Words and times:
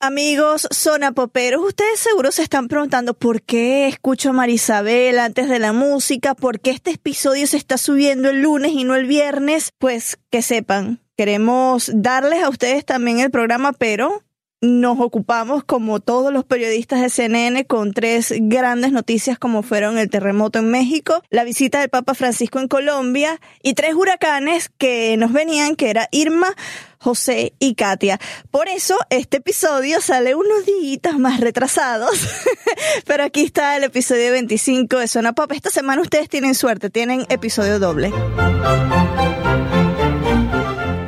Amigos 0.00 0.68
zona 0.70 1.10
poperos, 1.10 1.60
ustedes 1.60 1.98
seguro 1.98 2.30
se 2.30 2.44
están 2.44 2.68
preguntando 2.68 3.14
por 3.14 3.42
qué 3.42 3.88
escucho 3.88 4.30
a 4.30 4.32
Marisabel 4.32 5.18
antes 5.18 5.48
de 5.48 5.58
la 5.58 5.72
música, 5.72 6.36
por 6.36 6.60
qué 6.60 6.70
este 6.70 6.92
episodio 6.92 7.48
se 7.48 7.56
está 7.56 7.78
subiendo 7.78 8.30
el 8.30 8.42
lunes 8.42 8.70
y 8.74 8.84
no 8.84 8.94
el 8.94 9.06
viernes. 9.06 9.72
Pues 9.76 10.16
que 10.30 10.40
sepan, 10.40 11.00
queremos 11.16 11.90
darles 11.92 12.44
a 12.44 12.48
ustedes 12.48 12.84
también 12.84 13.18
el 13.18 13.32
programa, 13.32 13.72
pero 13.72 14.22
nos 14.60 14.98
ocupamos, 15.00 15.64
como 15.64 15.98
todos 16.00 16.32
los 16.32 16.44
periodistas 16.44 17.00
de 17.00 17.10
CNN, 17.10 17.64
con 17.66 17.92
tres 17.92 18.32
grandes 18.38 18.92
noticias 18.92 19.38
como 19.38 19.62
fueron 19.62 19.98
el 19.98 20.10
terremoto 20.10 20.60
en 20.60 20.70
México, 20.70 21.22
la 21.30 21.44
visita 21.44 21.80
del 21.80 21.90
Papa 21.90 22.14
Francisco 22.14 22.58
en 22.58 22.68
Colombia 22.68 23.40
y 23.62 23.74
tres 23.74 23.94
huracanes 23.94 24.70
que 24.78 25.16
nos 25.16 25.32
venían, 25.32 25.76
que 25.76 25.90
era 25.90 26.08
Irma, 26.10 26.54
José 26.98 27.54
y 27.58 27.74
Katia. 27.74 28.18
Por 28.50 28.68
eso 28.68 28.96
este 29.10 29.38
episodio 29.38 30.00
sale 30.00 30.34
unos 30.34 30.66
días 30.66 31.18
más 31.18 31.40
retrasados, 31.40 32.18
pero 33.06 33.24
aquí 33.24 33.42
está 33.42 33.76
el 33.76 33.84
episodio 33.84 34.32
25 34.32 34.98
de 34.98 35.08
Zona 35.08 35.32
Pop. 35.32 35.50
Esta 35.52 35.70
semana 35.70 36.02
ustedes 36.02 36.28
tienen 36.28 36.54
suerte, 36.54 36.90
tienen 36.90 37.26
episodio 37.28 37.78
doble. 37.78 38.12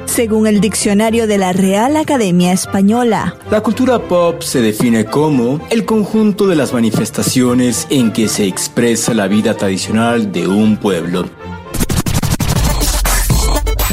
Según 0.07 0.47
el 0.47 0.61
diccionario 0.61 1.27
de 1.27 1.39
la 1.39 1.53
Real 1.53 1.97
Academia 1.97 2.53
Española, 2.53 3.37
La 3.51 3.63
cultura 3.63 4.01
pop 4.01 4.43
se 4.43 4.61
define 4.61 5.05
como 5.07 5.67
el 5.71 5.87
conjunto 5.87 6.47
de 6.47 6.57
las 6.57 6.73
manifestaciones 6.73 7.87
en 7.91 8.13
que 8.13 8.29
se 8.29 8.45
expresa 8.47 9.15
la 9.15 9.29
vida 9.29 9.57
tradicional 9.57 10.31
de 10.31 10.47
un 10.47 10.77
pueblo. 10.77 11.27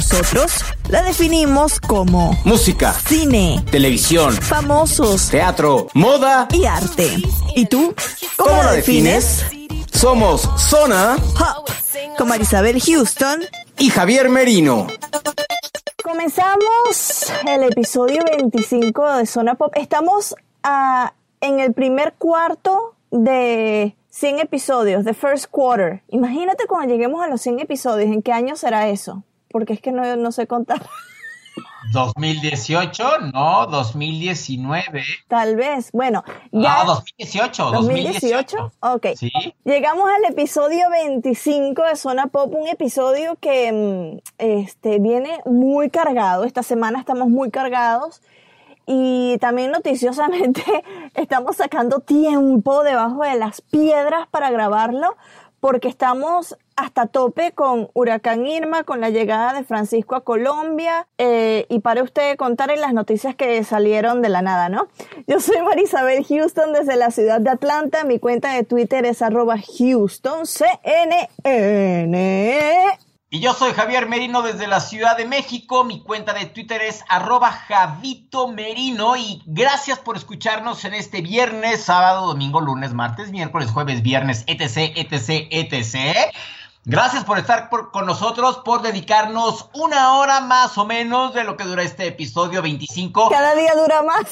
Nosotros 0.10 0.64
la 0.90 1.02
definimos 1.02 1.82
como 1.82 2.32
Música, 2.46 2.94
cine, 2.94 3.66
televisión, 3.70 4.32
famosos 4.34 5.30
teatro, 5.30 5.88
moda. 5.94 6.48
y 6.54 6.64
arte. 6.64 7.18
¿Y 7.56 7.66
tú? 7.66 7.94
¿Cómo, 8.38 8.52
¿Cómo 8.52 8.64
la 8.64 8.72
defines? 8.72 9.46
Somos 9.92 10.50
Zona 10.58 11.18
Pop, 11.38 11.70
con 12.18 12.30
Marisabel 12.30 12.82
Houston. 12.82 13.42
y 13.78 13.90
Javier 13.90 14.30
Merino. 14.30 14.88
Comenzamos 16.02 17.26
el 17.46 17.64
episodio 17.64 18.24
25 18.24 19.18
de 19.18 19.26
Zona 19.26 19.56
Pop. 19.56 19.74
Estamos 19.76 20.36
ah, 20.64 21.12
en 21.42 21.60
el 21.60 21.74
primer 21.74 22.14
cuarto 22.14 22.96
de 23.12 23.94
100 24.12 24.40
episodios, 24.40 25.04
de 25.04 25.14
first 25.14 25.48
quarter. 25.52 26.02
Imagínate 26.08 26.66
cuando 26.66 26.94
lleguemos 26.94 27.22
a 27.22 27.28
los 27.28 27.42
100 27.42 27.60
episodios, 27.60 28.10
¿en 28.10 28.22
qué 28.22 28.32
año 28.32 28.56
será 28.56 28.88
eso? 28.88 29.24
Porque 29.58 29.74
es 29.74 29.82
que 29.82 29.92
no, 29.92 30.16
no 30.18 30.32
sé 30.32 30.46
contar. 30.46 30.80
2018, 31.92 33.04
no, 33.34 33.66
2019. 33.66 35.04
Tal 35.28 35.56
vez. 35.56 35.92
Bueno, 35.92 36.24
ya. 36.52 36.84
No, 36.84 36.94
2018, 36.94 37.72
2018. 37.72 38.72
Ok. 38.82 39.08
Sí. 39.16 39.32
Llegamos 39.64 40.08
al 40.08 40.32
episodio 40.32 40.92
25 40.92 41.82
de 41.82 41.96
Zona 41.96 42.28
Pop, 42.28 42.54
un 42.54 42.68
episodio 42.68 43.36
que 43.42 43.72
mm, 43.72 44.20
este, 44.38 45.00
viene 45.00 45.40
muy 45.46 45.90
cargado. 45.90 46.44
Esta 46.44 46.62
semana 46.62 47.00
estamos 47.00 47.30
muy 47.30 47.50
cargados. 47.50 48.22
Y 48.86 49.40
también 49.40 49.72
noticiosamente 49.72 50.64
estamos 51.16 51.56
sacando 51.56 52.00
tiempo 52.00 52.84
debajo 52.84 53.24
de 53.24 53.40
las 53.40 53.62
piedras 53.62 54.28
para 54.30 54.52
grabarlo 54.52 55.18
porque 55.60 55.88
estamos 55.88 56.58
hasta 56.76 57.08
tope 57.08 57.52
con 57.54 57.90
Huracán 57.94 58.46
Irma, 58.46 58.84
con 58.84 59.02
la 59.02 59.10
llegada 59.10 59.54
de 59.54 59.64
Francisco 59.64 60.16
a 60.16 60.24
Colombia 60.24 61.08
eh, 61.18 61.66
y 61.70 61.80
para 61.80 62.04
usted 62.04 62.38
contar 62.38 62.70
en 62.70 62.82
las 62.82 62.94
noticias 62.94 63.36
que 63.36 63.64
salieron 63.64 64.22
de 64.22 64.30
la 64.30 64.44
nada, 64.44 64.70
¿no? 64.70 64.88
Yo 65.26 65.40
soy 65.40 65.62
Marisabel 65.64 66.24
Houston 66.24 66.74
desde 66.74 66.96
la 66.96 67.10
ciudad 67.12 67.42
de 67.42 67.50
Atlanta, 67.50 68.04
mi 68.04 68.20
cuenta 68.20 68.54
de 68.54 68.64
Twitter 68.64 69.06
es 69.06 69.22
arroba 69.22 69.56
Houston, 69.58 70.46
C-N-N. 70.46 71.28
Y 73.30 73.42
yo 73.42 73.54
soy 73.54 73.74
Javier 73.74 74.08
Merino 74.08 74.42
desde 74.42 74.68
la 74.68 74.80
Ciudad 74.80 75.18
de 75.18 75.26
México. 75.26 75.84
Mi 75.84 76.02
cuenta 76.02 76.32
de 76.32 76.46
Twitter 76.46 76.82
es 76.82 77.04
arroba 77.10 77.52
Javito 77.52 78.48
Merino. 78.48 79.18
Y 79.18 79.44
gracias 79.46 80.00
por 80.00 80.16
escucharnos 80.16 80.86
en 80.86 80.94
este 80.94 81.22
viernes, 81.22 81.84
sábado, 81.84 82.28
domingo, 82.28 82.62
lunes, 82.62 82.94
martes, 82.94 83.32
miércoles, 83.32 83.70
jueves, 83.70 84.02
viernes, 84.02 84.46
etc, 84.48 84.94
etc, 84.96 85.48
etc. 85.52 86.34
Gracias 86.90 87.26
por 87.26 87.38
estar 87.38 87.68
por- 87.70 87.92
con 87.92 88.06
nosotros, 88.06 88.60
por 88.64 88.82
dedicarnos 88.82 89.70
una 89.74 90.14
hora 90.20 90.40
más 90.40 90.78
o 90.78 90.86
menos 90.86 91.34
de 91.34 91.44
lo 91.44 91.58
que 91.58 91.66
dura 91.66 91.84
este 91.84 92.08
episodio 92.08 92.62
25. 92.62 93.28
Cada 93.30 93.56
día 93.56 93.74
dura 93.76 94.04
más. 94.04 94.24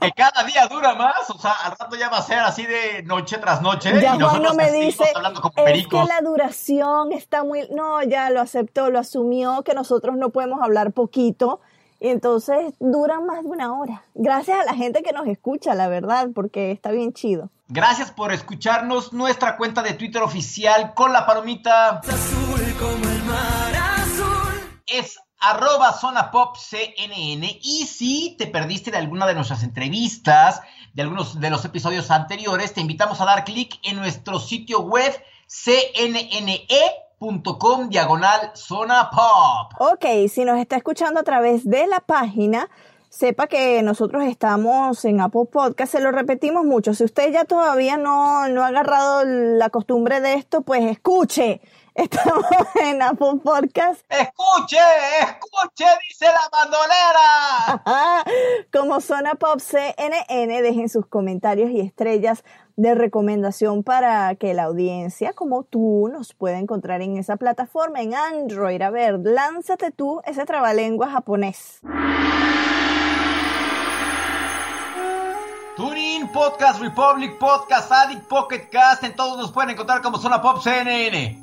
Que 0.00 0.10
cada 0.12 0.42
día 0.44 0.66
dura 0.68 0.94
más, 0.94 1.28
o 1.28 1.38
sea, 1.38 1.52
al 1.64 1.72
rato 1.72 1.96
ya 1.96 2.08
va 2.08 2.16
a 2.16 2.22
ser 2.22 2.38
así 2.38 2.64
de 2.64 3.02
noche 3.02 3.36
tras 3.36 3.60
noche. 3.60 3.92
Ya 4.00 4.16
y 4.16 4.20
Juan 4.20 4.42
no 4.42 4.54
me 4.54 4.72
dice, 4.72 5.04
hablando 5.14 5.42
como 5.42 5.52
es 5.66 5.86
que 5.86 6.04
la 6.04 6.22
duración 6.22 7.12
está 7.12 7.44
muy... 7.44 7.68
No, 7.70 8.02
ya 8.04 8.30
lo 8.30 8.40
aceptó, 8.40 8.88
lo 8.88 8.98
asumió, 8.98 9.62
que 9.62 9.74
nosotros 9.74 10.16
no 10.16 10.30
podemos 10.30 10.62
hablar 10.62 10.92
poquito. 10.92 11.60
Y 12.00 12.08
entonces 12.08 12.72
dura 12.80 13.20
más 13.20 13.42
de 13.42 13.50
una 13.50 13.78
hora. 13.78 14.02
Gracias 14.14 14.58
a 14.60 14.64
la 14.64 14.72
gente 14.72 15.02
que 15.02 15.12
nos 15.12 15.26
escucha, 15.26 15.74
la 15.74 15.88
verdad, 15.88 16.28
porque 16.34 16.70
está 16.70 16.90
bien 16.90 17.12
chido. 17.12 17.50
Gracias 17.72 18.10
por 18.10 18.32
escucharnos. 18.32 19.12
Nuestra 19.12 19.56
cuenta 19.56 19.80
de 19.82 19.94
Twitter 19.94 20.22
oficial 20.22 20.92
con 20.92 21.12
la 21.12 21.24
palomita 21.24 22.00
es 24.86 25.20
arroba 25.38 25.92
zona 25.92 26.32
CNN. 26.58 27.60
Y 27.62 27.86
si 27.86 28.34
te 28.36 28.48
perdiste 28.48 28.90
de 28.90 28.96
alguna 28.96 29.24
de 29.28 29.34
nuestras 29.34 29.62
entrevistas, 29.62 30.62
de 30.94 31.02
algunos 31.02 31.38
de 31.38 31.48
los 31.48 31.64
episodios 31.64 32.10
anteriores, 32.10 32.74
te 32.74 32.80
invitamos 32.80 33.20
a 33.20 33.24
dar 33.24 33.44
clic 33.44 33.78
en 33.84 33.98
nuestro 33.98 34.40
sitio 34.40 34.80
web 34.80 35.12
cnne.com 35.46 36.98
diagonal 37.88 38.50
zona. 38.54 39.10
Ok, 39.78 40.06
si 40.28 40.44
nos 40.44 40.58
está 40.58 40.74
escuchando 40.74 41.20
a 41.20 41.22
través 41.22 41.64
de 41.70 41.86
la 41.86 42.00
página, 42.00 42.68
sepa 43.10 43.48
que 43.48 43.82
nosotros 43.82 44.24
estamos 44.24 45.04
en 45.04 45.20
Apple 45.20 45.46
Podcast, 45.50 45.92
se 45.92 46.00
lo 46.00 46.12
repetimos 46.12 46.64
mucho. 46.64 46.94
Si 46.94 47.04
usted 47.04 47.32
ya 47.32 47.44
todavía 47.44 47.96
no, 47.96 48.48
no 48.48 48.62
ha 48.62 48.68
agarrado 48.68 49.24
la 49.24 49.68
costumbre 49.68 50.20
de 50.20 50.34
esto, 50.34 50.62
pues 50.62 50.84
escuche. 50.84 51.60
Estamos 52.00 52.46
en 52.82 53.02
Apple 53.02 53.40
Podcast 53.42 54.00
Escuche, 54.08 54.78
escuche, 55.22 55.84
dice 56.08 56.26
la 56.26 56.48
bandolera. 56.50 57.82
Como 58.72 59.00
Zona 59.00 59.34
Pop 59.34 59.58
CNN, 59.58 60.62
dejen 60.62 60.88
sus 60.88 61.04
comentarios 61.06 61.68
y 61.70 61.80
estrellas 61.80 62.44
de 62.76 62.94
recomendación 62.94 63.82
para 63.82 64.34
que 64.36 64.54
la 64.54 64.62
audiencia, 64.62 65.32
como 65.32 65.64
tú, 65.64 66.08
nos 66.10 66.32
pueda 66.32 66.58
encontrar 66.58 67.02
en 67.02 67.16
esa 67.16 67.36
plataforma 67.36 68.00
en 68.00 68.14
Android. 68.14 68.80
A 68.80 68.90
ver, 68.90 69.18
lánzate 69.18 69.90
tú 69.90 70.22
ese 70.24 70.46
trabalengua 70.46 71.10
japonés. 71.10 71.80
TuneIn, 75.80 76.28
Podcast 76.28 76.78
Republic, 76.78 77.38
Podcast 77.38 77.90
Addict, 77.90 78.28
Pocket 78.28 78.68
Cast, 78.70 79.02
en 79.02 79.16
todos 79.16 79.38
nos 79.38 79.50
pueden 79.50 79.70
encontrar 79.70 80.02
como 80.02 80.18
Zona 80.18 80.42
Pop 80.42 80.60
CNN. 80.62 81.38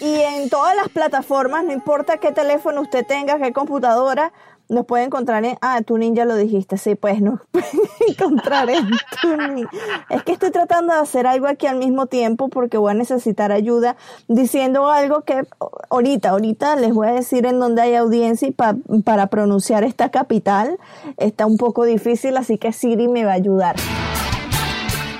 Y 0.00 0.20
en 0.20 0.50
todas 0.50 0.76
las 0.76 0.90
plataformas, 0.90 1.64
no 1.64 1.72
importa 1.72 2.18
qué 2.18 2.30
teléfono 2.30 2.82
usted 2.82 3.06
tenga, 3.06 3.38
qué 3.38 3.54
computadora, 3.54 4.34
nos 4.68 4.86
puede 4.86 5.04
encontrar 5.04 5.44
en... 5.44 5.56
Ah, 5.60 5.80
Tuning 5.82 6.14
ya 6.14 6.24
lo 6.24 6.36
dijiste, 6.36 6.78
sí, 6.78 6.94
pues 6.94 7.20
nos 7.20 7.40
pueden 7.50 7.68
encontrar 8.08 8.70
en 8.70 8.88
Tuning. 9.20 9.66
Es 10.10 10.22
que 10.22 10.32
estoy 10.32 10.50
tratando 10.50 10.92
de 10.94 11.00
hacer 11.00 11.26
algo 11.26 11.46
aquí 11.46 11.66
al 11.66 11.76
mismo 11.76 12.06
tiempo 12.06 12.48
porque 12.48 12.78
voy 12.78 12.92
a 12.92 12.94
necesitar 12.94 13.52
ayuda 13.52 13.96
diciendo 14.28 14.90
algo 14.90 15.22
que 15.22 15.42
ahorita, 15.90 16.30
ahorita 16.30 16.76
les 16.76 16.92
voy 16.94 17.08
a 17.08 17.12
decir 17.12 17.46
en 17.46 17.60
donde 17.60 17.82
hay 17.82 17.94
audiencia 17.94 18.48
y 18.48 18.52
pa- 18.52 18.76
para 19.04 19.26
pronunciar 19.28 19.84
esta 19.84 20.10
capital 20.10 20.78
está 21.18 21.46
un 21.46 21.56
poco 21.56 21.84
difícil, 21.84 22.36
así 22.36 22.58
que 22.58 22.72
Siri 22.72 23.08
me 23.08 23.24
va 23.24 23.32
a 23.32 23.34
ayudar. 23.34 23.76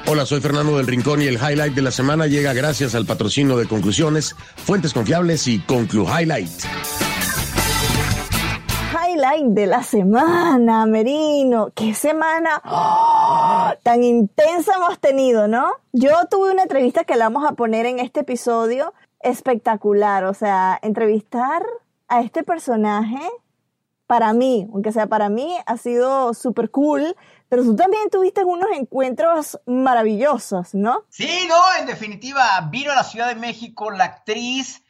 Hola, 0.06 0.26
soy 0.26 0.40
Fernando 0.40 0.76
del 0.76 0.86
Rincón 0.86 1.22
y 1.22 1.26
el 1.26 1.36
highlight 1.36 1.74
de 1.74 1.80
la 1.82 1.90
semana 1.90 2.26
llega 2.26 2.52
gracias 2.52 2.94
al 2.94 3.06
patrocinio 3.06 3.56
de 3.56 3.66
Conclusiones, 3.66 4.34
Fuentes 4.56 4.92
Confiables 4.92 5.48
y 5.48 5.60
Conclu 5.60 6.04
Highlight. 6.06 6.50
Highlight 9.14 9.46
de 9.46 9.66
la 9.66 9.82
semana, 9.82 10.86
Merino. 10.86 11.70
¿Qué 11.74 11.94
semana 11.94 12.60
¡Oh! 12.64 13.72
tan 13.82 14.02
intensa 14.02 14.74
hemos 14.76 14.98
tenido, 14.98 15.46
no? 15.48 15.70
Yo 15.92 16.10
tuve 16.30 16.50
una 16.52 16.62
entrevista 16.62 17.04
que 17.04 17.16
la 17.16 17.28
vamos 17.28 17.48
a 17.48 17.54
poner 17.54 17.86
en 17.86 18.00
este 18.00 18.20
episodio 18.20 18.92
espectacular. 19.20 20.24
O 20.24 20.34
sea, 20.34 20.78
entrevistar 20.82 21.62
a 22.08 22.20
este 22.20 22.42
personaje, 22.42 23.20
para 24.06 24.32
mí, 24.32 24.68
aunque 24.72 24.92
sea 24.92 25.06
para 25.06 25.28
mí, 25.28 25.56
ha 25.66 25.76
sido 25.76 26.34
súper 26.34 26.70
cool. 26.70 27.16
Pero 27.48 27.62
tú 27.62 27.76
también 27.76 28.10
tuviste 28.10 28.44
unos 28.44 28.68
encuentros 28.74 29.60
maravillosos, 29.66 30.74
¿no? 30.74 31.04
Sí, 31.08 31.46
no, 31.48 31.56
en 31.78 31.86
definitiva, 31.86 32.68
vino 32.70 32.90
a 32.92 32.96
la 32.96 33.04
Ciudad 33.04 33.28
de 33.28 33.36
México 33.36 33.90
la 33.90 34.04
actriz 34.04 34.82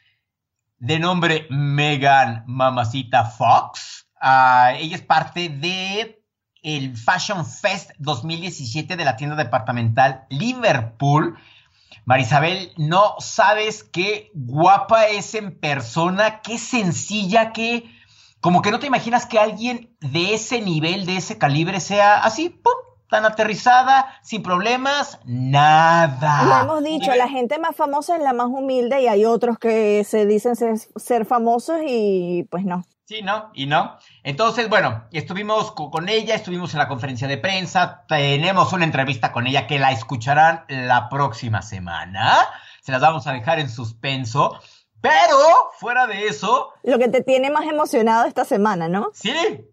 de 0.77 0.99
nombre 0.99 1.47
Megan 1.49 2.43
Mamacita 2.47 3.25
Fox. 3.25 4.04
Ah, 4.19 4.73
ella 4.77 4.95
es 4.95 5.01
parte 5.01 5.49
de 5.49 6.21
el 6.61 6.97
Fashion 6.97 7.45
Fest 7.45 7.91
2017 7.99 8.95
de 8.95 9.05
la 9.05 9.15
tienda 9.15 9.35
departamental 9.35 10.25
Liverpool. 10.29 11.37
Marisabel, 12.05 12.71
no 12.77 13.15
sabes 13.19 13.83
qué 13.83 14.31
guapa 14.33 15.07
es 15.07 15.35
en 15.35 15.59
persona, 15.59 16.41
qué 16.41 16.57
sencilla, 16.57 17.51
qué... 17.51 17.91
Como 18.41 18.61
que 18.61 18.71
no 18.71 18.79
te 18.79 18.87
imaginas 18.87 19.25
que 19.25 19.39
alguien 19.39 19.95
de 20.01 20.35
ese 20.35 20.61
nivel, 20.61 21.05
de 21.05 21.17
ese 21.17 21.37
calibre, 21.37 21.79
sea 21.79 22.23
así, 22.23 22.49
¡pum! 22.49 22.73
Tan 23.09 23.25
aterrizada, 23.25 24.07
sin 24.21 24.43
problemas, 24.43 25.19
nada. 25.25 26.43
Lo 26.43 26.61
hemos 26.61 26.83
dicho, 26.83 27.13
la 27.15 27.27
gente 27.27 27.59
más 27.59 27.75
famosa 27.75 28.15
es 28.15 28.23
la 28.23 28.33
más 28.33 28.47
humilde 28.47 29.01
y 29.01 29.07
hay 29.07 29.25
otros 29.25 29.57
que 29.59 30.03
se 30.03 30.25
dicen 30.25 30.55
ser, 30.55 30.77
ser 30.77 31.25
famosos 31.25 31.81
y 31.85 32.47
pues 32.49 32.65
no. 32.65 32.83
Sí, 33.05 33.21
¿no? 33.21 33.51
Y 33.53 33.67
no. 33.67 33.97
Entonces, 34.23 34.67
bueno, 34.67 35.03
estuvimos 35.11 35.71
con 35.73 36.09
ella, 36.09 36.33
estuvimos 36.33 36.73
en 36.73 36.79
la 36.79 36.87
conferencia 36.87 37.27
de 37.27 37.37
prensa, 37.37 38.03
tenemos 38.07 38.73
una 38.73 38.83
entrevista 38.83 39.31
con 39.31 39.45
ella 39.45 39.67
que 39.67 39.77
la 39.77 39.91
escucharán 39.91 40.65
la 40.67 41.07
próxima 41.07 41.61
semana. 41.61 42.35
Se 42.81 42.91
las 42.91 43.01
vamos 43.01 43.27
a 43.27 43.33
dejar 43.33 43.59
en 43.59 43.69
suspenso. 43.69 44.59
Pero, 45.01 45.69
fuera 45.77 46.07
de 46.07 46.25
eso... 46.25 46.71
Lo 46.81 46.97
que 46.97 47.07
te 47.07 47.21
tiene 47.21 47.51
más 47.51 47.65
emocionado 47.65 48.25
esta 48.25 48.43
semana, 48.43 48.89
¿no? 48.89 49.11
Sí. 49.13 49.69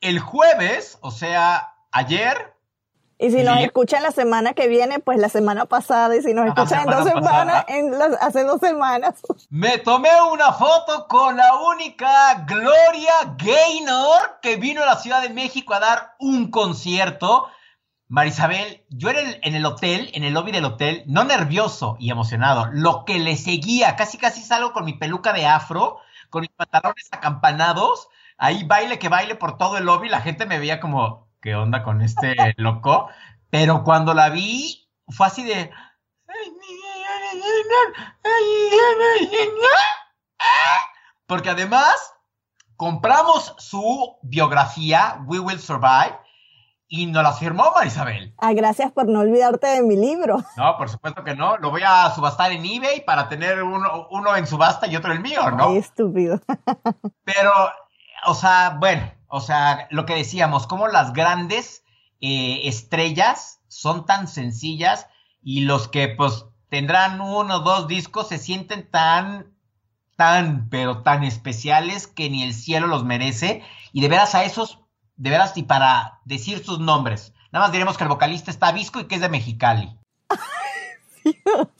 El 0.00 0.20
jueves, 0.20 0.96
o 1.02 1.10
sea, 1.10 1.74
ayer, 1.90 2.53
y 3.24 3.30
si 3.30 3.42
nos 3.42 3.58
escuchan 3.60 4.02
la 4.02 4.10
semana 4.10 4.52
que 4.52 4.68
viene, 4.68 4.98
pues 4.98 5.18
la 5.18 5.30
semana 5.30 5.64
pasada, 5.64 6.14
y 6.14 6.20
si 6.20 6.34
nos 6.34 6.46
escuchan 6.46 6.80
en 6.80 6.90
dos 6.90 7.08
semanas, 7.08 7.64
en 7.68 7.94
hace 8.20 8.44
dos 8.44 8.60
semanas. 8.60 9.14
Me 9.48 9.78
tomé 9.78 10.10
una 10.30 10.52
foto 10.52 11.06
con 11.08 11.38
la 11.38 11.56
única 11.56 12.44
Gloria 12.46 13.14
Gaynor 13.38 14.40
que 14.42 14.56
vino 14.56 14.82
a 14.82 14.86
la 14.86 14.96
Ciudad 14.96 15.22
de 15.22 15.30
México 15.30 15.72
a 15.72 15.80
dar 15.80 16.16
un 16.18 16.50
concierto. 16.50 17.48
Marisabel, 18.08 18.84
yo 18.90 19.08
era 19.08 19.20
en 19.40 19.54
el 19.54 19.64
hotel, 19.64 20.10
en 20.12 20.22
el 20.24 20.34
lobby 20.34 20.52
del 20.52 20.66
hotel, 20.66 21.02
no 21.06 21.24
nervioso 21.24 21.96
y 21.98 22.10
emocionado, 22.10 22.66
lo 22.72 23.06
que 23.06 23.18
le 23.18 23.38
seguía, 23.38 23.96
casi 23.96 24.18
casi 24.18 24.42
salgo 24.42 24.74
con 24.74 24.84
mi 24.84 24.92
peluca 24.92 25.32
de 25.32 25.46
afro, 25.46 25.96
con 26.28 26.42
mis 26.42 26.50
pantalones 26.50 27.08
acampanados, 27.10 28.08
ahí 28.36 28.64
baile 28.64 28.98
que 28.98 29.08
baile 29.08 29.34
por 29.34 29.56
todo 29.56 29.78
el 29.78 29.84
lobby, 29.84 30.10
la 30.10 30.20
gente 30.20 30.44
me 30.44 30.58
veía 30.58 30.78
como, 30.78 31.28
qué 31.44 31.54
onda 31.54 31.82
con 31.82 32.00
este 32.00 32.34
loco, 32.56 33.10
pero 33.50 33.84
cuando 33.84 34.14
la 34.14 34.30
vi 34.30 34.88
fue 35.08 35.26
así 35.26 35.44
de... 35.44 35.70
Porque 41.26 41.50
además 41.50 41.94
compramos 42.76 43.54
su 43.58 44.16
biografía, 44.22 45.22
We 45.26 45.38
Will 45.38 45.60
Survive, 45.60 46.18
y 46.88 47.06
nos 47.06 47.22
la 47.22 47.32
firmó 47.32 47.72
Marisabel. 47.74 48.34
Ah, 48.38 48.54
gracias 48.54 48.90
por 48.92 49.06
no 49.06 49.20
olvidarte 49.20 49.66
de 49.66 49.82
mi 49.82 49.96
libro. 49.96 50.42
No, 50.56 50.78
por 50.78 50.88
supuesto 50.88 51.24
que 51.24 51.34
no. 51.34 51.58
Lo 51.58 51.70
voy 51.70 51.82
a 51.84 52.10
subastar 52.14 52.52
en 52.52 52.64
eBay 52.64 53.04
para 53.04 53.28
tener 53.28 53.62
uno, 53.62 54.06
uno 54.10 54.36
en 54.36 54.46
subasta 54.46 54.86
y 54.86 54.96
otro 54.96 55.12
el 55.12 55.20
mío, 55.20 55.50
¿no? 55.50 55.68
Ay, 55.68 55.78
estúpido. 55.78 56.40
Pero, 57.24 57.52
o 58.26 58.34
sea, 58.34 58.76
bueno, 58.78 59.10
o 59.36 59.40
sea, 59.40 59.88
lo 59.90 60.06
que 60.06 60.14
decíamos, 60.14 60.68
como 60.68 60.86
las 60.86 61.12
grandes 61.12 61.82
eh, 62.20 62.68
estrellas 62.68 63.58
son 63.66 64.06
tan 64.06 64.28
sencillas 64.28 65.08
y 65.42 65.62
los 65.62 65.88
que 65.88 66.06
pues 66.06 66.44
tendrán 66.68 67.20
uno 67.20 67.56
o 67.56 67.58
dos 67.58 67.88
discos 67.88 68.28
se 68.28 68.38
sienten 68.38 68.88
tan, 68.88 69.52
tan, 70.14 70.68
pero 70.68 71.02
tan 71.02 71.24
especiales 71.24 72.06
que 72.06 72.30
ni 72.30 72.44
el 72.44 72.54
cielo 72.54 72.86
los 72.86 73.02
merece. 73.02 73.64
Y 73.92 74.02
de 74.02 74.08
veras 74.08 74.36
a 74.36 74.44
esos, 74.44 74.78
de 75.16 75.30
veras, 75.30 75.56
y 75.56 75.64
para 75.64 76.20
decir 76.24 76.64
sus 76.64 76.78
nombres, 76.78 77.32
nada 77.50 77.64
más 77.64 77.72
diremos 77.72 77.96
que 77.96 78.04
el 78.04 78.10
vocalista 78.10 78.52
está 78.52 78.70
visco 78.70 79.00
y 79.00 79.06
que 79.06 79.16
es 79.16 79.20
de 79.20 79.30
Mexicali. 79.30 79.98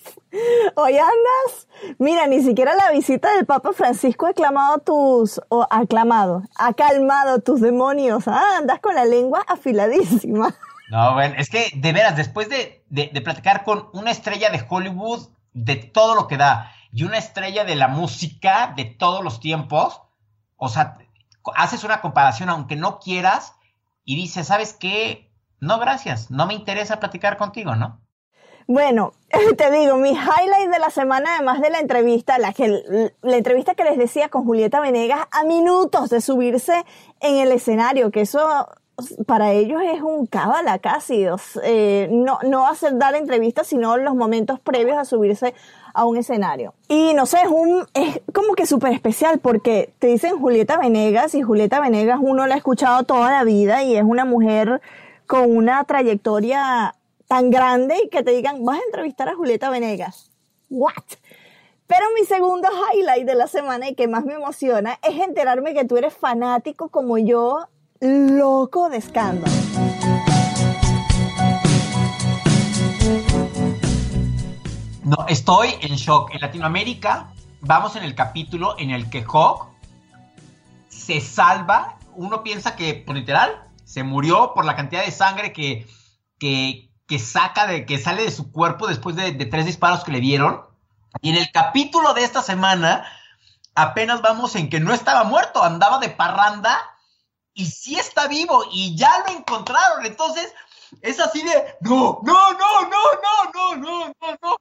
Hoy 0.76 0.98
andas, 0.98 1.68
mira, 1.98 2.26
ni 2.26 2.42
siquiera 2.42 2.74
la 2.74 2.90
visita 2.90 3.32
del 3.34 3.46
Papa 3.46 3.72
Francisco 3.72 4.26
ha 4.26 4.30
aclamado 4.30 4.78
tus, 4.78 5.40
aclamado, 5.70 6.42
ha 6.56 6.72
calmado 6.74 7.40
tus 7.40 7.60
demonios. 7.60 8.26
Ah, 8.26 8.58
andas 8.58 8.80
con 8.80 8.94
la 8.94 9.04
lengua 9.04 9.44
afiladísima. 9.46 10.54
No, 10.90 11.14
bueno, 11.14 11.34
es 11.38 11.48
que 11.48 11.70
de 11.74 11.92
veras, 11.92 12.16
después 12.16 12.48
de, 12.48 12.84
de, 12.88 13.20
platicar 13.20 13.64
con 13.64 13.88
una 13.92 14.10
estrella 14.10 14.50
de 14.50 14.64
Hollywood 14.68 15.28
de 15.52 15.76
todo 15.76 16.14
lo 16.14 16.26
que 16.26 16.36
da 16.36 16.72
y 16.92 17.04
una 17.04 17.18
estrella 17.18 17.64
de 17.64 17.76
la 17.76 17.88
música 17.88 18.72
de 18.76 18.84
todos 18.84 19.22
los 19.24 19.40
tiempos, 19.40 20.02
o 20.56 20.68
sea, 20.68 20.98
haces 21.56 21.84
una 21.84 22.00
comparación 22.00 22.48
aunque 22.48 22.76
no 22.76 22.98
quieras 22.98 23.54
y 24.04 24.16
dices, 24.16 24.48
¿sabes 24.48 24.74
qué? 24.74 25.32
No, 25.60 25.78
gracias, 25.78 26.30
no 26.30 26.46
me 26.46 26.54
interesa 26.54 27.00
platicar 27.00 27.36
contigo, 27.36 27.76
¿no? 27.76 28.03
Bueno, 28.66 29.12
te 29.56 29.70
digo, 29.70 29.96
mi 29.96 30.10
highlight 30.10 30.70
de 30.70 30.78
la 30.78 30.90
semana, 30.90 31.36
además 31.36 31.60
de 31.60 31.70
la 31.70 31.80
entrevista, 31.80 32.38
la, 32.38 32.52
que, 32.52 33.12
la 33.22 33.36
entrevista 33.36 33.74
que 33.74 33.84
les 33.84 33.98
decía 33.98 34.28
con 34.28 34.44
Julieta 34.44 34.80
Venegas, 34.80 35.20
a 35.30 35.44
minutos 35.44 36.10
de 36.10 36.20
subirse 36.20 36.84
en 37.20 37.36
el 37.36 37.52
escenario, 37.52 38.10
que 38.10 38.22
eso 38.22 38.66
para 39.26 39.52
ellos 39.52 39.82
es 39.82 40.02
un 40.02 40.26
cábala 40.26 40.78
casi. 40.78 41.26
Eh, 41.62 42.08
no, 42.10 42.38
no 42.44 42.66
hacer 42.66 42.96
dar 42.96 43.14
entrevistas, 43.14 43.66
sino 43.66 43.96
los 43.96 44.14
momentos 44.14 44.60
previos 44.60 44.96
a 44.96 45.04
subirse 45.04 45.54
a 45.92 46.04
un 46.04 46.16
escenario. 46.16 46.74
Y 46.88 47.12
no 47.14 47.26
sé, 47.26 47.38
es, 47.42 47.48
un, 47.48 47.86
es 47.94 48.20
como 48.32 48.54
que 48.54 48.66
súper 48.66 48.92
especial 48.92 49.38
porque 49.38 49.92
te 49.98 50.08
dicen 50.08 50.38
Julieta 50.38 50.76
Venegas 50.76 51.34
y 51.34 51.42
Julieta 51.42 51.80
Venegas 51.80 52.18
uno 52.20 52.46
la 52.46 52.54
ha 52.54 52.58
escuchado 52.58 53.04
toda 53.04 53.30
la 53.30 53.44
vida 53.44 53.82
y 53.82 53.96
es 53.96 54.04
una 54.04 54.24
mujer 54.24 54.80
con 55.26 55.56
una 55.56 55.82
trayectoria 55.84 56.94
tan 57.34 57.50
grande 57.50 57.96
y 58.04 58.08
que 58.10 58.22
te 58.22 58.30
digan, 58.30 58.64
vas 58.64 58.78
a 58.78 58.82
entrevistar 58.84 59.28
a 59.28 59.34
Julieta 59.34 59.68
Venegas. 59.68 60.30
¿What? 60.70 61.02
Pero 61.88 62.04
mi 62.14 62.24
segundo 62.24 62.68
highlight 62.68 63.26
de 63.26 63.34
la 63.34 63.48
semana 63.48 63.88
y 63.88 63.96
que 63.96 64.06
más 64.06 64.24
me 64.24 64.34
emociona 64.34 65.00
es 65.02 65.18
enterarme 65.20 65.74
que 65.74 65.84
tú 65.84 65.96
eres 65.96 66.14
fanático 66.14 66.90
como 66.90 67.18
yo, 67.18 67.66
loco 67.98 68.88
de 68.88 68.98
escándalo. 68.98 69.52
No, 75.02 75.26
estoy 75.26 75.70
en 75.80 75.96
shock. 75.96 76.32
En 76.34 76.40
Latinoamérica 76.40 77.32
vamos 77.62 77.96
en 77.96 78.04
el 78.04 78.14
capítulo 78.14 78.76
en 78.78 78.90
el 78.90 79.10
que 79.10 79.24
Hawk 79.24 79.70
se 80.86 81.20
salva. 81.20 81.98
Uno 82.14 82.44
piensa 82.44 82.76
que, 82.76 82.94
por 82.94 83.16
literal, 83.16 83.60
se 83.82 84.04
murió 84.04 84.52
por 84.54 84.64
la 84.64 84.76
cantidad 84.76 85.04
de 85.04 85.10
sangre 85.10 85.52
que, 85.52 85.84
que, 86.38 86.93
saca 87.18 87.66
de, 87.66 87.86
que 87.86 87.98
sale 87.98 88.24
de 88.24 88.30
su 88.30 88.52
cuerpo 88.52 88.86
después 88.86 89.16
de, 89.16 89.32
tres 89.46 89.66
disparos 89.66 90.04
que 90.04 90.12
le 90.12 90.20
dieron. 90.20 90.62
Y 91.20 91.30
en 91.30 91.36
el 91.36 91.50
capítulo 91.52 92.14
de 92.14 92.24
esta 92.24 92.42
semana, 92.42 93.06
apenas 93.74 94.22
vamos 94.22 94.56
en 94.56 94.68
que 94.68 94.80
no 94.80 94.92
estaba 94.92 95.24
muerto, 95.24 95.62
andaba 95.62 95.98
de 95.98 96.10
parranda 96.10 96.78
y 97.52 97.66
sí 97.66 97.96
está 97.96 98.26
vivo 98.26 98.64
y 98.72 98.96
ya 98.96 99.10
lo 99.26 99.36
encontraron. 99.36 100.04
Entonces, 100.04 100.52
es 101.02 101.20
así 101.20 101.42
de, 101.42 101.76
no, 101.80 102.20
no, 102.22 102.52
no, 102.52 102.82
no, 102.82 102.88
no, 102.90 103.52
no, 103.52 103.76
no, 103.76 104.06
no, 104.20 104.38
no. 104.42 104.56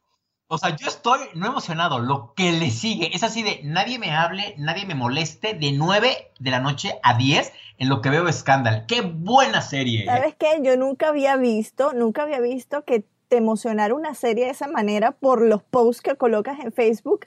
O 0.53 0.57
sea, 0.59 0.75
yo 0.75 0.87
estoy 0.87 1.19
no 1.33 1.47
emocionado, 1.47 1.97
lo 1.97 2.35
que 2.35 2.51
le 2.51 2.69
sigue 2.69 3.09
es 3.15 3.23
así 3.23 3.41
de, 3.41 3.61
nadie 3.63 3.97
me 3.97 4.11
hable, 4.11 4.53
nadie 4.59 4.85
me 4.85 4.93
moleste, 4.93 5.55
de 5.55 5.71
9 5.71 6.31
de 6.39 6.51
la 6.51 6.59
noche 6.59 6.99
a 7.01 7.17
10 7.17 7.51
en 7.79 7.89
lo 7.89 8.01
que 8.01 8.11
veo 8.11 8.31
Scandal. 8.31 8.85
¡Qué 8.85 9.01
buena 9.01 9.63
serie! 9.63 10.05
¿Sabes 10.05 10.35
qué? 10.37 10.59
Yo 10.61 10.77
nunca 10.77 11.07
había 11.07 11.37
visto, 11.37 11.93
nunca 11.93 12.21
había 12.21 12.39
visto 12.39 12.83
que 12.83 13.03
te 13.29 13.37
emocionara 13.37 13.95
una 13.95 14.13
serie 14.13 14.45
de 14.45 14.51
esa 14.51 14.67
manera 14.67 15.11
por 15.11 15.41
los 15.41 15.63
posts 15.63 16.03
que 16.03 16.17
colocas 16.17 16.59
en 16.59 16.71
Facebook 16.71 17.25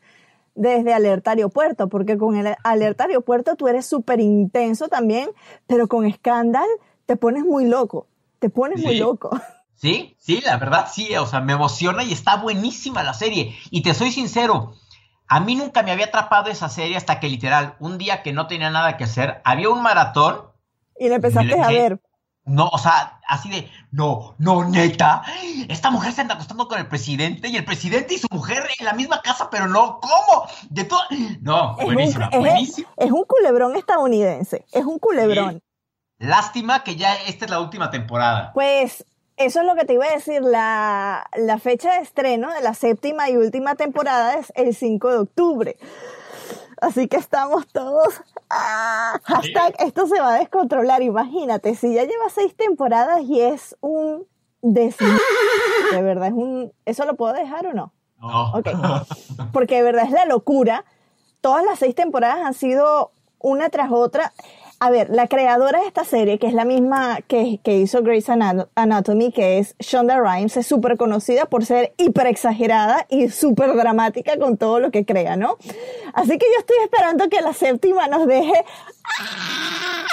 desde 0.55 0.95
Alerta 0.95 1.33
Aeropuerto, 1.33 1.89
porque 1.89 2.17
con 2.17 2.37
el 2.37 2.55
Alerta 2.63 3.07
Aeropuerto 3.07 3.57
tú 3.57 3.67
eres 3.67 3.87
súper 3.87 4.21
intenso 4.21 4.87
también, 4.87 5.31
pero 5.67 5.89
con 5.89 6.09
Scandal 6.13 6.69
te 7.07 7.17
pones 7.17 7.45
muy 7.45 7.65
loco, 7.67 8.07
te 8.39 8.51
pones 8.51 8.81
muy 8.85 8.99
loco. 8.99 9.31
Sí, 9.77 10.17
sí, 10.19 10.41
la 10.45 10.57
verdad 10.57 10.89
sí, 10.91 11.15
o 11.17 11.27
sea, 11.27 11.41
me 11.41 11.53
emociona 11.53 12.03
y 12.03 12.13
está 12.13 12.37
buenísima 12.37 13.03
la 13.03 13.15
serie. 13.15 13.57
Y 13.71 13.83
te 13.83 13.93
soy 13.95 14.11
sincero, 14.11 14.75
a 15.29 15.41
mí 15.41 15.55
nunca 15.55 15.83
me 15.83 15.93
había 15.93 16.07
atrapado 16.07 16.51
esa 16.51 16.69
serie 16.69 16.97
hasta 16.97 17.21
que 17.21 17.29
literal, 17.29 17.77
un 17.79 17.99
día 17.99 18.23
que 18.23 18.33
no 18.33 18.47
tenía 18.47 18.71
nada 18.71 18.97
que 18.97 19.05
hacer, 19.05 19.41
había 19.45 19.69
un 19.69 19.83
maratón. 19.83 20.47
Y 20.99 21.09
le 21.09 21.17
empezaste 21.17 21.61
a 21.61 21.69
ver. 21.69 22.01
No, 22.45 22.69
o 22.69 22.79
sea, 22.79 23.19
así 23.27 23.51
de, 23.51 23.69
no, 23.91 24.37
no, 24.39 24.69
neta, 24.69 25.25
esta 25.69 25.91
mujer 25.91 26.13
se 26.13 26.21
anda 26.21 26.35
acostando 26.35 26.69
con 26.69 26.79
el 26.79 26.87
presidente 26.87 27.49
y 27.49 27.57
el 27.57 27.65
presidente 27.65 28.15
y 28.15 28.19
su 28.19 28.29
mujer 28.31 28.69
en 28.79 28.87
la 28.87 28.93
misma 28.93 29.21
casa, 29.21 29.51
pero 29.51 29.67
no, 29.67 29.99
¿cómo? 29.99 30.47
De 30.71 30.85
todo. 30.85 31.01
No, 31.43 31.75
buenísima, 31.75 32.31
buenísima. 32.31 32.89
Es, 32.97 33.11
un 33.11 33.25
culebrón 33.25 33.75
estadounidense, 33.75 34.65
es 34.71 34.85
un 34.85 35.01
culebrón. 35.01 35.61
Lástima 36.19 36.85
que 36.85 36.95
ya 36.95 37.17
esta 37.17 37.47
es 37.47 37.51
la 37.51 37.59
última 37.59 37.91
temporada. 37.91 38.53
Pues 38.55 39.05
eso 39.37 39.61
es 39.61 39.67
lo 39.67 39.75
que 39.75 39.85
te 39.85 39.95
iba 39.95 40.07
a 40.07 40.15
decir. 40.15 40.43
La, 40.43 41.59
fecha 41.61 41.95
de 41.95 42.01
estreno 42.01 42.53
de 42.53 42.63
la 42.63 42.75
séptima 42.75 43.29
y 43.31 43.37
última 43.37 43.75
temporada 43.75 44.35
es 44.39 44.53
el 44.55 44.75
5 44.75 45.11
de 45.11 45.19
octubre. 45.19 45.77
Así 46.81 47.09
que 47.09 47.17
estamos 47.17 47.67
todos. 47.69 48.21
¡ah! 48.51 49.19
Hashtag, 49.25 49.75
esto 49.79 50.07
se 50.07 50.21
va 50.21 50.35
a 50.35 50.39
descontrolar. 50.39 51.03
Imagínate, 51.03 51.75
si 51.75 51.95
ya 51.95 52.05
lleva 52.05 52.29
seis 52.29 52.55
temporadas 52.55 53.23
y 53.23 53.41
es 53.41 53.77
un 53.81 54.27
des... 54.63 54.97
De 55.93 56.03
verdad, 56.03 56.29
es 56.29 56.35
un. 56.35 56.73
¿Eso 56.85 57.05
lo 57.05 57.17
puedo 57.17 57.33
dejar 57.33 57.67
o 57.67 57.73
no? 57.73 57.93
No. 58.21 58.53
Ok. 58.55 58.69
Porque 59.53 59.77
de 59.77 59.83
verdad 59.83 60.05
es 60.05 60.13
la 60.13 60.25
locura. 60.27 60.85
Todas 61.41 61.65
las 61.65 61.79
seis 61.79 61.95
temporadas 61.95 62.45
han 62.45 62.55
sido 62.55 63.13
una 63.39 63.71
tras 63.71 63.91
otra. 63.93 64.33
A 64.79 64.91
ver, 64.91 65.09
la 65.09 65.27
creadora 65.27 65.81
de 65.81 65.87
esta 65.87 66.05
serie, 66.05 66.39
que 66.39 66.47
es 66.47 66.53
la 66.53 66.67
misma 66.67 67.21
que, 67.27 67.61
que 67.65 67.79
hizo 67.79 68.03
Grey's 68.03 68.29
Ana- 68.29 68.69
Anatomy, 68.75 69.33
que 69.33 69.59
es 69.59 69.75
Shonda 69.79 70.21
Rhimes, 70.21 70.55
es 70.59 70.67
súper 70.67 70.99
conocida 70.99 71.47
por 71.47 71.65
ser 71.65 71.95
hiper 71.97 72.27
exagerada 72.27 73.07
y 73.09 73.31
súper 73.31 73.75
dramática 73.75 74.39
con 74.39 74.59
todo 74.59 74.79
lo 74.79 74.91
que 74.91 75.07
crea, 75.07 75.37
¿no? 75.37 75.57
Así 76.13 76.37
que 76.37 76.45
yo 76.47 76.59
estoy 76.61 76.77
esperando 76.85 77.29
que 77.31 77.41
la 77.41 77.55
séptima 77.55 78.07
nos 78.09 78.27
deje. 78.27 78.65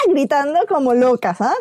Gritando 0.08 0.60
como 0.68 0.94
locas, 0.94 1.40
¿ah? 1.40 1.54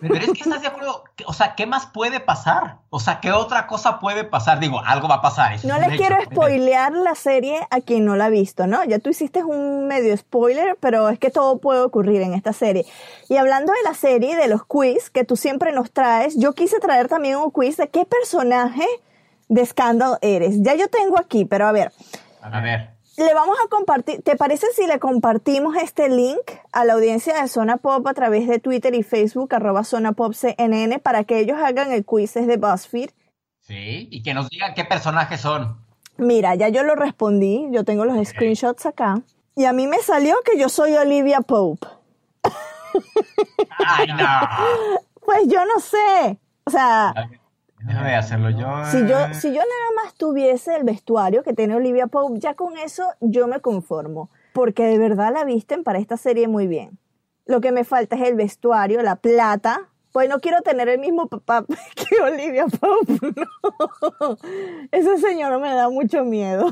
Pero 0.00 0.14
es 0.14 0.32
que 0.32 0.42
estás 0.42 0.62
de 0.62 0.68
acuerdo, 0.68 1.04
o 1.26 1.32
sea, 1.32 1.54
¿qué 1.54 1.66
más 1.66 1.86
puede 1.86 2.20
pasar? 2.20 2.78
O 2.90 3.00
sea, 3.00 3.20
¿qué 3.20 3.32
otra 3.32 3.66
cosa 3.66 3.98
puede 3.98 4.24
pasar? 4.24 4.60
Digo, 4.60 4.80
algo 4.84 5.08
va 5.08 5.16
a 5.16 5.22
pasar. 5.22 5.52
eso 5.52 5.68
No 5.68 5.78
les 5.78 5.96
quiero 5.96 6.16
spoilear 6.24 6.92
la 6.92 7.14
serie 7.14 7.60
a 7.70 7.80
quien 7.80 8.04
no 8.04 8.16
la 8.16 8.26
ha 8.26 8.30
visto, 8.30 8.66
¿no? 8.66 8.84
Ya 8.84 8.98
tú 8.98 9.10
hiciste 9.10 9.42
un 9.42 9.86
medio 9.86 10.16
spoiler, 10.16 10.76
pero 10.80 11.08
es 11.08 11.18
que 11.18 11.30
todo 11.30 11.58
puede 11.58 11.80
ocurrir 11.80 12.22
en 12.22 12.34
esta 12.34 12.52
serie. 12.52 12.86
Y 13.28 13.36
hablando 13.36 13.72
de 13.72 13.82
la 13.84 13.94
serie, 13.94 14.36
de 14.36 14.48
los 14.48 14.64
quiz 14.64 15.10
que 15.10 15.24
tú 15.24 15.36
siempre 15.36 15.72
nos 15.72 15.92
traes, 15.92 16.36
yo 16.38 16.52
quise 16.54 16.80
traer 16.80 17.08
también 17.08 17.36
un 17.36 17.50
quiz 17.50 17.76
de 17.76 17.88
qué 17.88 18.04
personaje 18.04 18.86
de 19.48 19.66
Scandal 19.66 20.18
eres. 20.22 20.62
Ya 20.62 20.74
yo 20.74 20.88
tengo 20.88 21.18
aquí, 21.18 21.44
pero 21.44 21.66
a 21.66 21.72
ver, 21.72 21.92
A 22.42 22.60
ver. 22.60 22.99
Le 23.24 23.34
vamos 23.34 23.56
a 23.64 23.68
compartir, 23.68 24.22
¿te 24.22 24.36
parece 24.36 24.66
si 24.74 24.86
le 24.86 24.98
compartimos 24.98 25.76
este 25.76 26.08
link 26.08 26.38
a 26.72 26.84
la 26.84 26.94
audiencia 26.94 27.40
de 27.40 27.48
Zona 27.48 27.76
Pop 27.76 28.06
a 28.06 28.14
través 28.14 28.48
de 28.48 28.58
Twitter 28.58 28.94
y 28.94 29.02
Facebook, 29.02 29.54
arroba 29.54 29.84
Zona 29.84 30.12
Pop 30.12 30.32
CNN, 30.32 30.98
para 30.98 31.24
que 31.24 31.40
ellos 31.40 31.58
hagan 31.62 31.92
el 31.92 32.04
quiz 32.04 32.34
de 32.34 32.56
BuzzFeed? 32.56 33.10
Sí, 33.60 34.08
y 34.10 34.22
que 34.22 34.34
nos 34.34 34.48
digan 34.48 34.74
qué 34.74 34.84
personajes 34.84 35.40
son. 35.40 35.78
Mira, 36.16 36.54
ya 36.54 36.68
yo 36.68 36.82
lo 36.82 36.94
respondí, 36.96 37.68
yo 37.70 37.84
tengo 37.84 38.04
los 38.04 38.28
screenshots 38.28 38.86
acá. 38.86 39.22
Y 39.56 39.64
a 39.64 39.72
mí 39.72 39.86
me 39.86 39.98
salió 39.98 40.36
que 40.44 40.58
yo 40.58 40.68
soy 40.68 40.94
Olivia 40.94 41.40
Pope. 41.40 41.86
Ay, 43.86 44.06
no. 44.08 44.16
Pues 45.24 45.46
yo 45.46 45.64
no 45.64 45.78
sé. 45.78 46.38
O 46.64 46.70
sea, 46.70 47.14
Déjame 47.82 48.14
hacerlo 48.14 48.50
yo. 48.50 48.66
si 48.90 49.06
yo, 49.06 49.32
si 49.32 49.48
yo 49.48 49.60
nada 49.60 50.04
más 50.04 50.14
tuviese 50.14 50.76
el 50.76 50.84
vestuario 50.84 51.42
que 51.42 51.54
tiene 51.54 51.74
Olivia 51.74 52.06
Pope, 52.06 52.38
ya 52.38 52.54
con 52.54 52.76
eso 52.76 53.04
yo 53.20 53.46
me 53.46 53.60
conformo. 53.60 54.30
Porque 54.52 54.84
de 54.84 54.98
verdad 54.98 55.32
la 55.32 55.44
visten 55.44 55.84
para 55.84 55.98
esta 55.98 56.16
serie 56.16 56.48
muy 56.48 56.66
bien. 56.66 56.98
Lo 57.46 57.60
que 57.60 57.72
me 57.72 57.84
falta 57.84 58.16
es 58.16 58.22
el 58.22 58.34
vestuario, 58.34 59.02
la 59.02 59.16
plata. 59.16 59.88
Pues 60.12 60.28
no 60.28 60.40
quiero 60.40 60.60
tener 60.62 60.88
el 60.88 60.98
mismo 60.98 61.28
papá 61.28 61.64
que 61.94 62.20
Olivia 62.20 62.66
Pope. 62.66 63.18
No. 64.20 64.36
Ese 64.90 65.18
señor 65.18 65.60
me 65.60 65.72
da 65.74 65.88
mucho 65.88 66.24
miedo. 66.24 66.70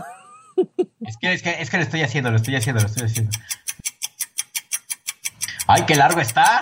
Es 1.00 1.16
que, 1.16 1.32
es, 1.32 1.42
que, 1.42 1.62
es 1.62 1.70
que 1.70 1.76
lo 1.76 1.82
estoy 1.84 2.02
haciendo, 2.02 2.30
lo 2.30 2.36
estoy 2.36 2.56
haciendo, 2.56 2.80
lo 2.82 2.88
estoy 2.88 3.04
haciendo. 3.06 3.30
Ay, 5.66 5.84
qué 5.86 5.94
largo 5.94 6.20
está. 6.20 6.60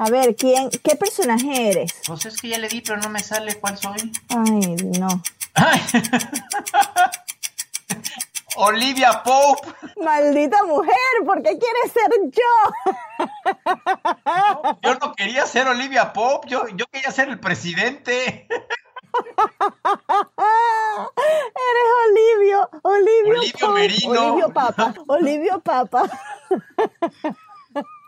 A 0.00 0.08
ver, 0.08 0.34
¿quién, 0.34 0.70
¿qué 0.70 0.96
personaje 0.96 1.72
eres? 1.72 1.92
Pues 2.06 2.24
es 2.24 2.40
que 2.40 2.48
ya 2.48 2.56
le 2.56 2.68
di, 2.68 2.80
pero 2.80 2.96
no 2.96 3.10
me 3.10 3.20
sale 3.20 3.56
cuál 3.56 3.76
soy. 3.76 4.10
Ay, 4.30 4.76
no. 4.98 5.08
Ay. 5.52 5.78
Olivia 8.56 9.22
Pope. 9.22 9.68
Maldita 10.02 10.64
mujer, 10.64 10.94
¿por 11.26 11.42
qué 11.42 11.58
quieres 11.58 11.92
ser 11.92 12.08
yo? 12.32 12.72
Yo 14.82 14.94
no 14.94 15.14
quería 15.14 15.44
ser 15.44 15.68
Olivia 15.68 16.14
Pope, 16.14 16.48
yo, 16.48 16.66
yo 16.68 16.86
quería 16.86 17.10
ser 17.10 17.28
el 17.28 17.38
presidente. 17.38 18.48
Eres 21.68 21.88
Olivio, 22.08 22.70
Olivio, 22.82 23.34
Olivio 23.34 23.58
Pope, 23.60 23.74
Merino. 23.74 24.26
Olivio 24.28 24.48
Papa, 24.50 24.94
Olivio 25.08 25.60
Papa. 25.60 26.08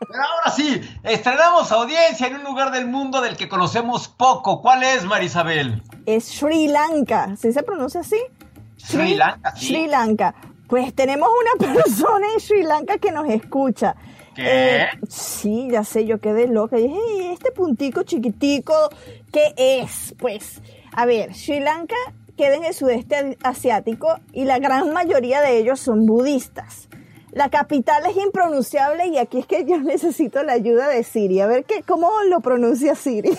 Pero 0.08 0.22
ahora 0.22 0.50
sí, 0.54 0.80
estrenamos 1.02 1.70
audiencia 1.72 2.26
en 2.26 2.36
un 2.36 2.44
lugar 2.44 2.70
del 2.70 2.86
mundo 2.88 3.20
del 3.20 3.36
que 3.36 3.48
conocemos 3.48 4.08
poco. 4.08 4.60
¿Cuál 4.60 4.82
es, 4.82 5.04
Marisabel? 5.04 5.82
Es 6.06 6.24
Sri 6.24 6.68
Lanka, 6.68 7.36
¿sí 7.36 7.52
se 7.52 7.62
pronuncia 7.62 8.00
así? 8.00 8.18
Sri 8.76 9.14
Lanka, 9.14 9.54
sí. 9.56 9.66
Sri 9.66 9.86
Lanka. 9.86 10.34
Pues 10.68 10.94
tenemos 10.94 11.28
una 11.58 11.72
persona 11.74 12.26
en 12.34 12.40
Sri 12.40 12.62
Lanka 12.62 12.98
que 12.98 13.12
nos 13.12 13.28
escucha. 13.28 13.94
¿Qué? 14.34 14.82
Eh, 14.82 14.86
sí, 15.08 15.68
ya 15.70 15.84
sé, 15.84 16.06
yo 16.06 16.18
quedé 16.18 16.46
loca. 16.48 16.76
Dije, 16.76 16.94
"Ey, 16.94 17.26
este 17.32 17.52
puntico 17.52 18.02
chiquitico, 18.02 18.72
¿qué 19.30 19.52
es? 19.56 20.14
Pues, 20.18 20.62
a 20.94 21.04
ver, 21.04 21.34
Sri 21.34 21.60
Lanka 21.60 21.96
queda 22.36 22.54
en 22.56 22.64
el 22.64 22.72
sudeste 22.72 23.36
asiático 23.42 24.16
y 24.32 24.46
la 24.46 24.58
gran 24.58 24.92
mayoría 24.94 25.42
de 25.42 25.58
ellos 25.58 25.80
son 25.80 26.06
budistas. 26.06 26.88
La 27.32 27.48
capital 27.48 28.04
es 28.06 28.16
impronunciable 28.16 29.06
y 29.06 29.18
aquí 29.18 29.38
es 29.38 29.46
que 29.46 29.64
yo 29.64 29.78
necesito 29.80 30.42
la 30.42 30.52
ayuda 30.52 30.88
de 30.88 31.02
Siri. 31.02 31.40
A 31.40 31.46
ver 31.46 31.64
qué, 31.64 31.82
cómo 31.82 32.10
lo 32.28 32.40
pronuncia 32.40 32.94
Siri. 32.94 33.36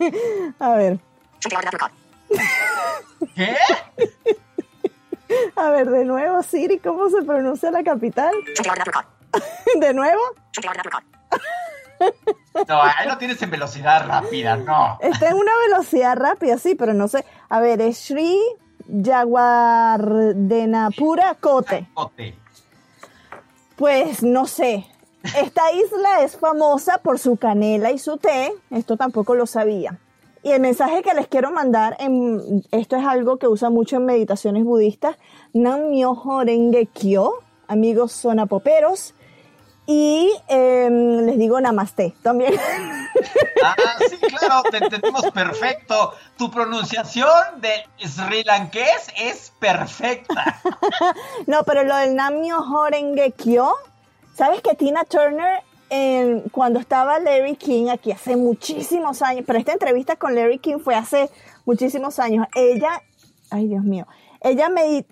a 0.58 0.70
ver, 0.70 0.98
¿Qué? 3.34 3.56
a 5.56 5.70
ver, 5.70 5.90
de 5.90 6.04
nuevo, 6.04 6.42
Siri, 6.42 6.78
¿cómo 6.78 7.08
se 7.10 7.22
pronuncia 7.22 7.70
la 7.70 7.82
capital? 7.82 8.34
de 9.80 9.94
nuevo. 9.94 10.20
No, 12.68 12.82
ahí 12.82 13.08
lo 13.08 13.16
tienes 13.18 13.40
en 13.42 13.50
velocidad 13.50 14.06
rápida, 14.06 14.56
no. 14.56 14.98
Está 15.00 15.28
en 15.28 15.36
una 15.36 15.52
velocidad 15.68 16.16
rápida, 16.16 16.58
sí, 16.58 16.74
pero 16.74 16.94
no 16.94 17.06
sé. 17.08 17.24
A 17.48 17.60
ver, 17.60 17.80
es 17.80 17.98
Sri 17.98 18.38
Jaguardenapura 19.04 21.36
Kote. 21.36 21.86
Cote. 21.94 22.41
Pues 23.82 24.22
no 24.22 24.46
sé. 24.46 24.86
Esta 25.36 25.72
isla 25.72 26.22
es 26.22 26.36
famosa 26.36 26.98
por 26.98 27.18
su 27.18 27.34
canela 27.34 27.90
y 27.90 27.98
su 27.98 28.16
té. 28.16 28.52
Esto 28.70 28.96
tampoco 28.96 29.34
lo 29.34 29.44
sabía. 29.44 29.98
Y 30.44 30.52
el 30.52 30.60
mensaje 30.60 31.02
que 31.02 31.14
les 31.14 31.26
quiero 31.26 31.50
mandar, 31.50 31.96
esto 32.70 32.94
es 32.94 33.04
algo 33.04 33.38
que 33.38 33.48
usa 33.48 33.70
mucho 33.70 33.96
en 33.96 34.04
meditaciones 34.04 34.62
budistas, 34.62 35.16
Nam 35.52 35.90
Myoho 35.90 36.44
Renge 36.44 36.86
Kyo, 36.94 37.40
amigos 37.66 38.12
sonapoperos, 38.12 39.16
y 39.86 40.32
em, 40.48 41.26
les 41.26 41.38
digo 41.38 41.60
namaste 41.60 42.14
también. 42.22 42.54
Ah, 43.64 43.76
sí, 44.10 44.16
claro, 44.16 44.62
te 44.70 44.78
entendimos 44.78 45.30
perfecto. 45.30 46.14
Tu 46.36 46.50
pronunciación 46.50 47.30
de 47.60 47.70
sri 48.04 48.42
lankés 48.42 49.06
es 49.16 49.52
perfecta. 49.60 50.60
No, 51.46 51.62
pero 51.62 51.84
lo 51.84 51.94
del 51.96 52.16
Namio 52.16 52.58
Horengekyo, 52.58 53.72
¿sabes 54.34 54.62
que 54.62 54.74
Tina 54.74 55.04
Turner, 55.04 55.60
en- 55.90 56.40
cuando 56.50 56.80
estaba 56.80 57.20
Larry 57.20 57.54
King 57.54 57.88
aquí 57.88 58.10
hace 58.10 58.34
muchísimos 58.34 59.22
años, 59.22 59.44
pero 59.46 59.58
esta 59.60 59.72
entrevista 59.72 60.16
con 60.16 60.34
Larry 60.34 60.58
King 60.58 60.78
fue 60.82 60.96
hace 60.96 61.30
muchísimos 61.64 62.18
años, 62.18 62.46
ella, 62.56 63.00
ay 63.50 63.68
Dios 63.68 63.84
mío, 63.84 64.06
ella 64.42 64.68
me, 64.68 65.04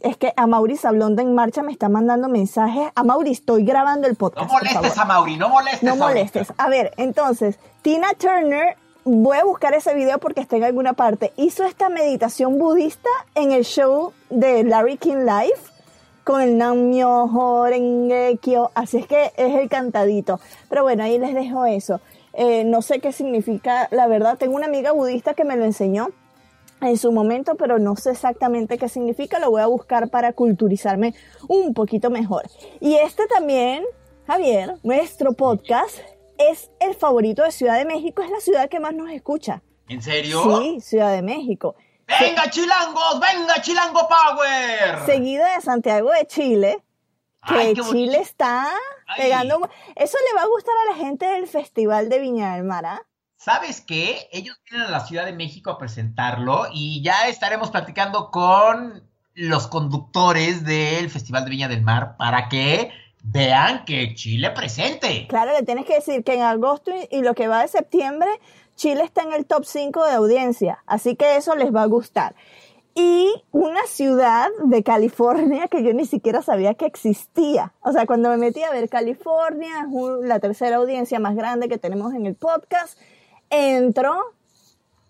es 0.00 0.16
que 0.16 0.32
a 0.36 0.46
Mauri 0.46 0.76
Sablonda 0.76 1.22
en 1.22 1.34
marcha 1.34 1.62
me 1.62 1.72
está 1.72 1.88
mandando 1.88 2.28
mensajes, 2.28 2.90
a 2.94 3.02
Mauri 3.02 3.32
estoy 3.32 3.64
grabando 3.64 4.06
el 4.06 4.12
No 4.14 4.18
podcast. 4.18 4.50
por 4.50 4.62
molestes 4.62 4.98
a 4.98 5.04
Mauri, 5.04 5.36
no 5.36 5.48
molestes. 5.48 5.82
No 5.82 5.96
molestes. 5.96 6.52
A 6.56 6.68
ver, 6.68 6.92
entonces, 6.96 7.58
Tina 7.82 8.08
Turner, 8.18 8.76
voy 9.04 9.38
a 9.38 9.44
buscar 9.44 9.74
ese 9.74 9.94
video 9.94 10.18
porque 10.18 10.40
está 10.40 10.56
en 10.56 10.64
alguna 10.64 10.92
parte, 10.92 11.32
hizo 11.36 11.64
esta 11.64 11.88
meditación 11.88 12.58
budista 12.58 13.08
en 13.34 13.52
el 13.52 13.64
show 13.64 14.12
de 14.28 14.64
Larry 14.64 14.96
King 14.98 15.24
Live 15.24 15.58
con 16.24 16.42
el 16.42 16.58
Namyo 16.58 17.24
Horenge 17.24 18.38
Kyo, 18.40 18.70
así 18.74 18.98
es 18.98 19.06
que 19.06 19.32
es 19.36 19.54
el 19.56 19.68
cantadito. 19.68 20.38
Pero 20.68 20.82
bueno, 20.82 21.02
ahí 21.02 21.18
les 21.18 21.34
dejo 21.34 21.64
eso. 21.64 22.00
Eh, 22.34 22.62
no 22.64 22.82
sé 22.82 23.00
qué 23.00 23.10
significa, 23.10 23.88
la 23.90 24.06
verdad, 24.06 24.38
tengo 24.38 24.54
una 24.54 24.66
amiga 24.66 24.92
budista 24.92 25.34
que 25.34 25.44
me 25.44 25.56
lo 25.56 25.64
enseñó 25.64 26.10
en 26.80 26.96
su 26.96 27.12
momento, 27.12 27.54
pero 27.56 27.78
no 27.78 27.96
sé 27.96 28.12
exactamente 28.12 28.78
qué 28.78 28.88
significa, 28.88 29.38
lo 29.38 29.50
voy 29.50 29.62
a 29.62 29.66
buscar 29.66 30.08
para 30.10 30.32
culturizarme 30.32 31.14
un 31.48 31.74
poquito 31.74 32.10
mejor. 32.10 32.44
Y 32.80 32.94
este 32.94 33.26
también, 33.26 33.84
Javier, 34.26 34.76
nuestro 34.82 35.32
podcast 35.32 35.98
es 36.38 36.70
el 36.80 36.94
favorito 36.94 37.42
de 37.42 37.52
Ciudad 37.52 37.76
de 37.76 37.84
México, 37.84 38.22
es 38.22 38.30
la 38.30 38.40
ciudad 38.40 38.68
que 38.68 38.80
más 38.80 38.94
nos 38.94 39.10
escucha. 39.10 39.62
¿En 39.88 40.02
serio? 40.02 40.42
Sí, 40.60 40.80
Ciudad 40.80 41.12
de 41.12 41.22
México. 41.22 41.74
¡Venga, 42.20 42.48
chilangos! 42.50 43.20
¡Venga, 43.20 43.60
chilango 43.60 44.08
power! 44.08 45.06
Seguida 45.06 45.54
de 45.54 45.60
Santiago 45.60 46.10
de 46.10 46.26
Chile, 46.26 46.82
que 47.46 47.54
Ay. 47.54 47.74
Chile 47.74 48.18
está 48.18 48.68
Ay. 49.06 49.22
pegando. 49.22 49.68
Eso 49.94 50.18
le 50.28 50.36
va 50.36 50.42
a 50.42 50.48
gustar 50.48 50.74
a 50.76 50.92
la 50.92 50.96
gente 50.96 51.26
del 51.26 51.46
Festival 51.46 52.08
de 52.08 52.18
Viña 52.18 52.54
del 52.54 52.64
Mar, 52.64 52.86
¿ah? 52.86 53.02
¿Sabes 53.40 53.80
qué? 53.80 54.28
Ellos 54.32 54.60
vienen 54.68 54.88
a 54.88 54.90
la 54.90 55.06
Ciudad 55.06 55.24
de 55.24 55.32
México 55.32 55.70
a 55.70 55.78
presentarlo 55.78 56.64
y 56.74 57.02
ya 57.02 57.26
estaremos 57.26 57.70
platicando 57.70 58.30
con 58.30 59.02
los 59.32 59.66
conductores 59.66 60.62
del 60.66 61.08
Festival 61.08 61.44
de 61.44 61.50
Viña 61.50 61.66
del 61.66 61.80
Mar 61.80 62.18
para 62.18 62.50
que 62.50 62.90
vean 63.22 63.86
que 63.86 64.14
Chile 64.14 64.50
presente. 64.50 65.26
Claro, 65.26 65.52
le 65.54 65.62
tienes 65.62 65.86
que 65.86 65.94
decir 65.94 66.22
que 66.22 66.34
en 66.34 66.42
agosto 66.42 66.92
y 67.10 67.22
lo 67.22 67.32
que 67.34 67.48
va 67.48 67.62
de 67.62 67.68
septiembre, 67.68 68.28
Chile 68.76 69.04
está 69.04 69.22
en 69.22 69.32
el 69.32 69.46
top 69.46 69.64
5 69.64 70.04
de 70.04 70.12
audiencia, 70.12 70.84
así 70.84 71.16
que 71.16 71.36
eso 71.36 71.56
les 71.56 71.74
va 71.74 71.84
a 71.84 71.86
gustar. 71.86 72.34
Y 72.94 73.32
una 73.52 73.86
ciudad 73.86 74.50
de 74.64 74.82
California 74.82 75.66
que 75.68 75.82
yo 75.82 75.94
ni 75.94 76.04
siquiera 76.04 76.42
sabía 76.42 76.74
que 76.74 76.84
existía. 76.84 77.72
O 77.80 77.92
sea, 77.92 78.04
cuando 78.04 78.28
me 78.28 78.36
metí 78.36 78.62
a 78.64 78.70
ver 78.70 78.90
California, 78.90 79.88
la 80.24 80.40
tercera 80.40 80.76
audiencia 80.76 81.18
más 81.20 81.34
grande 81.36 81.70
que 81.70 81.78
tenemos 81.78 82.12
en 82.12 82.26
el 82.26 82.34
podcast, 82.34 82.98
entro 83.50 84.34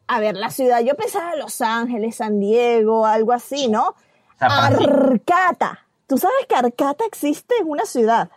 a 0.07 0.19
ver 0.19 0.37
la 0.37 0.51
ciudad. 0.51 0.81
Yo 0.81 0.97
pensaba 0.97 1.37
Los 1.37 1.61
Ángeles, 1.61 2.17
San 2.17 2.41
Diego, 2.41 3.07
algo 3.07 3.33
así, 3.33 3.69
¿no? 3.69 3.95
Arcata. 4.41 5.87
Tú 6.07 6.19
sabes 6.19 6.47
que 6.49 6.57
Arcata 6.57 7.05
existe 7.05 7.55
en 7.61 7.69
una 7.69 7.85
ciudad. 7.85 8.31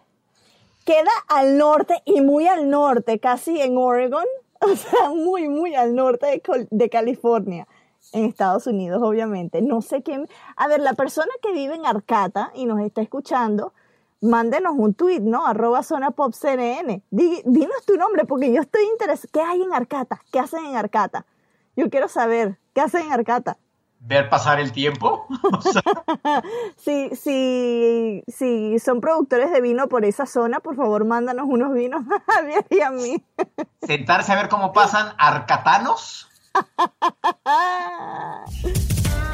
Queda 0.86 1.12
al 1.30 1.58
norte 1.58 2.04
y 2.06 2.22
muy 2.22 2.48
al 2.48 2.70
norte, 2.70 3.20
casi 3.20 3.60
en 3.60 3.78
Oregon. 3.78 4.26
O 4.66 4.78
sea, 4.78 5.10
muy, 5.10 5.50
muy 5.50 5.76
al 5.76 5.94
norte 5.94 6.26
de, 6.26 6.68
de 6.72 6.90
California 6.90 7.68
en 8.14 8.24
Estados 8.24 8.66
Unidos, 8.66 9.02
obviamente. 9.04 9.62
No 9.62 9.82
sé 9.82 10.04
quién. 10.04 10.26
A 10.56 10.70
ver, 10.70 10.80
la 10.80 10.94
persona 10.94 11.32
que 11.42 11.52
vive 11.52 11.76
en 11.76 11.86
Arcata 11.86 12.50
y 12.56 12.66
nos 12.66 12.80
está 12.80 13.02
escuchando, 13.02 13.74
mándenos 14.24 14.74
un 14.76 14.94
tweet, 14.94 15.22
¿no? 15.22 15.46
Arroba 15.46 15.84
zona 15.84 16.12
pop 16.12 16.34
CNN. 16.34 17.04
dinos 17.12 17.86
tu 17.86 17.96
nombre 17.98 18.26
porque 18.26 18.52
yo 18.52 18.62
estoy 18.62 18.84
interesada. 18.86 19.30
¿Qué 19.32 19.42
hay 19.42 19.62
en 19.62 19.74
Arcata? 19.74 20.22
¿Qué 20.32 20.40
hacen 20.40 20.66
en 20.66 20.76
Arcata? 20.76 21.26
Yo 21.76 21.90
quiero 21.90 22.08
saber, 22.08 22.60
¿qué 22.74 22.82
hacen 22.82 23.06
en 23.06 23.14
Arcata? 23.14 23.58
ver 24.06 24.30
pasar 24.30 24.60
el 24.60 24.72
tiempo. 24.72 25.26
si, 26.78 27.10
si, 27.16 28.24
si 28.28 28.80
son 28.80 29.02
productores 29.02 29.52
de 29.52 29.62
vino 29.62 29.88
por 29.88 30.06
esa 30.06 30.26
zona, 30.26 30.60
por 30.60 30.76
favor, 30.76 31.06
mándanos 31.06 31.46
unos 31.48 31.74
vinos 31.74 32.04
a 32.38 32.42
mí 32.42 32.54
y 32.70 32.82
a 32.82 32.92
mí. 32.92 33.24
Sentarse 33.82 34.32
a 34.32 34.36
ver 34.36 34.50
cómo 34.50 34.74
pasan 34.74 35.14
arcatanos. 35.18 36.30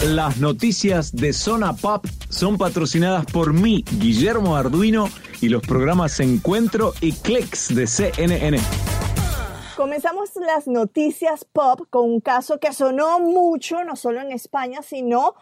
Las 0.02 0.38
noticias 0.38 1.16
de 1.16 1.34
Zona 1.34 1.76
Pop 1.76 2.06
son 2.30 2.58
patrocinadas 2.58 3.26
por 3.26 3.54
mí, 3.54 3.84
Guillermo 4.00 4.56
Arduino, 4.56 5.10
y 5.42 5.50
los 5.50 5.62
programas 5.62 6.20
Encuentro 6.20 6.94
y 7.02 7.14
Clicks 7.14 7.76
de 7.76 7.86
CNN. 7.88 8.60
Comenzamos 9.76 10.32
las 10.36 10.68
noticias 10.68 11.46
pop 11.46 11.82
con 11.90 12.06
un 12.06 12.20
caso 12.20 12.60
que 12.60 12.74
sonó 12.74 13.20
mucho, 13.20 13.84
no 13.84 13.96
solo 13.96 14.20
en 14.20 14.32
España, 14.32 14.82
sino 14.82 15.36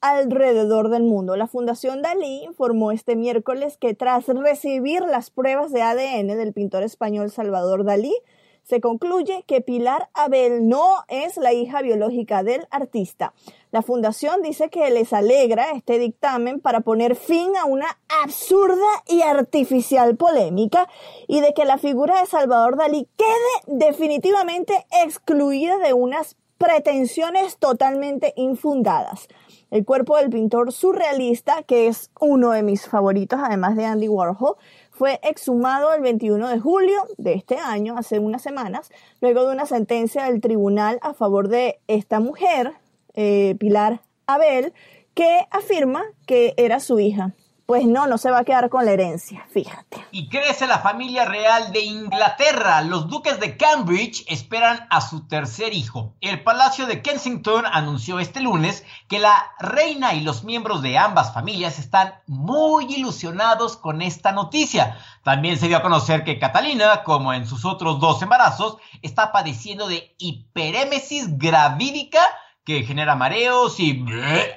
alrededor 0.00 0.88
del 0.88 1.02
mundo. 1.04 1.36
La 1.36 1.46
Fundación 1.46 2.02
Dalí 2.02 2.42
informó 2.44 2.92
este 2.92 3.16
miércoles 3.16 3.76
que 3.78 3.94
tras 3.94 4.26
recibir 4.26 5.02
las 5.02 5.30
pruebas 5.30 5.72
de 5.72 5.82
ADN 5.82 6.28
del 6.28 6.52
pintor 6.52 6.82
español 6.82 7.30
Salvador 7.30 7.84
Dalí, 7.84 8.14
se 8.62 8.80
concluye 8.80 9.44
que 9.46 9.60
Pilar 9.60 10.08
Abel 10.14 10.68
no 10.68 11.04
es 11.08 11.36
la 11.36 11.52
hija 11.52 11.82
biológica 11.82 12.42
del 12.42 12.66
artista. 12.70 13.34
La 13.70 13.82
fundación 13.82 14.42
dice 14.42 14.70
que 14.70 14.90
les 14.90 15.12
alegra 15.12 15.70
este 15.72 15.98
dictamen 15.98 16.60
para 16.60 16.80
poner 16.80 17.16
fin 17.16 17.56
a 17.56 17.64
una 17.64 17.98
absurda 18.22 19.02
y 19.06 19.22
artificial 19.22 20.16
polémica 20.16 20.88
y 21.26 21.40
de 21.40 21.54
que 21.54 21.64
la 21.64 21.78
figura 21.78 22.20
de 22.20 22.26
Salvador 22.26 22.76
Dalí 22.76 23.08
quede 23.16 23.78
definitivamente 23.78 24.86
excluida 25.04 25.78
de 25.78 25.92
unas 25.92 26.36
pretensiones 26.58 27.56
totalmente 27.58 28.34
infundadas. 28.36 29.26
El 29.72 29.86
cuerpo 29.86 30.18
del 30.18 30.28
pintor 30.28 30.70
surrealista, 30.70 31.62
que 31.62 31.86
es 31.86 32.10
uno 32.20 32.50
de 32.50 32.62
mis 32.62 32.86
favoritos, 32.86 33.40
además 33.42 33.74
de 33.74 33.86
Andy 33.86 34.06
Warhol, 34.06 34.56
fue 34.92 35.18
exhumado 35.22 35.92
el 35.94 36.02
21 36.02 36.48
de 36.48 36.60
julio 36.60 37.02
de 37.16 37.34
este 37.34 37.56
año, 37.56 37.96
hace 37.96 38.18
unas 38.18 38.42
semanas, 38.42 38.90
luego 39.20 39.46
de 39.46 39.52
una 39.54 39.66
sentencia 39.66 40.24
del 40.24 40.40
tribunal 40.40 40.98
a 41.02 41.14
favor 41.14 41.48
de 41.48 41.80
esta 41.88 42.20
mujer, 42.20 42.72
eh, 43.14 43.56
Pilar 43.58 44.02
Abel, 44.26 44.72
que 45.14 45.46
afirma 45.50 46.04
que 46.26 46.54
era 46.56 46.78
su 46.78 47.00
hija. 47.00 47.34
Pues 47.66 47.86
no, 47.86 48.06
no 48.06 48.18
se 48.18 48.30
va 48.30 48.40
a 48.40 48.44
quedar 48.44 48.68
con 48.68 48.84
la 48.84 48.92
herencia, 48.92 49.46
fíjate. 49.50 50.04
Y 50.10 50.28
crece 50.28 50.66
la 50.66 50.80
familia 50.80 51.24
real 51.24 51.72
de 51.72 51.80
Inglaterra. 51.80 52.82
Los 52.82 53.08
duques 53.08 53.38
de 53.40 53.56
Cambridge 53.56 54.24
esperan 54.28 54.86
a 54.90 55.00
su 55.00 55.26
tercer 55.26 55.72
hijo. 55.72 56.14
El 56.20 56.42
Palacio 56.42 56.86
de 56.86 57.02
Kensington 57.02 57.64
anunció 57.66 58.18
este 58.18 58.40
lunes 58.40 58.84
que 59.08 59.18
la 59.18 59.52
reina 59.60 60.14
y 60.14 60.22
los 60.22 60.44
miembros 60.44 60.82
de 60.82 60.98
ambas 60.98 61.32
familias 61.32 61.78
están 61.78 62.14
muy 62.26 62.86
ilusionados 62.92 63.76
con 63.76 64.02
esta 64.02 64.32
noticia. 64.32 64.98
También 65.22 65.58
se 65.58 65.68
dio 65.68 65.76
a 65.76 65.82
conocer 65.82 66.24
que 66.24 66.38
Catalina, 66.38 67.04
como 67.04 67.32
en 67.32 67.46
sus 67.46 67.64
otros 67.64 68.00
dos 68.00 68.20
embarazos, 68.22 68.78
está 69.02 69.32
padeciendo 69.32 69.86
de 69.86 70.14
hiperémesis 70.18 71.38
gravídica 71.38 72.20
que 72.64 72.84
genera 72.84 73.16
mareos 73.16 73.80
y 73.80 74.04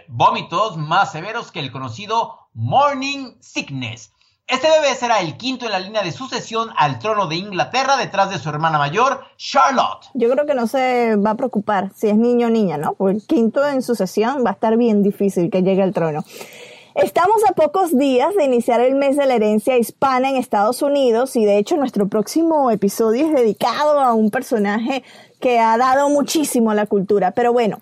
vómitos 0.07 0.77
más 0.77 1.11
severos 1.11 1.51
que 1.51 1.59
el 1.59 1.71
conocido 1.71 2.44
Morning 2.55 3.33
Sickness. 3.41 4.13
Este 4.47 4.69
bebé 4.69 4.95
será 4.95 5.19
el 5.19 5.35
quinto 5.35 5.65
en 5.65 5.73
la 5.73 5.79
línea 5.79 6.03
de 6.03 6.13
sucesión 6.13 6.69
al 6.77 6.99
trono 6.99 7.27
de 7.27 7.35
Inglaterra 7.35 7.97
detrás 7.97 8.29
de 8.29 8.39
su 8.39 8.47
hermana 8.47 8.77
mayor, 8.77 9.25
Charlotte. 9.35 10.05
Yo 10.13 10.29
creo 10.31 10.45
que 10.45 10.53
no 10.53 10.65
se 10.65 11.17
va 11.17 11.31
a 11.31 11.35
preocupar 11.35 11.91
si 11.93 12.07
es 12.07 12.15
niño 12.15 12.47
o 12.47 12.49
niña, 12.49 12.77
¿no? 12.77 12.93
Porque 12.93 13.17
el 13.17 13.27
quinto 13.27 13.67
en 13.67 13.81
sucesión 13.81 14.45
va 14.45 14.51
a 14.51 14.53
estar 14.53 14.77
bien 14.77 15.03
difícil 15.03 15.49
que 15.49 15.63
llegue 15.63 15.83
al 15.83 15.93
trono. 15.93 16.23
Estamos 16.95 17.41
a 17.45 17.51
pocos 17.51 17.97
días 17.97 18.33
de 18.35 18.45
iniciar 18.45 18.79
el 18.79 18.95
mes 18.95 19.17
de 19.17 19.25
la 19.25 19.35
herencia 19.35 19.77
hispana 19.77 20.29
en 20.29 20.37
Estados 20.37 20.81
Unidos 20.81 21.35
y 21.35 21.43
de 21.43 21.57
hecho 21.57 21.75
nuestro 21.75 22.07
próximo 22.07 22.71
episodio 22.71 23.25
es 23.25 23.33
dedicado 23.33 23.99
a 23.99 24.13
un 24.13 24.31
personaje 24.31 25.03
que 25.41 25.59
ha 25.59 25.77
dado 25.77 26.09
muchísimo 26.09 26.71
a 26.71 26.75
la 26.75 26.85
cultura. 26.85 27.31
Pero 27.31 27.51
bueno, 27.51 27.79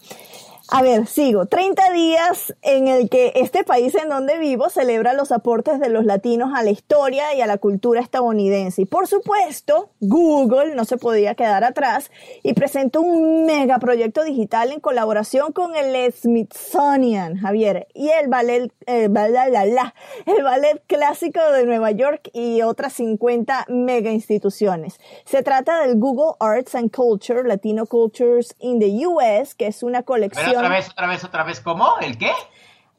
a 0.75 0.81
ver, 0.81 1.05
sigo. 1.05 1.45
30 1.45 1.91
días 1.91 2.55
en 2.63 2.87
el 2.87 3.07
que 3.07 3.31
este 3.35 3.63
país 3.63 3.93
en 3.93 4.09
donde 4.09 4.39
vivo 4.39 4.71
celebra 4.71 5.13
los 5.13 5.31
aportes 5.31 5.79
de 5.79 5.89
los 5.89 6.03
latinos 6.03 6.51
a 6.55 6.63
la 6.63 6.71
historia 6.71 7.35
y 7.35 7.41
a 7.41 7.45
la 7.45 7.59
cultura 7.59 8.01
estadounidense. 8.01 8.81
Y 8.81 8.85
por 8.85 9.05
supuesto, 9.05 9.91
Google 9.99 10.73
no 10.73 10.85
se 10.85 10.97
podía 10.97 11.35
quedar 11.35 11.63
atrás 11.63 12.09
y 12.41 12.53
presentó 12.53 13.01
un 13.01 13.45
megaproyecto 13.45 14.23
digital 14.23 14.71
en 14.71 14.79
colaboración 14.79 15.51
con 15.51 15.75
el 15.75 16.11
Smithsonian, 16.11 17.37
Javier, 17.37 17.87
y 17.93 18.09
el 18.09 18.27
ballet, 18.27 18.71
el 18.87 19.09
ballet 19.11 20.81
clásico 20.87 21.39
de 21.51 21.65
Nueva 21.67 21.91
York 21.91 22.31
y 22.33 22.63
otras 22.63 22.93
50 22.93 23.67
mega 23.69 24.09
instituciones. 24.09 24.99
Se 25.25 25.43
trata 25.43 25.81
del 25.81 25.99
Google 25.99 26.33
Arts 26.39 26.73
and 26.73 26.89
Culture, 26.89 27.47
Latino 27.47 27.85
Cultures 27.85 28.55
in 28.57 28.79
the 28.79 29.05
US, 29.05 29.53
que 29.53 29.67
es 29.67 29.83
una 29.83 30.01
colección 30.01 30.62
otra 30.63 30.75
vez, 30.75 30.89
otra 30.89 31.07
vez, 31.07 31.23
otra 31.23 31.43
vez, 31.43 31.59
¿cómo? 31.59 31.95
¿El 31.99 32.17
qué? 32.17 32.31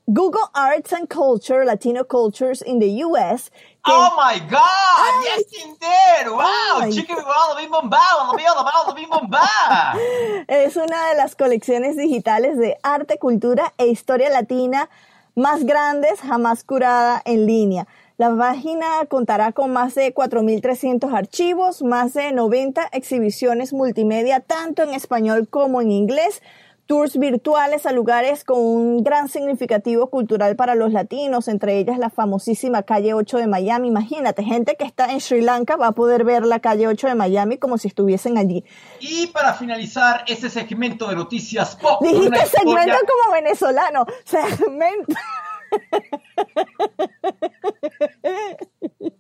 Google 0.07 0.49
Arts 0.53 0.93
and 0.93 1.09
Culture, 1.09 1.65
Latino 1.65 2.05
Cultures 2.05 2.61
in 2.61 2.79
the 2.79 3.03
US. 3.05 3.51
Oh 3.87 4.15
my 4.17 4.39
God! 4.39 5.25
yes, 5.25 5.45
indeed! 5.65 6.29
Wow! 6.29 6.91
Chicken 6.91 7.17
bim 7.57 7.73
Es 10.47 10.77
una 10.77 11.09
de 11.09 11.15
las 11.17 11.35
colecciones 11.35 11.97
digitales 11.97 12.59
de 12.59 12.77
arte, 12.83 13.19
cultura 13.19 13.73
e 13.79 13.87
historia 13.87 14.29
latina 14.29 14.91
más 15.35 15.65
grandes 15.65 16.21
jamás 16.21 16.65
curada 16.65 17.23
en 17.25 17.47
línea. 17.47 17.87
La 18.17 18.37
página 18.37 19.07
contará 19.09 19.53
con 19.53 19.73
más 19.73 19.97
de 19.97 20.15
4.300 20.15 21.13
archivos, 21.13 21.83
más 21.83 22.15
de 22.15 22.31
90 22.31 22.89
exhibiciones 22.93 23.73
multimedia, 23.73 24.39
tanto 24.39 24.83
en 24.83 24.91
español 24.95 25.49
como 25.49 25.81
en 25.81 25.91
inglés, 25.91 26.41
tours 26.87 27.19
virtuales 27.19 27.87
a 27.87 27.93
lugares 27.93 28.45
con 28.45 28.59
un 28.59 29.03
gran 29.03 29.29
significativo 29.29 30.09
cultural 30.09 30.57
para 30.57 30.75
los 30.75 30.93
latinos, 30.93 31.49
entre 31.49 31.79
ellas 31.79 31.99
la 31.99 32.11
famosísima 32.11 32.83
calle 32.83 33.15
8 33.15 33.39
de 33.39 33.47
Miami. 33.47 33.89
Imagínate, 33.89 34.43
gente 34.43 34.77
que 34.77 34.85
está 34.85 35.13
en 35.13 35.21
Sri 35.21 35.41
Lanka 35.41 35.77
va 35.77 35.89
a 35.89 35.93
poder 35.93 36.25
ver 36.25 36.45
la 36.45 36.61
calle 36.61 36.87
8 36.87 37.09
de 37.09 37.15
Miami 37.15 37.59
como 37.59 37.79
si 37.79 37.89
estuviesen 37.89 38.39
allí. 38.39 38.65
Y 39.01 39.29
para 39.29 39.55
finalizar 39.55 40.25
este 40.27 40.51
segmento 40.51 41.09
de 41.09 41.17
noticias 41.17 41.77
pop. 41.77 42.03
Dijiste 42.03 42.47
segmento 42.47 42.97
como 43.07 43.35
venezolano, 43.35 44.07
segmento. 44.25 45.15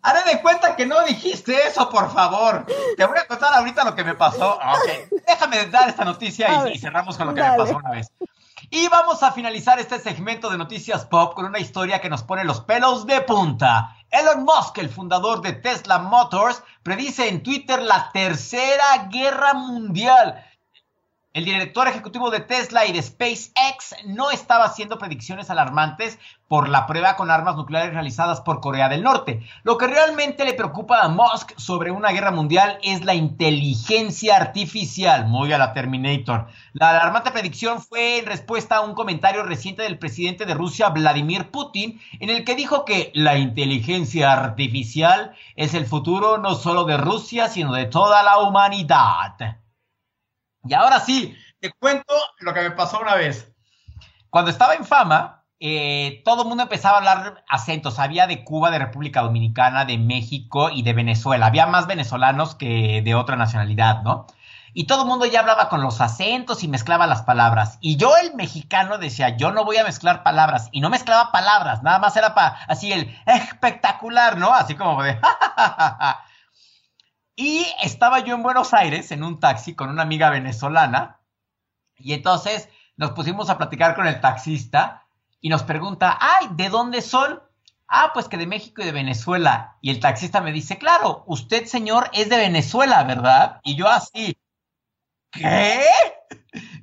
Haré 0.03 0.33
de 0.33 0.43
cuenta 0.43 0.77
que 0.77 0.87
no 0.87 1.03
dijiste 1.05 1.67
eso, 1.67 1.89
por 1.89 2.13
favor. 2.13 2.67
Te 2.97 3.05
voy 3.07 3.19
a 3.19 3.27
contar 3.27 3.55
ahorita 3.55 3.85
lo 3.85 3.95
que 3.95 4.05
me 4.05 4.15
pasó. 4.15 4.59
Déjame 5.27 5.67
dar 5.67 5.89
esta 5.89 6.05
noticia 6.05 6.69
y, 6.71 6.79
cerramos 6.79 7.17
con 7.17 7.29
lo 7.29 7.35
que 7.35 7.43
me 7.43 7.57
pasó 7.57 7.77
una 7.77 7.91
vez. 7.91 8.11
Y 8.71 8.89
vamos 8.89 9.23
a 9.23 9.33
finalizar 9.33 9.79
este 9.79 9.99
segmento 9.99 10.51
de 10.51 10.59
noticias 10.59 11.05
pop 11.05 11.35
con 11.35 11.45
una 11.45 11.59
historia 11.59 12.01
que 12.01 12.09
nos 12.09 12.23
pone 12.23 12.45
los 12.45 12.61
pelos 12.61 13.07
de 13.07 13.21
punta. 13.21 13.97
Elon 14.11 14.45
Musk, 14.45 14.79
el 14.79 14.89
fundador 14.89 15.43
de 15.43 15.53
Tesla 15.53 15.99
Motors, 15.99 16.63
predice 16.83 17.29
en 17.29 17.43
Twitter 17.43 17.83
la 17.83 18.11
tercera 18.13 19.09
guerra 19.11 19.55
mundial. 19.55 20.45
El 21.35 21.47
director 21.47 21.89
ejecutivo 21.89 22.31
de 22.31 22.39
Tesla 22.39 22.87
y 22.87 22.93
de 22.93 23.03
SpaceX 23.03 23.97
no 24.07 24.31
estaba 24.31 24.67
haciendo 24.67 24.99
predicciones 24.99 25.51
alarmantes 25.51 26.17
por 26.47 26.69
la 26.69 26.87
prueba 26.87 27.17
con 27.17 27.29
armas 27.29 27.57
nucleares 27.57 27.93
realizadas 27.93 28.41
por 28.41 28.61
Corea 28.61 28.89
del 28.89 29.03
Norte. 29.03 29.45
Lo 29.65 29.77
que 29.77 29.89
realmente 29.89 30.45
le 30.45 30.55
preocupa 30.55 31.01
a 31.01 31.09
Musk 31.09 31.59
sobre 31.59 31.91
una 31.91 32.13
guerra 32.13 32.31
mundial 32.31 32.79
es 32.85 33.05
la 33.05 33.15
inteligencia 33.15 34.37
artificial, 34.37 35.27
muy 35.27 35.53
a 35.53 35.59
la 35.59 35.73
Terminator. 35.73 36.47
La 36.73 36.91
alarmante 36.91 37.33
predicción 37.33 37.83
fue 37.83 38.21
en 38.21 38.27
respuesta 38.27 38.77
a 38.77 38.83
un 38.83 38.95
comentario 38.95 39.43
reciente 39.43 39.83
del 39.83 39.99
presidente 39.99 40.47
de 40.47 40.55
Rusia, 40.55 40.91
Vladimir 40.91 41.51
Putin, 41.51 42.01
en 42.21 42.31
el 42.31 42.45
que 42.45 42.55
dijo 42.55 42.85
que 42.85 43.11
la 43.13 43.39
inteligencia 43.39 44.33
artificial 44.33 45.35
es 45.57 45.75
el 45.75 45.87
futuro 45.87 46.39
no 46.39 46.55
solo 46.55 46.85
de 46.85 46.97
Rusia, 46.97 47.49
sino 47.49 47.73
de 47.73 47.87
toda 47.87 48.23
la 48.23 48.39
humanidad. 48.39 49.64
Y 50.65 50.75
ahora 50.75 51.01
sí, 51.01 51.37
te 51.61 51.71
cuento 51.73 52.15
lo 52.41 52.55
que 52.55 52.63
me 52.63 52.71
pasó 52.71 53.01
una 53.01 53.15
vez. 53.15 53.53
Cuando 54.31 54.51
estaba 54.51 54.75
en 54.75 54.85
fama, 54.85 55.45
eh, 55.61 56.23
todo 56.25 56.43
el 56.43 56.49
mundo 56.49 56.65
empezaba 56.65 56.97
a 56.97 56.99
hablar 56.99 57.45
acentos. 57.49 57.99
Había 57.99 58.27
de 58.27 58.45
Cuba, 58.45 58.71
de 58.71 58.79
República 58.79 59.23
Dominicana, 59.23 59.85
de 59.85 59.99
México 59.99 60.71
y 60.71 60.83
de 60.83 60.93
Venezuela. 60.93 61.47
Había 61.47 61.67
más 61.67 61.87
venezolanos 61.87 62.55
que 62.55 63.03
de 63.03 63.15
otra 63.15 63.37
nacionalidad, 63.37 64.03
¿no? 64.03 64.27
Y 64.77 64.89
todo 64.89 65.03
el 65.03 65.09
mundo 65.09 65.25
ya 65.25 65.41
hablaba 65.41 65.69
con 65.69 65.83
los 65.83 66.01
acentos 66.01 66.65
y 66.65 66.69
mezclaba 66.69 67.07
las 67.07 67.23
palabras. 67.23 67.79
Y 67.81 67.97
yo, 67.97 68.17
el 68.17 68.35
mexicano, 68.35 68.99
decía, 68.99 69.37
yo 69.37 69.53
no 69.53 69.65
voy 69.65 69.77
a 69.77 69.85
mezclar 69.85 70.25
palabras. 70.25 70.69
Y 70.73 70.81
no 70.81 70.91
mezclaba 70.91 71.31
palabras, 71.31 71.85
nada 71.85 72.01
más 72.01 72.17
era 72.17 72.35
para 72.35 72.59
así 72.67 72.93
el 72.93 73.17
espectacular, 73.25 74.37
¿no? 74.37 74.53
Así 74.53 74.75
como 74.75 75.03
de... 75.03 75.19
Y 77.37 77.67
estaba 77.83 78.21
yo 78.21 78.35
en 78.35 78.43
Buenos 78.43 78.73
Aires 78.75 79.11
en 79.11 79.25
un 79.25 79.41
taxi 79.41 79.75
con 79.75 79.91
una 79.91 80.03
amiga 80.03 80.31
venezolana 80.31 81.21
y 81.97 82.13
entonces 82.13 82.69
nos 82.97 83.13
pusimos 83.13 83.51
a 83.51 83.59
platicar 83.59 83.97
con 83.97 84.07
el 84.07 84.21
taxista 84.21 85.07
y 85.41 85.49
nos 85.49 85.65
pregunta, 85.65 86.17
ay, 86.21 86.49
¿de 86.53 86.69
dónde 86.69 87.03
son? 87.03 87.43
Ah, 87.89 88.11
pues 88.15 88.29
que 88.29 88.37
de 88.37 88.47
México 88.47 88.83
y 88.83 88.87
de 88.87 88.93
Venezuela. 88.93 89.77
Y 89.81 89.91
el 89.91 90.01
taxista 90.01 90.41
me 90.41 90.53
dice, 90.53 90.79
claro, 90.79 91.25
usted 91.27 91.67
señor 91.67 92.09
es 92.13 92.29
de 92.29 92.37
Venezuela, 92.37 93.03
¿verdad? 93.03 93.61
Y 93.65 93.77
yo 93.77 93.89
así, 93.89 94.39
¿qué? 95.31 95.85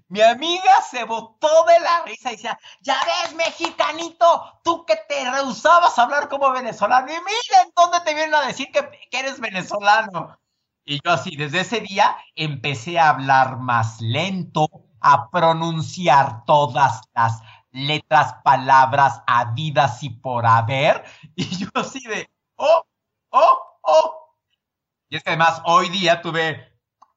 Mi 0.09 0.21
amiga 0.21 0.81
se 0.89 1.05
botó 1.05 1.65
de 1.65 1.79
la 1.79 2.03
risa 2.05 2.29
y 2.29 2.35
decía, 2.35 2.59
ya 2.81 2.99
ves, 3.05 3.33
mexicanito, 3.35 4.59
tú 4.63 4.85
que 4.85 4.97
te 5.07 5.31
rehusabas 5.31 5.97
a 5.97 6.03
hablar 6.03 6.27
como 6.27 6.51
venezolano. 6.51 7.07
Y 7.07 7.15
miren 7.15 7.71
dónde 7.73 8.01
te 8.01 8.13
vienen 8.13 8.35
a 8.35 8.45
decir 8.47 8.69
que, 8.73 8.81
que 9.09 9.19
eres 9.19 9.39
venezolano. 9.39 10.40
Y 10.85 10.99
yo 11.03 11.11
así, 11.11 11.35
desde 11.35 11.61
ese 11.61 11.81
día 11.81 12.17
empecé 12.35 12.99
a 12.99 13.09
hablar 13.09 13.57
más 13.57 14.01
lento, 14.01 14.67
a 14.99 15.29
pronunciar 15.29 16.43
todas 16.45 17.01
las 17.13 17.41
letras, 17.71 18.35
palabras 18.43 19.21
habidas 19.27 20.01
y 20.03 20.09
por 20.09 20.45
haber. 20.45 21.03
Y 21.35 21.45
yo 21.57 21.69
así 21.75 22.01
de, 22.07 22.29
oh, 22.55 22.85
oh, 23.29 23.59
oh. 23.83 24.37
Y 25.09 25.17
es 25.17 25.23
que 25.23 25.29
además 25.31 25.61
hoy 25.65 25.89
día 25.89 26.21
tuve 26.21 26.71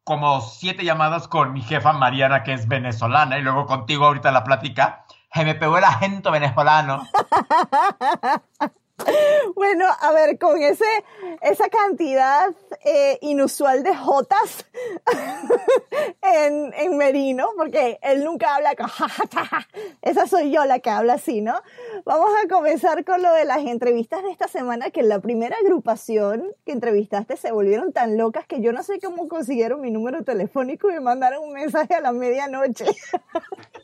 como 0.05 0.41
siete 0.43 0.85
llamadas 0.85 1.29
con 1.29 1.53
mi 1.53 1.63
jefa 1.63 1.93
Mariana, 1.93 2.43
que 2.43 2.53
es 2.53 2.69
venezolana, 2.69 3.39
y 3.39 3.43
luego 3.43 3.67
contigo 3.67 4.05
ahorita 4.07 4.31
la 4.31 4.45
plática. 4.45 5.07
Se 5.33 5.45
me 5.45 5.55
pegó 5.55 5.79
el 5.79 5.85
acento 5.85 6.31
venezolano. 6.31 7.09
Bueno, 9.55 9.87
a 10.01 10.13
ver, 10.13 10.39
con 10.39 10.61
ese, 10.63 10.85
esa 11.41 11.69
cantidad 11.69 12.51
eh, 12.85 13.19
inusual 13.23 13.83
de 13.83 13.95
jotas 13.95 14.67
en, 16.23 16.73
en, 16.75 16.97
Merino, 16.97 17.49
porque 17.57 17.99
él 18.03 18.25
nunca 18.25 18.55
habla 18.55 18.75
con 18.75 18.89
esa 20.03 20.27
soy 20.27 20.51
yo 20.51 20.65
la 20.65 20.79
que 20.79 20.91
habla 20.91 21.15
así, 21.15 21.41
¿no? 21.41 21.55
Vamos 22.05 22.31
a 22.43 22.49
comenzar 22.49 23.05
con 23.05 23.23
lo 23.23 23.33
de 23.33 23.45
las 23.45 23.59
entrevistas 23.59 24.23
de 24.23 24.31
esta 24.31 24.49
semana, 24.49 24.91
que 24.91 25.01
en 25.01 25.09
la 25.09 25.21
primera 25.21 25.57
agrupación 25.57 26.53
que 26.65 26.73
entrevistaste 26.73 27.37
se 27.37 27.53
volvieron 27.53 27.93
tan 27.93 28.17
locas 28.17 28.47
que 28.47 28.61
yo 28.61 28.73
no 28.73 28.83
sé 28.83 28.99
cómo 29.01 29.29
consiguieron 29.29 29.81
mi 29.81 29.91
número 29.91 30.25
telefónico 30.25 30.91
y 30.91 30.95
me 30.95 31.01
mandaron 31.01 31.45
un 31.45 31.53
mensaje 31.53 31.95
a 31.95 32.01
la 32.01 32.13
medianoche. 32.13 32.87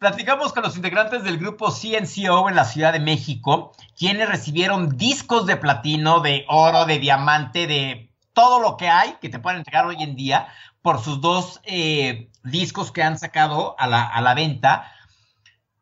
Platicamos 0.00 0.54
con 0.54 0.62
los 0.62 0.76
integrantes 0.76 1.24
del 1.24 1.36
grupo 1.36 1.70
CNCO 1.70 2.48
en 2.48 2.56
la 2.56 2.64
Ciudad 2.64 2.94
de 2.94 3.00
México, 3.00 3.72
quienes 3.98 4.30
recibieron 4.30 4.96
discos 4.96 5.44
de 5.44 5.58
platino, 5.58 6.20
de 6.20 6.46
oro, 6.48 6.86
de 6.86 6.98
diamante, 6.98 7.66
de 7.66 8.10
todo 8.32 8.60
lo 8.60 8.78
que 8.78 8.88
hay 8.88 9.18
que 9.20 9.28
te 9.28 9.38
pueden 9.38 9.58
entregar 9.58 9.84
hoy 9.84 10.02
en 10.02 10.16
día 10.16 10.48
por 10.80 11.04
sus 11.04 11.20
dos 11.20 11.60
eh, 11.64 12.30
discos 12.42 12.92
que 12.92 13.02
han 13.02 13.18
sacado 13.18 13.76
a 13.78 13.86
la, 13.86 14.06
a 14.06 14.22
la 14.22 14.32
venta. 14.32 14.90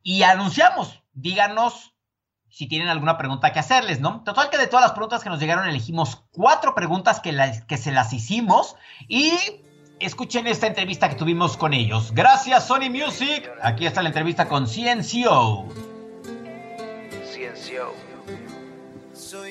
Y 0.03 0.25
anunciamos, 0.25 1.01
díganos 1.13 1.95
si 2.49 2.67
tienen 2.67 2.89
alguna 2.89 3.19
pregunta 3.19 3.53
que 3.53 3.61
hacerles, 3.61 4.01
¿no? 4.01 4.25
Total 4.25 4.51
que 4.51 4.59
de 4.59 4.67
todas 4.67 4.83
las 4.83 4.95
preguntas 4.95 5.23
que 5.23 5.31
nos 5.31 5.39
llegaron 5.39 5.69
elegimos 5.69 6.25
cuatro 6.33 6.75
preguntas 6.75 7.21
que, 7.21 7.33
que 7.69 7.77
se 7.77 7.93
las 7.93 8.13
hicimos 8.13 8.75
y 9.07 9.31
Escuchen 10.01 10.47
esta 10.47 10.69
entrevista 10.69 11.09
que 11.09 11.17
tuvimos 11.17 11.57
con 11.57 11.75
ellos. 11.75 12.13
Gracias 12.15 12.69
Sony 12.69 12.89
Music. 12.89 13.51
Aquí 13.61 13.85
está 13.85 14.01
la 14.01 14.11
entrevista 14.11 14.47
con 14.47 14.67
CNCO. 14.67 15.67
CNCO. 17.25 17.95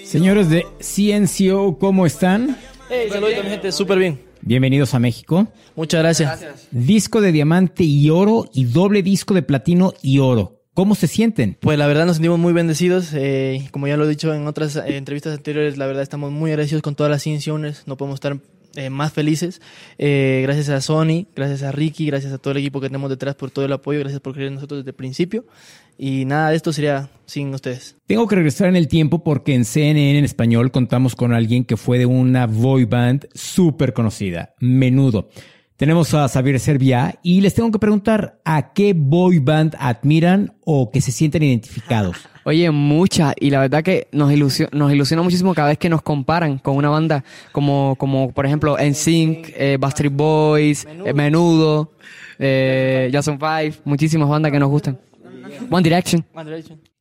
Señores 0.05 0.49
de 0.49 0.65
CNCO, 0.79 1.77
¿cómo 1.77 2.05
están? 2.05 2.57
Hey, 2.89 3.09
saludos 3.11 3.43
mi 3.43 3.49
gente, 3.49 3.73
súper 3.73 3.99
bien. 3.99 4.21
Bienvenidos 4.39 4.93
a 4.93 4.99
México. 4.99 5.47
Muchas 5.75 6.01
gracias. 6.01 6.69
Disco 6.71 7.19
de 7.19 7.33
diamante 7.33 7.83
y 7.83 8.09
oro 8.09 8.45
y 8.53 8.63
doble 8.63 9.03
disco 9.03 9.33
de 9.33 9.41
platino 9.41 9.93
y 10.01 10.19
oro. 10.19 10.61
¿Cómo 10.73 10.95
se 10.95 11.07
sienten? 11.07 11.57
Pues 11.59 11.77
la 11.77 11.87
verdad 11.87 12.05
nos 12.05 12.17
sentimos 12.17 12.39
muy 12.39 12.53
bendecidos. 12.53 13.09
Eh, 13.13 13.67
como 13.71 13.87
ya 13.87 13.97
lo 13.97 14.05
he 14.05 14.09
dicho 14.09 14.33
en 14.33 14.47
otras 14.47 14.77
eh, 14.77 14.95
entrevistas 14.95 15.35
anteriores, 15.35 15.75
la 15.75 15.87
verdad 15.87 16.03
estamos 16.03 16.31
muy 16.31 16.51
agradecidos 16.51 16.83
con 16.83 16.95
todas 16.95 17.11
las 17.11 17.21
ciencias. 17.21 17.83
No 17.85 17.97
podemos 17.97 18.15
estar 18.15 18.37
eh, 18.77 18.91
más 18.91 19.11
felices. 19.11 19.59
Eh, 19.97 20.41
gracias 20.43 20.69
a 20.69 20.79
Sony, 20.81 21.25
gracias 21.35 21.63
a 21.63 21.71
Ricky, 21.71 22.05
gracias 22.05 22.31
a 22.31 22.37
todo 22.37 22.51
el 22.51 22.57
equipo 22.57 22.79
que 22.79 22.87
tenemos 22.87 23.09
detrás 23.09 23.33
por 23.33 23.49
todo 23.49 23.65
el 23.65 23.73
apoyo, 23.73 23.99
gracias 23.99 24.21
por 24.21 24.33
creer 24.33 24.49
en 24.49 24.55
nosotros 24.55 24.81
desde 24.81 24.91
el 24.91 24.95
principio. 24.95 25.45
Y 25.97 26.25
nada 26.25 26.51
de 26.51 26.57
esto 26.57 26.71
sería 26.71 27.09
sin 27.25 27.51
ustedes. 27.55 27.95
Tengo 28.05 28.27
que 28.27 28.35
regresar 28.35 28.67
en 28.67 28.75
el 28.75 28.87
tiempo 28.87 29.23
porque 29.23 29.55
en 29.55 29.65
CNN 29.65 30.19
en 30.19 30.25
español 30.25 30.69
contamos 30.71 31.15
con 31.15 31.33
alguien 31.33 31.65
que 31.65 31.75
fue 31.75 31.97
de 31.97 32.05
una 32.05 32.45
boy 32.45 32.85
band 32.85 33.27
súper 33.33 33.93
conocida, 33.93 34.53
Menudo. 34.59 35.29
Tenemos 35.75 36.13
a 36.13 36.27
Xavier 36.27 36.59
Servia 36.59 37.19
y 37.23 37.41
les 37.41 37.55
tengo 37.55 37.71
que 37.71 37.79
preguntar 37.79 38.39
a 38.45 38.73
qué 38.73 38.93
boy 38.95 39.39
band 39.39 39.75
admiran 39.79 40.55
o 40.65 40.91
que 40.91 41.01
se 41.01 41.11
sienten 41.11 41.41
identificados. 41.43 42.17
Oye, 42.47 42.71
mucha. 42.71 43.33
Y 43.37 43.49
la 43.49 43.59
verdad 43.59 43.83
que 43.83 44.07
nos 44.13 44.31
ilusiona, 44.31 44.69
nos 44.71 44.93
ilusiona 44.93 45.21
muchísimo 45.21 45.53
cada 45.53 45.67
vez 45.67 45.77
que 45.77 45.89
nos 45.89 46.01
comparan 46.01 46.59
con 46.59 46.77
una 46.77 46.87
banda 46.87 47.25
como, 47.51 47.97
como 47.97 48.31
por 48.31 48.45
ejemplo, 48.45 48.77
NSYNC, 48.77 49.49
eh, 49.53 49.77
Bastard 49.77 50.11
Boys, 50.11 50.87
Menudo, 51.13 51.91
eh, 52.39 53.09
Jason 53.11 53.37
Five, 53.37 53.73
muchísimas 53.83 54.29
bandas 54.29 54.53
que 54.53 54.59
nos 54.59 54.69
gustan. 54.69 54.97
One 55.69 55.83
Direction. 55.83 56.23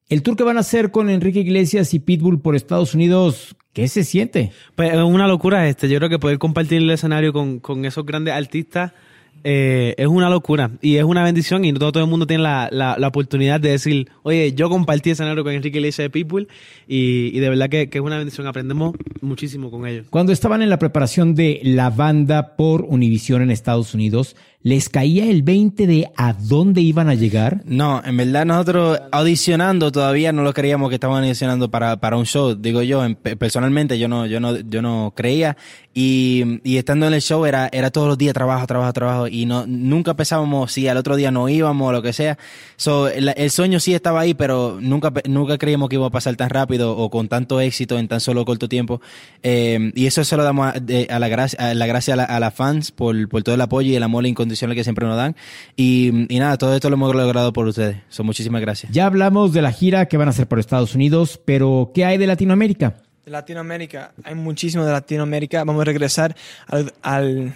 El 0.08 0.22
tour 0.22 0.36
que 0.36 0.42
van 0.42 0.56
a 0.56 0.60
hacer 0.60 0.90
con 0.90 1.08
Enrique 1.08 1.38
Iglesias 1.38 1.94
y 1.94 2.00
Pitbull 2.00 2.40
por 2.40 2.56
Estados 2.56 2.92
Unidos, 2.94 3.54
¿qué 3.72 3.86
se 3.86 4.02
siente? 4.02 4.50
Pues 4.74 4.92
es 4.92 4.98
una 4.98 5.28
locura 5.28 5.68
este. 5.68 5.88
Yo 5.88 5.98
creo 5.98 6.10
que 6.10 6.18
poder 6.18 6.40
compartir 6.40 6.78
el 6.78 6.90
escenario 6.90 7.32
con, 7.32 7.60
con 7.60 7.84
esos 7.84 8.04
grandes 8.04 8.34
artistas 8.34 8.94
eh, 9.44 9.94
es 9.98 10.06
una 10.06 10.28
locura 10.28 10.70
y 10.80 10.96
es 10.96 11.04
una 11.04 11.22
bendición 11.22 11.64
y 11.64 11.72
no 11.72 11.78
todo, 11.78 12.02
el 12.02 12.10
mundo 12.10 12.26
tiene 12.26 12.42
la, 12.42 12.68
la, 12.70 13.08
oportunidad 13.08 13.60
de 13.60 13.70
decir, 13.70 14.08
oye, 14.22 14.52
yo 14.52 14.68
compartí 14.68 15.10
escenario 15.10 15.44
con 15.44 15.52
Enrique 15.52 15.78
Iglesias 15.78 16.06
de 16.06 16.10
People 16.10 16.48
y, 16.88 17.36
y 17.36 17.38
de 17.38 17.48
verdad 17.48 17.68
que, 17.68 17.88
que, 17.88 17.98
es 17.98 18.04
una 18.04 18.18
bendición, 18.18 18.46
aprendemos 18.46 18.94
muchísimo 19.20 19.70
con 19.70 19.86
ellos. 19.86 20.06
Cuando 20.10 20.32
estaban 20.32 20.62
en 20.62 20.70
la 20.70 20.78
preparación 20.78 21.34
de 21.34 21.60
la 21.62 21.90
banda 21.90 22.56
por 22.56 22.82
Univision 22.82 23.42
en 23.42 23.50
Estados 23.50 23.94
Unidos, 23.94 24.36
¿Les 24.66 24.88
caía 24.88 25.30
el 25.30 25.44
20 25.44 25.86
de 25.86 26.10
a 26.16 26.32
dónde 26.32 26.80
iban 26.80 27.08
a 27.08 27.14
llegar? 27.14 27.62
No, 27.66 28.02
en 28.04 28.16
verdad 28.16 28.44
nosotros 28.44 28.98
audicionando 29.12 29.92
todavía 29.92 30.32
no 30.32 30.42
lo 30.42 30.52
creíamos 30.52 30.88
que 30.88 30.96
estaban 30.96 31.22
audicionando 31.22 31.70
para, 31.70 32.00
para 32.00 32.16
un 32.16 32.26
show. 32.26 32.56
Digo 32.56 32.82
yo, 32.82 33.00
personalmente 33.38 33.96
yo 33.96 34.08
no, 34.08 34.26
yo 34.26 34.40
no, 34.40 34.56
yo 34.56 34.82
no 34.82 35.12
creía. 35.14 35.56
Y, 35.94 36.60
y, 36.64 36.78
estando 36.78 37.06
en 37.06 37.14
el 37.14 37.22
show 37.22 37.46
era, 37.46 37.68
era 37.70 37.92
todos 37.92 38.08
los 38.08 38.18
días 38.18 38.34
trabajo, 38.34 38.66
trabajo, 38.66 38.92
trabajo. 38.92 39.25
Y 39.28 39.46
no, 39.46 39.66
nunca 39.66 40.14
pensábamos 40.14 40.72
si 40.72 40.88
al 40.88 40.96
otro 40.96 41.16
día 41.16 41.30
no 41.30 41.48
íbamos 41.48 41.88
o 41.88 41.92
lo 41.92 42.02
que 42.02 42.12
sea. 42.12 42.38
So, 42.76 43.08
el, 43.08 43.50
sueño 43.50 43.80
sí 43.80 43.94
estaba 43.94 44.20
ahí, 44.20 44.34
pero 44.34 44.78
nunca, 44.80 45.12
nunca 45.28 45.58
creíamos 45.58 45.88
que 45.88 45.96
iba 45.96 46.06
a 46.06 46.10
pasar 46.10 46.36
tan 46.36 46.50
rápido 46.50 46.96
o 46.96 47.10
con 47.10 47.28
tanto 47.28 47.60
éxito 47.60 47.98
en 47.98 48.08
tan 48.08 48.20
solo 48.20 48.44
corto 48.44 48.68
tiempo. 48.68 49.00
Eh, 49.42 49.92
y 49.94 50.06
eso 50.06 50.24
se 50.24 50.36
lo 50.36 50.44
damos 50.44 50.74
a, 50.74 51.18
la 51.18 51.28
gracia, 51.28 51.70
a 51.70 51.74
la 51.74 51.86
gracia 51.86 52.14
a, 52.14 52.40
las 52.40 52.54
fans 52.54 52.90
por, 52.90 53.28
por 53.28 53.42
todo 53.42 53.54
el 53.54 53.60
apoyo 53.60 53.90
y 53.90 53.96
el 53.96 54.02
amor 54.02 54.26
incondicional 54.26 54.76
que 54.76 54.84
siempre 54.84 55.06
nos 55.06 55.16
dan. 55.16 55.36
Y, 55.76 56.10
nada, 56.30 56.56
todo 56.58 56.74
esto 56.74 56.90
lo 56.90 56.94
hemos 56.94 57.14
logrado 57.14 57.52
por 57.52 57.66
ustedes. 57.66 57.98
Son 58.08 58.26
muchísimas 58.26 58.60
gracias. 58.60 58.92
Ya 58.92 59.06
hablamos 59.06 59.52
de 59.52 59.62
la 59.62 59.72
gira 59.72 60.06
que 60.06 60.16
van 60.16 60.28
a 60.28 60.30
hacer 60.30 60.46
por 60.46 60.58
Estados 60.58 60.94
Unidos, 60.94 61.40
pero 61.44 61.90
¿qué 61.94 62.04
hay 62.04 62.18
de 62.18 62.26
Latinoamérica? 62.26 62.96
De 63.24 63.30
Latinoamérica, 63.32 64.12
hay 64.22 64.34
muchísimo 64.34 64.84
de 64.84 64.92
Latinoamérica. 64.92 65.64
Vamos 65.64 65.82
a 65.82 65.84
regresar 65.84 66.36
al, 66.68 66.92
al 67.02 67.52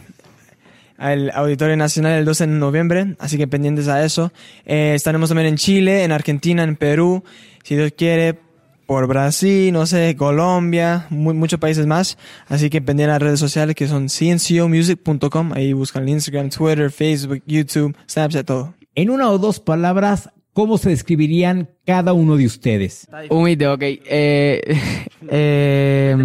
Auditorio 1.35 1.77
Nacional 1.77 2.19
el 2.19 2.25
12 2.25 2.47
de 2.47 2.53
noviembre, 2.53 3.17
así 3.19 3.39
que 3.39 3.49
pendientes 3.49 3.89
a 3.89 4.05
eso. 4.05 4.33
Eh, 4.67 4.93
estaremos 4.95 5.31
también 5.31 5.49
en 5.49 5.57
Chile, 5.57 6.05
en 6.05 6.13
Argentina, 6.13 6.63
en 6.63 6.77
Perú, 6.77 7.25
si 7.65 7.75
Dios 7.77 7.93
quiere, 7.97 8.39
por 8.87 9.07
Brasil, 9.07 9.73
no 9.73 9.87
sé, 9.87 10.17
Colombia, 10.17 11.07
mu- 11.11 11.33
muchos 11.33 11.61
países 11.61 11.87
más. 11.87 12.19
Así 12.49 12.69
que 12.71 12.83
pendientes 12.83 13.11
a 13.11 13.19
las 13.19 13.23
redes 13.23 13.41
sociales 13.41 13.75
que 13.77 13.87
son 13.89 14.09
cncomusic.com, 14.09 15.53
ahí 15.55 15.73
buscan 15.73 16.09
Instagram, 16.09 16.51
Twitter, 16.51 16.91
Facebook, 16.91 17.43
YouTube, 17.47 17.97
Snapchat, 18.09 18.47
todo. 18.47 18.75
En 18.95 19.11
una 19.11 19.31
o 19.31 19.39
dos 19.39 19.61
palabras, 19.61 20.31
¿cómo 20.53 20.77
se 20.77 20.91
describirían 20.91 21.71
cada 21.87 22.13
uno 22.13 22.37
de 22.37 22.47
ustedes? 22.47 23.07
Humilde, 23.31 23.69
ok. 23.69 23.81
Eh, 23.83 24.61
eh, 25.31 26.17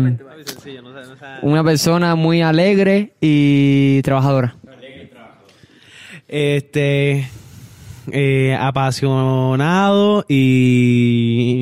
una 1.43 1.63
persona 1.63 2.15
muy 2.15 2.41
alegre 2.41 3.13
y 3.21 4.01
trabajadora. 4.01 4.55
Este. 6.27 7.29
eh, 8.11 8.57
apasionado 8.59 10.25
y. 10.27 11.55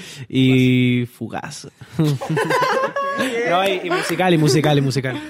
y 0.28 1.06
fugaz. 1.06 1.68
no, 1.98 3.68
y, 3.68 3.80
y 3.84 3.90
musical, 3.90 4.34
y 4.34 4.38
musical, 4.38 4.78
y 4.78 4.80
musical. 4.80 5.20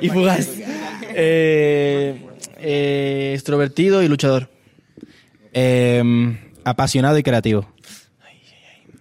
y 0.00 0.08
fugaz. 0.08 0.50
Eh, 1.14 2.20
eh, 2.58 3.32
extrovertido 3.34 4.02
y 4.02 4.08
luchador. 4.08 4.48
Eh, 5.52 6.02
apasionado 6.64 7.16
y 7.18 7.22
creativo. 7.22 7.66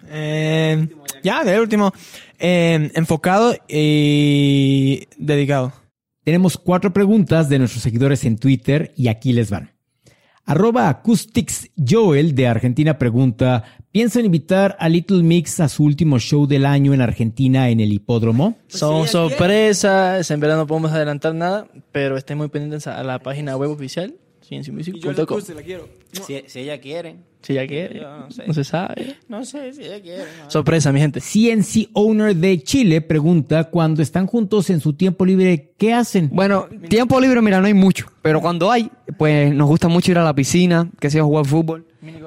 Eh, 0.07 0.87
ya, 1.23 1.43
de 1.43 1.59
último, 1.59 1.93
eh, 2.39 2.91
enfocado 2.95 3.55
y 3.67 5.07
dedicado. 5.17 5.73
Tenemos 6.25 6.57
cuatro 6.57 6.91
preguntas 6.91 7.49
de 7.49 7.59
nuestros 7.59 7.83
seguidores 7.83 8.25
en 8.25 8.39
Twitter 8.39 8.91
y 8.97 9.09
aquí 9.09 9.31
les 9.31 9.51
van. 9.51 9.73
Arroba 10.43 10.89
Acoustics 10.89 11.69
Joel 11.77 12.33
de 12.33 12.47
Argentina 12.47 12.97
pregunta, 12.97 13.63
¿piensan 13.91 14.25
invitar 14.25 14.75
a 14.79 14.89
Little 14.89 15.21
Mix 15.21 15.59
a 15.59 15.69
su 15.69 15.83
último 15.83 16.17
show 16.17 16.47
del 16.47 16.65
año 16.65 16.95
en 16.95 17.01
Argentina 17.01 17.69
en 17.69 17.79
el 17.79 17.93
hipódromo? 17.93 18.57
Son 18.65 19.07
sorpresas, 19.07 20.31
en 20.31 20.39
verdad 20.39 20.57
no 20.57 20.65
podemos 20.65 20.91
adelantar 20.93 21.35
nada, 21.35 21.67
pero 21.91 22.17
estén 22.17 22.39
muy 22.39 22.47
pendientes 22.47 22.87
a 22.87 23.03
la 23.03 23.19
página 23.19 23.55
web 23.55 23.69
oficial, 23.69 24.15
cienciamusic.com. 24.47 25.41
Si, 26.25 26.43
si 26.47 26.59
ella 26.59 26.79
quiere. 26.79 27.15
Si 27.41 27.53
ya 27.53 27.67
quiere, 27.67 27.99
Yo 27.99 28.17
no 28.19 28.31
sé. 28.31 28.43
no 28.47 28.53
se 28.53 28.63
sabe. 28.63 29.17
No 29.29 29.45
sé 29.45 29.71
si 29.73 29.83
ella 29.83 30.01
quiere. 30.01 30.23
no. 30.43 30.49
Sorpresa, 30.49 30.91
mi 30.91 30.99
gente. 30.99 31.19
CNC 31.21 31.89
Owner 31.93 32.35
de 32.35 32.61
Chile 32.63 33.01
pregunta, 33.01 33.65
cuando 33.65 34.01
están 34.01 34.25
juntos 34.25 34.69
en 34.71 34.79
su 34.79 34.93
tiempo 34.93 35.25
libre, 35.25 35.73
¿qué 35.77 35.93
hacen? 35.93 36.29
Bueno, 36.33 36.67
tiempo 36.89 37.19
libre, 37.19 37.41
mira, 37.41 37.59
no 37.61 37.67
hay 37.67 37.73
mucho. 37.75 38.07
Pero 38.23 38.41
cuando 38.41 38.71
hay, 38.71 38.89
pues 39.19 39.53
nos 39.53 39.67
gusta 39.67 39.87
mucho 39.87 40.11
ir 40.11 40.17
a 40.17 40.23
la 40.23 40.33
piscina, 40.33 40.89
que 40.99 41.09
sea 41.11 41.23
jugar 41.23 41.45
fútbol. 41.45 41.85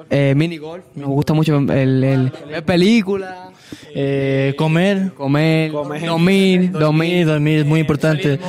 Eh, 0.09 0.33
mini 0.35 0.57
golf. 0.57 0.83
Nos 0.95 1.09
gusta 1.09 1.33
mucho 1.33 1.57
el, 1.57 1.69
el- 2.03 2.31
ver 2.49 2.63
películas, 2.65 3.49
Eh, 3.93 4.53
comer, 4.57 5.13
comer, 5.13 5.71
dormir, 5.71 6.01
dormir, 6.05 6.71
dormir, 6.71 7.25
dormir 7.25 7.59
es 7.59 7.65
muy 7.65 7.79
importante. 7.81 8.39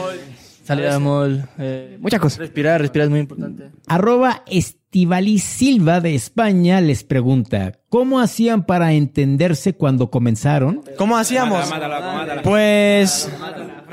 Salir 0.70 0.86
al 0.86 1.00
mall, 1.00 1.48
eh, 1.58 1.98
muchas 2.00 2.20
cosas. 2.20 2.38
respirar, 2.38 2.80
respirar 2.80 3.06
es 3.06 3.10
muy 3.10 3.18
importante. 3.18 3.72
Arroba 3.88 4.44
Estivaliz 4.46 5.42
Silva 5.42 6.00
de 6.00 6.14
España 6.14 6.80
les 6.80 7.02
pregunta, 7.02 7.72
¿cómo 7.88 8.20
hacían 8.20 8.64
para 8.64 8.92
entenderse 8.92 9.74
cuando 9.74 10.12
comenzaron? 10.12 10.82
¿Cómo 10.96 11.16
hacíamos? 11.16 11.68
Pues 12.44 13.28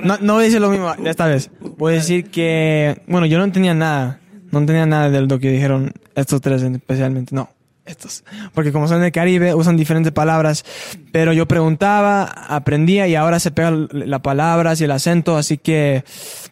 no, 0.03 0.19
no 0.21 0.35
voy 0.35 0.43
a 0.43 0.45
decir 0.45 0.61
lo 0.61 0.69
mismo 0.69 0.93
esta 1.03 1.25
vez. 1.25 1.49
Voy 1.79 1.93
a 1.93 1.95
decir 1.95 2.29
que, 2.29 3.01
bueno, 3.07 3.25
yo 3.25 3.39
no 3.39 3.45
entendía 3.45 3.73
nada. 3.73 4.19
No 4.51 4.59
entendía 4.59 4.85
nada 4.85 5.09
de 5.09 5.21
lo 5.21 5.39
que 5.39 5.49
dijeron 5.49 5.93
estos 6.13 6.41
tres 6.41 6.61
especialmente. 6.61 7.33
No, 7.33 7.49
estos. 7.88 8.23
Porque 8.54 8.71
como 8.71 8.88
son 8.88 9.02
del 9.02 9.12
Caribe, 9.12 9.54
usan 9.54 9.78
diferentes 9.78 10.12
palabras. 10.13 10.65
Pero 11.12 11.34
yo 11.34 11.47
preguntaba, 11.47 12.23
aprendía 12.23 13.08
y 13.08 13.15
ahora 13.15 13.39
se 13.39 13.52
pegan 13.52 13.88
las 13.91 14.21
palabras 14.21 14.80
y 14.82 14.84
el 14.84 14.91
acento. 14.91 15.38
Así 15.38 15.58
que, 15.58 16.04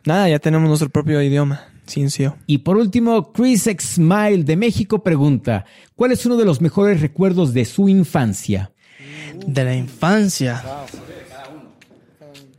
nada, 0.06 0.30
ya 0.30 0.40
tenemos 0.40 0.68
nuestro 0.68 0.90
propio 0.90 1.22
idioma. 1.22 1.66
Cincio. 1.88 2.38
Y 2.48 2.60
por 2.60 2.78
último, 2.78 3.32
Chris 3.32 3.68
X 3.68 3.96
Smile 3.96 4.44
de 4.44 4.56
México 4.56 5.04
pregunta, 5.04 5.66
¿cuál 5.96 6.12
es 6.12 6.26
uno 6.26 6.36
de 6.36 6.44
los 6.44 6.60
mejores 6.60 7.00
recuerdos 7.00 7.54
de 7.54 7.64
su 7.64 7.88
infancia? 7.90 8.72
De 9.46 9.64
la 9.64 9.76
infancia. 9.76 10.64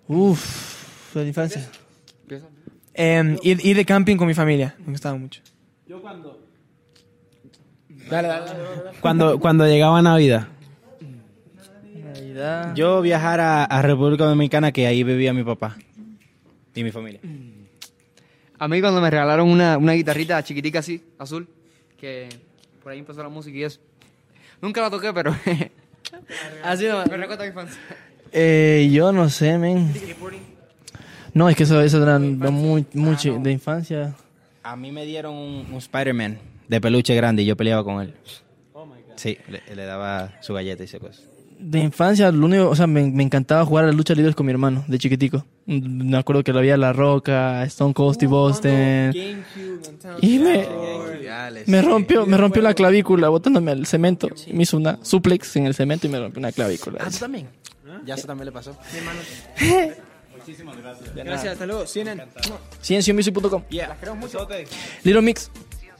Uf, 0.07 1.13
de 1.13 1.23
la 1.23 1.29
infancia. 1.29 1.69
Eh, 2.95 3.37
ir, 3.43 3.67
ir 3.67 3.77
de 3.77 3.85
camping 3.85 4.17
con 4.17 4.29
mi 4.29 4.35
familia. 4.35 4.77
Me 4.79 4.93
gustaba 4.93 5.17
mucho. 5.19 5.43
Cuando, 6.01 6.41
cuando 9.01 9.67
llegaba 9.67 10.01
Navidad. 10.03 10.49
Navidad. 11.93 12.75
Yo 12.75 13.01
viajar 13.03 13.41
a, 13.41 13.65
a 13.65 13.83
República 13.83 14.25
Dominicana, 14.25 14.73
que 14.73 14.87
ahí 14.87 15.03
vivía 15.03 15.33
mi 15.33 15.43
papá 15.45 15.77
y 16.75 16.85
mi 16.85 16.91
familia. 16.93 17.21
A 18.59 18.69
mí 18.69 18.81
cuando 18.81 19.01
me 19.01 19.11
regalaron 19.11 19.49
una, 19.49 19.77
una 19.77 19.93
guitarrita 19.93 20.43
chiquitica 20.43 20.79
así, 20.79 21.03
azul, 21.19 21.49
que 21.99 22.29
por 22.83 22.93
ahí 22.93 22.99
empezó 22.99 23.23
la 23.23 23.29
música 23.29 23.57
y 23.57 23.65
eso. 23.65 23.81
Nunca 24.63 24.81
la 24.81 24.91
toqué, 24.91 25.13
pero 25.13 25.35
Así 26.65 26.87
nomás. 26.87 27.11
me 27.11 27.17
recuerda 27.17 27.45
a 27.45 27.47
mi 27.47 27.51
infancia. 27.51 27.81
Eh, 28.33 28.89
yo 28.93 29.13
no 29.13 29.29
sé, 29.29 29.59
men. 29.59 29.93
No, 31.35 31.49
es 31.49 31.57
que 31.57 31.65
eso, 31.65 31.81
eso 31.83 32.03
era 32.03 32.19
muy, 32.19 32.87
mucho 32.95 33.39
de 33.39 33.53
infancia. 33.53 34.15
A 34.63 34.75
mí 34.77 34.91
me 34.91 35.05
dieron 35.05 35.35
un, 35.35 35.67
un 35.71 35.77
Spider-Man 35.79 36.39
de 36.69 36.81
peluche 36.81 37.15
grande 37.15 37.43
y 37.43 37.47
yo 37.47 37.57
peleaba 37.57 37.85
con 37.85 38.01
él. 38.03 38.15
Sí, 39.17 39.39
le, 39.49 39.63
le 39.75 39.85
daba 39.85 40.33
su 40.43 40.53
galleta 40.55 40.83
y 40.83 40.87
esas 40.87 41.01
cosas. 41.01 41.23
De 41.59 41.79
infancia, 41.79 42.31
lo 42.31 42.45
único, 42.45 42.69
o 42.69 42.77
sea, 42.77 42.87
me, 42.87 43.03
me 43.11 43.23
encantaba 43.23 43.65
jugar 43.65 43.85
a 43.85 43.87
la 43.87 43.95
lucha 43.95 44.13
libre 44.15 44.35
con 44.35 44.45
mi 44.45 44.53
hermano, 44.53 44.85
de 44.89 44.99
chiquitico. 44.99 45.43
Mm, 45.65 46.11
Me 46.11 46.19
acuerdo 46.19 46.45
que 46.45 46.53
lo 46.53 46.59
había 46.59 46.77
La 46.77 46.93
Roca, 46.93 47.65
Stone 47.65 47.95
Cold 47.95 48.17
Steve 48.17 48.37
Austin. 48.37 49.43
Y 50.21 50.39
me, 50.39 50.67
me 51.65 51.81
rompió, 51.81 52.27
me 52.27 52.37
rompió 52.37 52.61
la 52.61 52.75
clavícula 52.75 53.31
botándome 53.31 53.71
al 53.71 53.87
cemento. 53.87 54.29
Me 54.53 54.65
hizo 54.65 54.77
una 54.77 54.99
suplex 55.03 55.57
en 55.57 55.65
el 55.65 55.73
cemento 55.75 56.07
y 56.07 56.11
me 56.11 56.21
rompió 56.21 56.41
una 56.41 56.53
clavícula. 56.53 56.99
también? 57.19 57.49
Ya 58.05 58.17
eso 58.17 58.27
también 58.27 58.45
le 58.47 58.53
pasó. 58.53 58.77
Gracias, 61.15 61.53
hasta 61.55 61.67
luego. 61.67 61.87
CNN. 61.87 62.23
Cienciomusic.com. 62.83 63.63
Little 65.03 65.23
Mix 65.23 65.51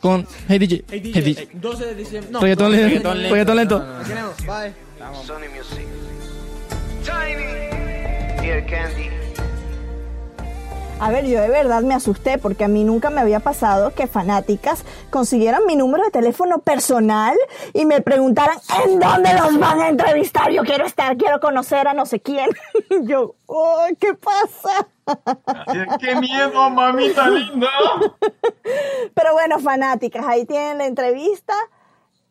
con 0.01 0.27
Hey 0.49 0.59
DJ. 0.59 0.85
Hey 0.91 1.01
DJ. 1.01 1.49
12 1.55 1.85
de 1.87 1.95
diciembre. 1.95 2.33
No, 2.33 2.41
Reggaetón 2.41 2.73
lento. 2.73 3.15
Reggaetón 3.15 3.57
lento. 3.57 3.85
tenemos. 4.07 4.37
Bye. 4.47 4.73
Sony 5.25 5.49
Music. 5.55 5.87
Tiny. 7.05 8.47
Ear 8.47 8.65
Candy. 8.67 9.26
A 10.99 11.11
ver, 11.11 11.27
yo 11.27 11.41
de 11.43 11.51
verdad 11.51 11.83
me 11.83 11.95
asusté 11.95 12.39
porque 12.39 12.65
a 12.65 12.69
mí 12.69 12.83
nunca 12.83 13.11
me 13.11 13.21
había 13.21 13.41
pasado 13.41 13.93
que 13.95 14.07
fanáticas 14.07 14.85
consiguieran 15.11 15.67
mi 15.67 15.77
número 15.77 16.05
de 16.05 16.11
teléfono 16.11 16.61
personal 16.61 17.37
y 17.75 17.85
me 17.85 18.01
preguntaran 18.01 18.57
en 18.83 18.99
dónde 18.99 19.35
los 19.35 19.59
van 19.59 19.81
a 19.81 19.89
entrevistar. 19.89 20.51
Yo 20.51 20.63
quiero 20.63 20.87
estar, 20.87 21.17
quiero 21.19 21.39
conocer 21.39 21.87
a 21.87 21.93
no 21.93 22.07
sé 22.07 22.21
quién. 22.21 22.49
Y 22.91 23.07
yo, 23.09 23.35
oh, 23.45 23.87
¿qué 24.01 24.15
pasa? 24.15 24.89
¡Qué 26.01 26.17
miedo, 26.17 26.71
mamita 26.71 27.29
linda! 27.29 27.69
Pero 29.15 29.33
bueno, 29.35 29.59
fanáticas, 29.59 30.25
ahí 30.27 30.47
tienen 30.47 30.79
la 30.79 30.87
entrevista. 30.87 31.55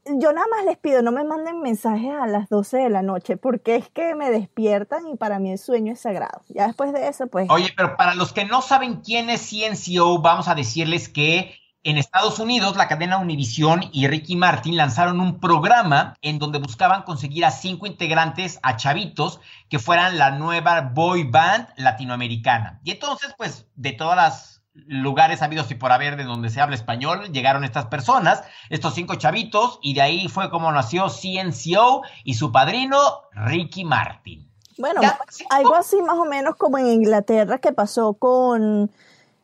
Yo 0.06 0.34
nada 0.34 0.46
más 0.56 0.66
les 0.66 0.78
pido, 0.78 1.02
no 1.02 1.12
me 1.12 1.24
manden 1.24 1.62
mensajes 1.62 2.12
a 2.12 2.28
las 2.28 2.48
12 2.50 2.78
de 2.78 2.90
la 2.90 3.02
noche, 3.02 3.38
porque 3.38 3.76
es 3.76 3.90
que 3.90 4.14
me 4.14 4.30
despiertan 4.30 5.08
y 5.08 5.16
para 5.16 5.40
mí 5.40 5.52
el 5.52 5.58
sueño 5.58 5.94
es 5.94 6.00
sagrado. 6.02 6.42
Ya 6.50 6.68
después 6.68 6.94
de 6.94 7.08
eso, 7.08 7.26
pues... 7.26 7.50
Oye, 7.50 7.74
pero 7.76 7.98
para 7.98 8.14
los 8.14 8.32
que 8.32 8.46
no 8.46 8.62
saben 8.62 9.02
quién 9.02 9.32
es 9.32 9.50
CNCO, 9.50 10.20
vamos 10.20 10.48
a 10.48 10.54
decirles 10.54 11.10
que 11.10 11.56
en 11.86 11.98
Estados 11.98 12.40
Unidos 12.40 12.76
la 12.78 12.88
cadena 12.88 13.20
Univision 13.20 13.90
y 13.92 14.08
Ricky 14.08 14.36
Martin 14.36 14.76
lanzaron 14.76 15.20
un 15.20 15.40
programa 15.40 16.16
en 16.22 16.40
donde 16.40 16.60
buscaban 16.60 17.04
conseguir 17.04 17.46
a 17.46 17.52
cinco 17.52 17.86
integrantes, 17.86 18.60
a 18.64 18.76
chavitos, 18.76 19.40
que 19.70 19.80
fueran 19.80 20.18
la 20.18 20.32
nueva 20.32 20.82
boy 20.82 21.24
band 21.24 21.68
latinoamericana. 21.78 22.80
Y 22.84 22.92
entonces, 22.92 23.34
pues, 23.38 23.68
de 23.76 23.92
todas 23.92 24.18
las 24.18 24.55
lugares 24.88 25.42
habidos 25.42 25.72
y 25.72 25.76
por 25.76 25.92
haber 25.92 26.18
de 26.18 26.24
donde 26.24 26.50
se 26.50 26.62
habla 26.62 26.76
español, 26.76 27.32
llegaron 27.32 27.64
estas 27.64 27.86
personas, 27.86 28.44
estos 28.70 28.94
cinco 28.94 29.16
chavitos, 29.16 29.80
y 29.82 29.94
de 29.94 30.02
ahí 30.02 30.28
fue 30.28 30.50
como 30.50 30.72
nació 30.72 31.08
CNCO 31.10 32.04
y 32.24 32.36
su 32.36 32.52
padrino, 32.52 32.98
Ricky 33.32 33.86
Martin. 33.86 34.50
Bueno, 34.78 35.02
algo 35.50 35.76
así 35.76 36.02
más 36.02 36.18
o 36.18 36.26
menos 36.26 36.56
como 36.58 36.78
en 36.78 36.88
Inglaterra 36.88 37.60
que 37.60 37.72
pasó 37.72 38.14
con 38.14 38.92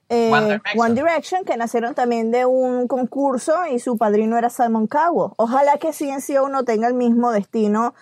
eh, 0.09 0.29
One 0.31 0.45
Direction. 0.45 0.85
One 0.85 0.95
Direction, 0.95 1.45
que 1.45 1.55
nacieron 1.55 1.95
también 1.95 2.31
de 2.31 2.45
un 2.45 2.87
concurso 2.89 3.65
y 3.65 3.79
su 3.79 3.97
padrino 3.97 4.37
era 4.37 4.49
Simon 4.49 4.87
Cowell. 4.87 5.31
Ojalá 5.37 5.77
que 5.77 5.93
CNCO 5.93 6.49
no 6.49 6.65
tenga 6.65 6.87
el 6.87 6.95
mismo 6.95 7.31
destino 7.31 7.93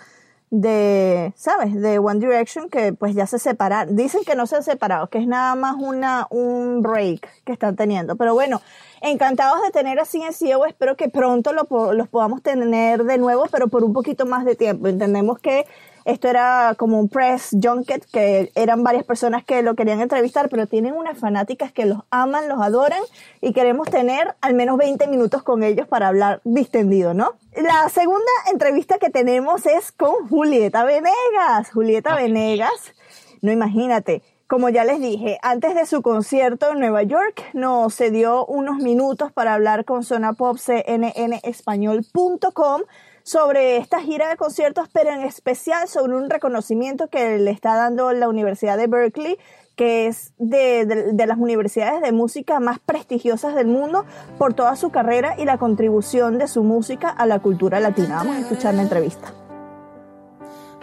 de, 0.52 1.34
¿sabes? 1.36 1.80
De 1.80 2.00
One 2.00 2.20
Direction 2.20 2.70
que 2.70 2.94
pues 2.94 3.16
ya 3.16 3.28
se 3.28 3.40
separaron. 3.40 3.96
Dicen 3.96 4.22
que 4.26 4.36
no 4.36 4.48
se 4.48 4.58
han 4.58 4.64
separado, 4.64 5.08
que 5.08 5.20
es 5.20 5.28
nada 5.28 5.56
más 5.56 5.76
una, 5.80 6.28
un 6.30 6.82
break 6.82 7.28
que 7.44 7.52
están 7.52 7.76
teniendo. 7.76 8.16
Pero 8.16 8.34
bueno, 8.34 8.62
encantados 9.02 9.62
de 9.64 9.72
tener 9.72 10.00
a 10.00 10.06
CNCO. 10.06 10.66
Espero 10.66 10.96
que 10.96 11.10
pronto 11.10 11.54
lo, 11.54 11.94
los 11.94 12.08
podamos 12.08 12.42
tener 12.42 13.04
de 13.04 13.18
nuevo, 13.18 13.46
pero 13.52 13.68
por 13.68 13.84
un 13.84 13.94
poquito 13.94 14.26
más 14.26 14.46
de 14.46 14.56
tiempo. 14.56 14.88
Entendemos 14.88 15.40
que 15.40 15.66
esto 16.06 16.28
era 16.28 16.76
como 16.78 17.00
un 17.00 17.10
press 17.10 17.56
junket, 17.62 18.06
que 18.12 18.52
eran 18.56 18.84
varias 18.84 19.04
personas 19.04 19.44
que 19.44 19.62
lo 19.62 19.76
querían 19.76 20.02
entrevistar, 20.02 20.50
pero 20.50 20.68
tienen 20.68 20.94
unas 20.94 21.18
fanáticas 21.18 21.72
que 21.72 21.86
los 21.86 22.00
aman, 22.10 22.48
los 22.48 22.62
adoran 22.62 23.02
y 23.42 23.54
queremos 23.54 23.90
tener 23.90 24.36
al 24.42 24.54
menos 24.54 24.78
20 24.78 25.08
minutos 25.08 25.44
con 25.44 25.64
ellos 25.64 25.88
para 25.88 26.08
hablar 26.08 26.42
distendido, 26.44 27.14
¿no? 27.14 27.34
La 27.56 27.90
segunda 27.90 28.32
entrevista 28.52 28.98
que 29.00 29.10
tenemos 29.10 29.66
es 29.66 29.92
con 29.92 30.28
Julieta 30.30 30.84
Venegas. 30.84 31.72
Julieta 31.74 32.16
Venegas, 32.16 32.94
no 33.42 33.52
imagínate, 33.52 34.22
como 34.50 34.68
ya 34.70 34.84
les 34.84 35.00
dije, 35.00 35.38
antes 35.44 35.76
de 35.76 35.86
su 35.86 36.02
concierto 36.02 36.72
en 36.72 36.80
Nueva 36.80 37.04
York, 37.04 37.44
nos 37.54 37.96
cedió 37.96 38.48
unos 38.48 38.78
minutos 38.78 39.32
para 39.32 39.54
hablar 39.54 39.86
con 39.86 40.04
Zona 40.04 40.34
Pop 40.34 40.58
cnnespañol.com 40.58 42.82
sobre 43.24 43.78
esta 43.78 44.00
gira 44.02 44.30
de 44.30 44.38
conciertos, 44.38 44.88
pero 44.94 45.12
en 45.12 45.22
especial 45.22 45.88
sobre 45.88 46.16
un 46.16 46.30
reconocimiento 46.30 47.08
que 47.08 47.38
le 47.38 47.52
está 47.52 47.76
dando 47.76 48.12
la 48.14 48.28
Universidad 48.30 48.78
de 48.78 48.88
Berkeley, 48.88 49.38
que 49.76 50.08
es 50.08 50.34
de, 50.38 50.86
de- 51.14 51.26
las 51.28 51.38
universidades 51.38 52.02
de 52.02 52.12
música 52.12 52.60
más 52.60 52.80
prestigiosas 52.80 53.56
del 53.56 53.68
mundo 53.68 54.06
por 54.38 54.54
toda 54.54 54.76
su 54.76 54.90
carrera 54.90 55.36
y 55.38 55.46
la 55.46 55.58
contribución 55.58 56.38
de 56.38 56.48
su 56.50 56.64
música 56.64 57.08
a 57.10 57.26
la 57.26 57.40
cultura 57.40 57.80
latina. 57.80 58.18
Vamos 58.18 58.36
a 58.36 58.40
escuchar 58.40 58.74
la 58.74 58.82
entrevista. 58.82 59.32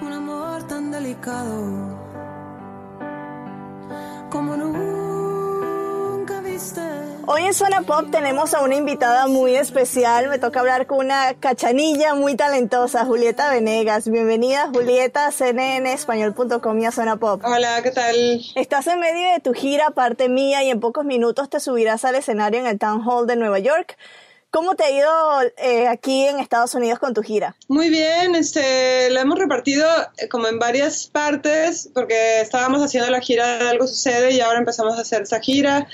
un 0.01 0.13
amor 0.13 0.63
tan 0.67 0.91
delicado 0.91 1.99
como. 4.31 4.96
Hoy 7.29 7.43
en 7.43 7.55
Zona 7.55 7.83
Pop 7.83 8.13
tenemos 8.13 8.55
a 8.55 8.63
una 8.63 8.77
invitada 8.77 9.27
muy 9.27 9.57
especial. 9.57 10.29
Me 10.29 10.39
toca 10.39 10.61
hablar 10.61 10.87
con 10.87 10.99
una 10.99 11.35
cachanilla 11.35 12.15
muy 12.15 12.37
talentosa, 12.37 13.05
Julieta 13.05 13.51
Venegas. 13.51 14.09
Bienvenida, 14.09 14.71
Julieta, 14.73 15.27
a 15.27 15.33
cnnespañol.com 15.33 16.79
y 16.79 16.87
a 16.87 16.93
Zona 16.93 17.17
Pop. 17.17 17.43
Hola, 17.45 17.83
¿qué 17.83 17.91
tal? 17.91 18.15
Estás 18.55 18.87
en 18.87 19.01
medio 19.01 19.33
de 19.33 19.41
tu 19.41 19.55
gira, 19.55 19.91
parte 19.91 20.29
mía, 20.29 20.63
y 20.63 20.71
en 20.71 20.79
pocos 20.79 21.05
minutos 21.05 21.51
te 21.51 21.59
subirás 21.59 22.05
al 22.05 22.15
escenario 22.15 22.61
en 22.61 22.67
el 22.69 22.79
Town 22.79 23.03
Hall 23.05 23.27
de 23.27 23.35
Nueva 23.35 23.59
York. 23.59 23.99
¿Cómo 24.57 24.75
te 24.75 24.85
ha 24.85 24.91
ido 24.91 25.11
eh, 25.59 25.87
aquí 25.87 26.25
en 26.25 26.39
Estados 26.39 26.75
Unidos 26.75 26.99
con 26.99 27.13
tu 27.13 27.21
gira? 27.21 27.55
Muy 27.69 27.91
bien, 27.91 28.35
este, 28.35 29.11
la 29.11 29.21
hemos 29.21 29.39
repartido 29.39 29.87
eh, 30.17 30.29
como 30.29 30.49
en 30.49 30.59
varias 30.59 31.09
partes 31.09 31.91
porque 31.93 32.41
estábamos 32.41 32.83
haciendo 32.83 33.11
la 33.11 33.21
gira 33.21 33.59
de 33.59 33.69
Algo 33.69 33.87
Sucede 33.87 34.33
y 34.33 34.41
ahora 34.41 34.59
empezamos 34.59 34.97
a 34.97 35.03
hacer 35.03 35.21
esa 35.21 35.41
gira. 35.41 35.87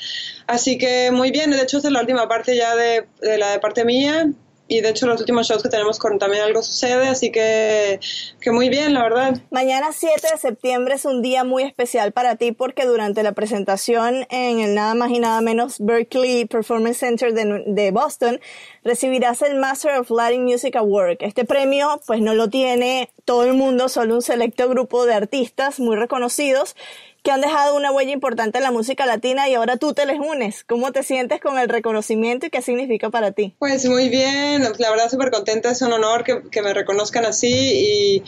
Así 0.46 0.78
que 0.78 1.10
muy 1.10 1.32
bien, 1.32 1.50
de 1.50 1.60
hecho 1.60 1.78
esta 1.78 1.88
es 1.88 1.92
la 1.92 2.02
última 2.02 2.28
parte 2.28 2.56
ya 2.56 2.76
de, 2.76 3.08
de 3.20 3.36
la 3.36 3.50
de 3.50 3.58
parte 3.58 3.84
mía 3.84 4.30
y 4.72 4.80
de 4.80 4.88
hecho 4.88 5.06
los 5.06 5.20
últimos 5.20 5.46
shows 5.46 5.62
que 5.62 5.68
tenemos 5.68 5.98
con 5.98 6.18
también 6.18 6.42
Algo 6.42 6.62
Sucede, 6.62 7.08
así 7.08 7.30
que, 7.30 8.00
que 8.40 8.50
muy 8.52 8.70
bien, 8.70 8.94
la 8.94 9.02
verdad. 9.02 9.36
Mañana 9.50 9.88
7 9.92 10.28
de 10.32 10.38
septiembre 10.38 10.94
es 10.94 11.04
un 11.04 11.20
día 11.20 11.44
muy 11.44 11.64
especial 11.64 12.12
para 12.12 12.36
ti 12.36 12.52
porque 12.52 12.86
durante 12.86 13.22
la 13.22 13.32
presentación 13.32 14.26
en 14.30 14.60
el 14.60 14.74
nada 14.74 14.94
más 14.94 15.10
y 15.10 15.18
nada 15.18 15.42
menos 15.42 15.76
Berkeley 15.78 16.46
Performance 16.46 16.98
Center 16.98 17.34
de, 17.34 17.64
de 17.66 17.90
Boston 17.90 18.40
recibirás 18.82 19.42
el 19.42 19.56
Master 19.56 19.98
of 19.98 20.10
Latin 20.10 20.44
Music 20.44 20.74
Award. 20.76 21.18
Este 21.20 21.44
premio 21.44 22.00
pues 22.06 22.22
no 22.22 22.34
lo 22.34 22.48
tiene 22.48 23.10
todo 23.26 23.44
el 23.44 23.52
mundo, 23.52 23.90
solo 23.90 24.14
un 24.14 24.22
selecto 24.22 24.68
grupo 24.70 25.04
de 25.04 25.12
artistas 25.12 25.80
muy 25.80 25.96
reconocidos 25.96 26.76
que 27.22 27.30
han 27.30 27.40
dejado 27.40 27.76
una 27.76 27.92
huella 27.92 28.12
importante 28.12 28.58
en 28.58 28.64
la 28.64 28.72
música 28.72 29.06
latina 29.06 29.48
y 29.48 29.54
ahora 29.54 29.76
tú 29.76 29.94
te 29.94 30.06
les 30.06 30.18
unes. 30.18 30.64
¿Cómo 30.64 30.92
te 30.92 31.02
sientes 31.02 31.40
con 31.40 31.58
el 31.58 31.68
reconocimiento 31.68 32.46
y 32.46 32.50
qué 32.50 32.62
significa 32.62 33.10
para 33.10 33.32
ti? 33.32 33.54
Pues 33.58 33.86
muy 33.86 34.08
bien, 34.08 34.62
la 34.62 34.90
verdad 34.90 35.08
súper 35.08 35.30
contenta, 35.30 35.70
es 35.70 35.82
un 35.82 35.92
honor 35.92 36.24
que, 36.24 36.42
que 36.50 36.62
me 36.62 36.74
reconozcan 36.74 37.24
así 37.24 37.48
y, 37.48 38.24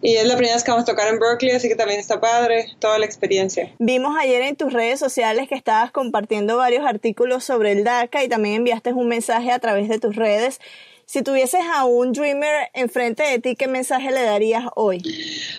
y 0.00 0.16
es 0.16 0.26
la 0.26 0.36
primera 0.36 0.54
vez 0.54 0.64
que 0.64 0.70
vamos 0.70 0.88
a 0.88 0.92
tocar 0.92 1.08
en 1.08 1.18
Berkeley, 1.18 1.54
así 1.54 1.68
que 1.68 1.76
también 1.76 2.00
está 2.00 2.20
padre 2.20 2.66
toda 2.78 2.98
la 2.98 3.04
experiencia. 3.04 3.74
Vimos 3.78 4.16
ayer 4.18 4.42
en 4.42 4.56
tus 4.56 4.72
redes 4.72 4.98
sociales 4.98 5.48
que 5.48 5.54
estabas 5.54 5.90
compartiendo 5.90 6.56
varios 6.56 6.86
artículos 6.86 7.44
sobre 7.44 7.72
el 7.72 7.84
DACA 7.84 8.24
y 8.24 8.28
también 8.28 8.56
enviaste 8.56 8.92
un 8.92 9.08
mensaje 9.08 9.52
a 9.52 9.58
través 9.58 9.88
de 9.88 9.98
tus 9.98 10.16
redes. 10.16 10.60
Si 11.10 11.22
tuvieses 11.22 11.62
a 11.72 11.86
un 11.86 12.12
dreamer 12.12 12.68
enfrente 12.74 13.22
de 13.22 13.38
ti, 13.38 13.56
¿qué 13.56 13.66
mensaje 13.66 14.10
le 14.10 14.24
darías 14.24 14.64
hoy? 14.76 15.00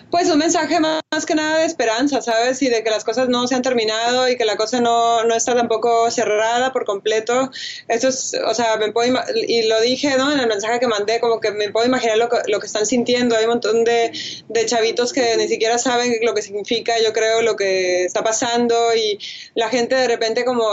Pues 0.08 0.30
un 0.30 0.38
mensaje 0.38 0.78
más, 0.78 1.00
más 1.10 1.26
que 1.26 1.34
nada 1.34 1.58
de 1.58 1.64
esperanza, 1.64 2.22
¿sabes? 2.22 2.62
Y 2.62 2.68
de 2.68 2.84
que 2.84 2.90
las 2.90 3.02
cosas 3.02 3.28
no 3.28 3.48
se 3.48 3.56
han 3.56 3.62
terminado 3.62 4.28
y 4.28 4.36
que 4.36 4.44
la 4.44 4.56
cosa 4.56 4.80
no, 4.80 5.24
no 5.24 5.34
está 5.34 5.56
tampoco 5.56 6.08
cerrada 6.12 6.72
por 6.72 6.84
completo. 6.84 7.50
Eso 7.88 8.10
es, 8.10 8.36
o 8.46 8.54
sea, 8.54 8.76
me 8.76 8.92
puedo, 8.92 9.18
y 9.34 9.66
lo 9.66 9.80
dije, 9.80 10.16
¿no? 10.16 10.32
En 10.32 10.38
el 10.38 10.46
mensaje 10.46 10.78
que 10.78 10.86
mandé, 10.86 11.18
como 11.18 11.40
que 11.40 11.50
me 11.50 11.68
puedo 11.70 11.84
imaginar 11.84 12.16
lo 12.16 12.28
lo 12.46 12.60
que 12.60 12.66
están 12.66 12.86
sintiendo. 12.86 13.36
Hay 13.36 13.46
un 13.46 13.50
montón 13.50 13.82
de, 13.82 14.12
de 14.48 14.66
chavitos 14.66 15.12
que 15.12 15.36
ni 15.36 15.48
siquiera 15.48 15.78
saben 15.78 16.14
lo 16.22 16.32
que 16.32 16.42
significa, 16.42 16.94
yo 17.02 17.12
creo, 17.12 17.42
lo 17.42 17.56
que 17.56 18.04
está 18.04 18.22
pasando 18.22 18.94
y 18.94 19.18
la 19.56 19.68
gente 19.68 19.96
de 19.96 20.06
repente 20.06 20.44
como, 20.44 20.68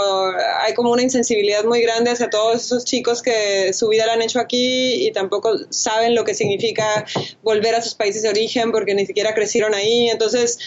hay 0.61 0.75
como 0.75 0.91
una 0.91 1.01
insensibilidad 1.01 1.63
muy 1.63 1.81
grande 1.81 2.11
hacia 2.11 2.29
todos 2.29 2.63
esos 2.63 2.85
chicos 2.85 3.23
que 3.23 3.73
su 3.73 3.87
vida 3.87 4.05
la 4.05 4.13
han 4.13 4.21
hecho 4.21 4.39
aquí 4.39 4.66
y 4.67 5.11
tampoco 5.11 5.57
saben 5.69 6.15
lo 6.15 6.23
que 6.23 6.33
significa 6.33 7.05
volver 7.43 7.75
a 7.75 7.81
sus 7.81 7.95
países 7.95 8.21
de 8.23 8.29
origen 8.29 8.71
porque 8.71 8.93
ni 8.93 9.05
siquiera 9.05 9.33
crecieron 9.33 9.73
ahí. 9.73 10.09
Entonces, 10.09 10.59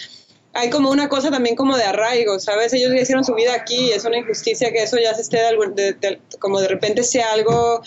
hay 0.53 0.69
como 0.69 0.89
una 0.89 1.09
cosa 1.09 1.31
también 1.31 1.55
como 1.55 1.77
de 1.77 1.83
arraigo, 1.83 2.39
¿sabes? 2.39 2.73
Ellos 2.73 2.93
hicieron 2.93 3.23
su 3.23 3.33
vida 3.33 3.53
aquí 3.53 3.91
es 3.91 4.03
una 4.05 4.17
injusticia 4.17 4.71
que 4.71 4.83
eso 4.83 4.97
ya 4.97 5.13
se 5.13 5.21
esté, 5.21 5.39
como 6.39 6.59
de 6.59 6.67
repente 6.67 7.03
sea 7.03 7.31
algo 7.31 7.81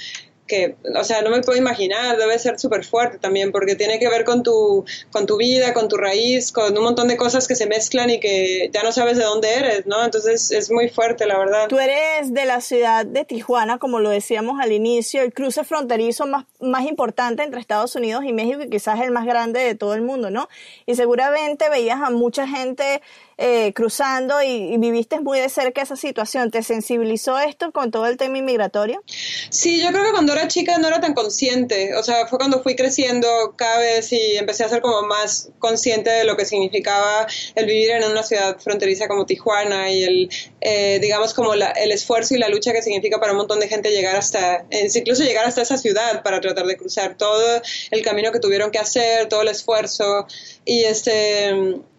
que, 0.46 0.76
o 0.94 1.04
sea, 1.04 1.22
no 1.22 1.30
me 1.30 1.40
puedo 1.40 1.58
imaginar, 1.58 2.16
debe 2.16 2.38
ser 2.38 2.58
súper 2.58 2.84
fuerte 2.84 3.18
también, 3.18 3.52
porque 3.52 3.74
tiene 3.74 3.98
que 3.98 4.08
ver 4.08 4.24
con 4.24 4.42
tu, 4.42 4.84
con 5.10 5.26
tu 5.26 5.36
vida, 5.36 5.72
con 5.72 5.88
tu 5.88 5.96
raíz, 5.96 6.52
con 6.52 6.76
un 6.76 6.84
montón 6.84 7.08
de 7.08 7.16
cosas 7.16 7.48
que 7.48 7.54
se 7.54 7.66
mezclan 7.66 8.10
y 8.10 8.20
que 8.20 8.70
ya 8.72 8.82
no 8.82 8.92
sabes 8.92 9.16
de 9.16 9.24
dónde 9.24 9.54
eres, 9.54 9.86
¿no? 9.86 10.04
Entonces 10.04 10.50
es 10.50 10.70
muy 10.70 10.88
fuerte, 10.88 11.26
la 11.26 11.38
verdad. 11.38 11.68
Tú 11.68 11.78
eres 11.78 12.32
de 12.32 12.44
la 12.44 12.60
ciudad 12.60 13.06
de 13.06 13.24
Tijuana, 13.24 13.78
como 13.78 14.00
lo 14.00 14.10
decíamos 14.10 14.60
al 14.60 14.72
inicio, 14.72 15.22
el 15.22 15.32
cruce 15.32 15.64
fronterizo 15.64 16.26
más, 16.26 16.44
más 16.60 16.86
importante 16.86 17.42
entre 17.42 17.60
Estados 17.60 17.94
Unidos 17.96 18.24
y 18.26 18.32
México 18.32 18.62
y 18.62 18.68
quizás 18.68 19.00
el 19.00 19.10
más 19.10 19.24
grande 19.24 19.60
de 19.60 19.74
todo 19.74 19.94
el 19.94 20.02
mundo, 20.02 20.30
¿no? 20.30 20.48
Y 20.86 20.94
seguramente 20.94 21.68
veías 21.70 22.00
a 22.00 22.10
mucha 22.10 22.46
gente 22.46 23.00
eh, 23.38 23.72
cruzando 23.74 24.42
y, 24.42 24.74
y 24.74 24.78
viviste 24.78 25.20
muy 25.20 25.38
de 25.40 25.48
cerca 25.48 25.82
esa 25.82 25.96
situación. 25.96 26.50
¿Te 26.50 26.62
sensibilizó 26.62 27.38
esto 27.38 27.72
con 27.72 27.90
todo 27.90 28.06
el 28.06 28.16
tema 28.16 28.38
inmigratorio? 28.38 29.02
Sí, 29.50 29.82
yo 29.82 29.88
creo 29.90 30.04
que 30.04 30.10
cuando 30.12 30.32
era 30.32 30.48
chica 30.48 30.78
no 30.78 30.88
era 30.88 31.00
tan 31.00 31.14
consciente, 31.14 31.94
o 31.96 32.02
sea, 32.02 32.26
fue 32.26 32.38
cuando 32.38 32.62
fui 32.62 32.76
creciendo 32.76 33.54
cada 33.56 33.78
vez 33.78 34.12
y 34.12 34.36
empecé 34.36 34.64
a 34.64 34.68
ser 34.68 34.80
como 34.80 35.02
más 35.02 35.50
consciente 35.58 36.10
de 36.10 36.24
lo 36.24 36.36
que 36.36 36.44
significaba 36.44 37.26
el 37.54 37.66
vivir 37.66 37.90
en 37.90 38.04
una 38.10 38.22
ciudad 38.22 38.58
fronteriza 38.58 39.08
como 39.08 39.26
Tijuana 39.26 39.90
y 39.90 40.04
el, 40.04 40.28
eh, 40.60 40.98
digamos, 41.00 41.34
como 41.34 41.54
la- 41.54 41.70
el 41.70 41.92
esfuerzo 41.92 42.34
y 42.34 42.38
la 42.38 42.48
lucha 42.48 42.72
que 42.72 42.82
significa 42.82 43.18
para 43.20 43.32
un 43.32 43.38
montón 43.38 43.60
de 43.60 43.68
gente 43.68 43.90
llegar 43.90 44.16
hasta, 44.16 44.64
eh, 44.70 44.88
incluso 44.94 45.22
llegar 45.24 45.44
hasta 45.46 45.62
esa 45.62 45.76
ciudad 45.78 46.22
para 46.22 46.40
tratar 46.40 46.66
de 46.66 46.76
cruzar 46.76 47.16
todo 47.16 47.60
el 47.90 48.02
camino 48.02 48.32
que 48.32 48.40
tuvieron 48.40 48.70
que 48.70 48.78
hacer, 48.78 49.28
todo 49.28 49.42
el 49.42 49.48
esfuerzo 49.48 50.26
y 50.64 50.84
este 50.84 51.54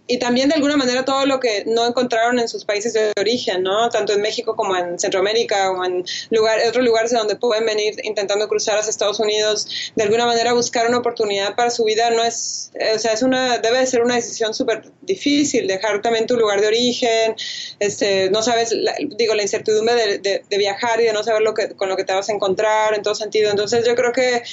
y 0.08 0.20
también 0.20 0.50
de 0.50 0.56
alguna 0.56 0.78
manera 0.78 1.04
todo 1.04 1.26
lo 1.26 1.40
que 1.40 1.64
no 1.66 1.88
encontraron 1.88 2.38
en 2.40 2.48
sus 2.48 2.64
países 2.66 2.94
de 2.94 3.12
origen, 3.20 3.64
¿no? 3.64 3.90
Tanto 3.90 4.14
en 4.14 4.22
México 4.22 4.56
como 4.56 4.76
en 4.76 5.00
Centroamérica 5.00 5.72
o 5.72 5.84
en 5.84 6.06
lugar, 6.30 6.60
otros 6.70 6.86
lugares 6.86 7.12
de 7.12 7.18
donde 7.18 7.36
pueden 7.36 7.66
venir 7.66 7.96
intentando 8.04 8.48
cruzar 8.48 8.78
hacia 8.78 8.90
Estados 8.92 9.20
Unidos, 9.20 9.68
de 9.96 10.04
alguna 10.04 10.26
manera 10.28 10.54
buscar 10.54 10.88
una 10.88 11.00
oportunidad 11.00 11.56
para 11.56 11.72
su 11.72 11.84
vida 11.86 12.10
no 12.12 12.24
es, 12.24 12.72
o 12.96 13.00
sea, 13.00 13.14
es 13.14 13.24
una, 13.24 13.58
debe 13.58 13.80
de 13.80 13.88
ser 13.88 14.04
una 14.04 14.16
decisión 14.16 14.54
súper 14.54 14.84
difícil, 15.02 15.68
dejar 15.68 16.02
también 16.02 16.28
tu 16.28 16.38
lugar 16.38 16.62
de 16.62 16.68
origen, 16.68 17.36
este, 17.80 18.30
no 18.30 18.44
sabes, 18.44 18.72
la- 18.74 18.96
digo, 19.18 19.34
la 19.34 19.42
incertidumbre 19.42 19.96
de, 19.96 20.18
de- 20.20 20.44
de 20.50 20.58
viajar 20.58 21.02
y 21.02 21.06
de 21.06 21.14
no 21.14 21.24
saber 21.24 21.42
lo 21.42 21.54
que, 21.54 21.70
con 21.76 21.90
lo 21.90 21.98
que 21.98 22.04
te 22.04 22.14
vas 22.14 22.30
a 22.30 22.34
encontrar 22.34 22.94
en 22.94 23.02
todo 23.02 23.16
sentido. 23.16 23.50
Entonces 23.50 23.86
yo 23.86 23.96
creo 23.96 24.12
que 24.12 24.44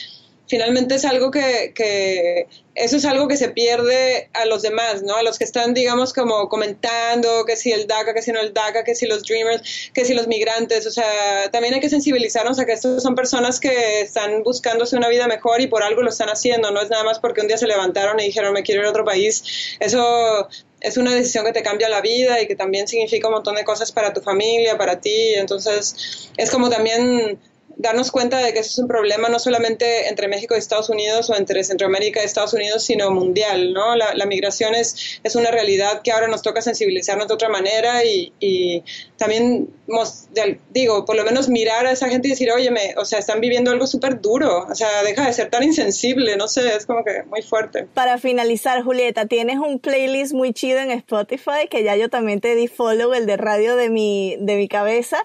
finalmente 0.48 0.96
es 0.96 1.04
algo 1.04 1.30
que, 1.30 1.72
que 1.74 2.46
eso 2.74 2.96
es 2.96 3.04
algo 3.04 3.28
que 3.28 3.36
se 3.36 3.48
pierde 3.48 4.30
a 4.32 4.44
los 4.46 4.62
demás, 4.62 5.02
¿no? 5.02 5.16
A 5.16 5.22
los 5.22 5.38
que 5.38 5.44
están, 5.44 5.74
digamos, 5.74 6.12
como 6.12 6.48
comentando 6.48 7.44
que 7.44 7.56
si 7.56 7.72
el 7.72 7.86
DACA, 7.86 8.14
que 8.14 8.22
si 8.22 8.32
no 8.32 8.40
el 8.40 8.52
DACA, 8.52 8.84
que 8.84 8.94
si 8.94 9.06
los 9.06 9.22
Dreamers, 9.24 9.90
que 9.92 10.04
si 10.04 10.14
los 10.14 10.26
migrantes, 10.26 10.86
o 10.86 10.90
sea, 10.90 11.50
también 11.50 11.74
hay 11.74 11.80
que 11.80 11.90
sensibilizarnos 11.90 12.58
a 12.58 12.64
que 12.64 12.72
estos 12.72 13.02
son 13.02 13.14
personas 13.14 13.60
que 13.60 14.00
están 14.00 14.42
buscándose 14.42 14.96
una 14.96 15.08
vida 15.08 15.26
mejor 15.26 15.60
y 15.60 15.66
por 15.66 15.82
algo 15.82 16.02
lo 16.02 16.10
están 16.10 16.28
haciendo, 16.28 16.70
no 16.70 16.80
es 16.80 16.90
nada 16.90 17.04
más 17.04 17.18
porque 17.18 17.42
un 17.42 17.48
día 17.48 17.58
se 17.58 17.66
levantaron 17.66 18.18
y 18.20 18.24
dijeron 18.24 18.52
me 18.52 18.62
quiero 18.62 18.82
ir 18.82 18.86
a 18.86 18.90
otro 18.90 19.04
país, 19.04 19.76
eso 19.80 20.48
es 20.80 20.96
una 20.96 21.14
decisión 21.14 21.44
que 21.44 21.52
te 21.52 21.62
cambia 21.62 21.88
la 21.88 22.00
vida 22.00 22.40
y 22.40 22.46
que 22.46 22.56
también 22.56 22.88
significa 22.88 23.28
un 23.28 23.34
montón 23.34 23.54
de 23.54 23.64
cosas 23.64 23.92
para 23.92 24.12
tu 24.12 24.20
familia, 24.20 24.76
para 24.76 25.00
ti, 25.00 25.34
entonces 25.34 26.30
es 26.36 26.50
como 26.50 26.70
también 26.70 27.38
darnos 27.76 28.10
cuenta 28.10 28.38
de 28.38 28.52
que 28.52 28.60
eso 28.60 28.70
es 28.70 28.78
un 28.78 28.88
problema 28.88 29.28
no 29.28 29.38
solamente 29.38 30.08
entre 30.08 30.28
México 30.28 30.54
y 30.54 30.58
Estados 30.58 30.88
Unidos 30.90 31.30
o 31.30 31.36
entre 31.36 31.64
Centroamérica 31.64 32.20
y 32.22 32.24
Estados 32.24 32.54
Unidos, 32.54 32.84
sino 32.84 33.10
mundial, 33.10 33.72
¿no? 33.72 33.96
La, 33.96 34.26
migración 34.26 34.74
es, 34.74 35.20
es 35.24 35.34
una 35.34 35.50
realidad 35.50 36.00
que 36.02 36.12
ahora 36.12 36.28
nos 36.28 36.42
toca 36.42 36.62
sensibilizarnos 36.62 37.28
de 37.28 37.34
otra 37.34 37.48
manera 37.48 38.04
y, 38.04 38.32
y 38.38 38.84
también, 39.16 39.68
digo, 40.70 41.04
por 41.04 41.16
lo 41.16 41.24
menos 41.24 41.48
mirar 41.48 41.86
a 41.86 41.92
esa 41.92 42.08
gente 42.08 42.28
y 42.28 42.30
decir, 42.30 42.50
oye, 42.50 42.70
o 42.96 43.04
sea, 43.04 43.18
están 43.18 43.40
viviendo 43.40 43.70
algo 43.70 43.86
súper 43.86 44.20
duro, 44.20 44.66
o 44.68 44.74
sea, 44.74 45.02
deja 45.02 45.26
de 45.26 45.32
ser 45.32 45.50
tan 45.50 45.62
insensible, 45.62 46.36
no 46.36 46.48
sé, 46.48 46.74
es 46.74 46.86
como 46.86 47.04
que 47.04 47.22
muy 47.24 47.42
fuerte. 47.42 47.86
Para 47.94 48.18
finalizar, 48.18 48.82
Julieta, 48.82 49.26
tienes 49.26 49.58
un 49.58 49.78
playlist 49.78 50.32
muy 50.32 50.52
chido 50.52 50.78
en 50.78 50.90
Spotify 50.90 51.68
que 51.70 51.84
ya 51.84 51.96
yo 51.96 52.08
también 52.08 52.40
te 52.40 52.54
di 52.54 52.68
follow, 52.68 53.12
el 53.12 53.26
de 53.26 53.36
radio 53.36 53.76
de 53.76 53.90
mi, 53.90 54.36
de 54.40 54.56
mi 54.56 54.68
cabeza. 54.68 55.24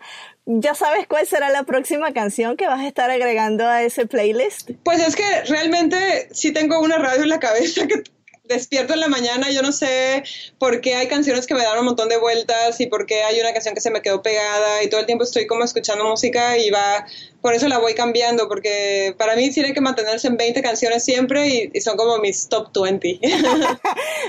¿Ya 0.50 0.76
sabes 0.76 1.08
cuál 1.08 1.28
será 1.28 1.50
la 1.50 1.64
próxima 1.64 2.14
canción 2.14 2.56
que 2.56 2.68
vas 2.68 2.80
a 2.80 2.88
estar 2.88 3.12
agregando 3.12 3.68
a 3.68 3.84
ese 3.84 4.06
playlist? 4.06 4.72
Pues 4.84 5.06
es 5.06 5.18
que 5.18 5.44
realmente 5.50 6.30
sí 6.32 6.54
tengo 6.54 6.80
una 6.80 6.98
radio 6.98 7.24
en 7.24 7.30
la 7.30 7.40
cabeza 7.40 7.86
que 7.86 8.04
despierto 8.46 8.94
en 8.94 9.02
la 9.02 9.10
mañana, 9.10 9.52
yo 9.52 9.62
no 9.62 9.74
sé 9.74 10.24
por 10.58 10.80
qué 10.80 10.96
hay 10.96 11.08
canciones 11.08 11.48
que 11.48 11.54
me 11.54 11.64
dan 11.64 11.78
un 11.80 11.84
montón 11.84 12.08
de 12.08 12.16
vueltas 12.16 12.80
y 12.80 12.88
por 12.88 13.06
qué 13.06 13.24
hay 13.24 13.42
una 13.42 13.52
canción 13.52 13.76
que 13.76 13.82
se 13.82 13.92
me 13.92 14.02
quedó 14.02 14.22
pegada 14.22 14.82
y 14.84 14.90
todo 14.90 15.02
el 15.02 15.06
tiempo 15.06 15.26
estoy 15.26 15.48
como 15.48 15.66
escuchando 15.66 16.06
música 16.06 16.58
y 16.58 16.70
va, 16.70 17.06
por 17.42 17.54
eso 17.54 17.68
la 17.68 17.78
voy 17.78 17.94
cambiando, 17.94 18.48
porque 18.48 19.16
para 19.18 19.36
mí 19.36 19.50
tiene 19.52 19.74
que 19.74 19.82
mantenerse 19.82 20.28
en 20.28 20.38
20 20.38 20.62
canciones 20.62 21.04
siempre 21.04 21.48
y, 21.48 21.72
y 21.74 21.82
son 21.82 21.98
como 21.98 22.18
mis 22.20 22.48
top 22.48 22.70
20. 22.74 23.20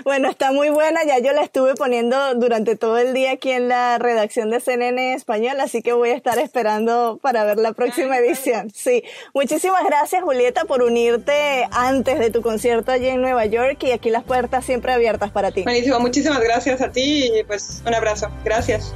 Bueno, 0.04 0.30
está 0.30 0.52
muy 0.52 0.70
buena, 0.70 1.04
ya 1.04 1.18
yo 1.18 1.32
la 1.32 1.42
estuve 1.42 1.74
poniendo 1.74 2.34
durante 2.34 2.76
todo 2.76 2.98
el 2.98 3.14
día 3.14 3.32
aquí 3.32 3.50
en 3.50 3.68
la 3.68 3.98
redacción 3.98 4.48
de 4.50 4.60
CNN 4.60 5.14
Español, 5.14 5.60
así 5.60 5.82
que 5.82 5.92
voy 5.92 6.10
a 6.10 6.14
estar 6.14 6.38
esperando 6.38 7.18
para 7.20 7.44
ver 7.44 7.58
la 7.58 7.72
próxima 7.72 8.16
edición. 8.18 8.70
Sí, 8.74 9.02
muchísimas 9.34 9.84
gracias 9.84 10.22
Julieta 10.22 10.64
por 10.64 10.82
unirte 10.82 11.66
antes 11.72 12.18
de 12.18 12.30
tu 12.30 12.42
concierto 12.42 12.92
allí 12.92 13.08
en 13.08 13.20
Nueva 13.20 13.44
York 13.46 13.82
y 13.82 13.90
aquí 13.90 14.10
las 14.10 14.24
puertas 14.24 14.64
siempre 14.64 14.92
abiertas 14.92 15.30
para 15.30 15.50
ti. 15.50 15.62
Buenísimo, 15.62 15.98
muchísimas 16.00 16.40
gracias 16.40 16.80
a 16.80 16.90
ti 16.90 17.30
y 17.34 17.44
pues 17.44 17.82
un 17.84 17.94
abrazo. 17.94 18.28
Gracias. 18.44 18.94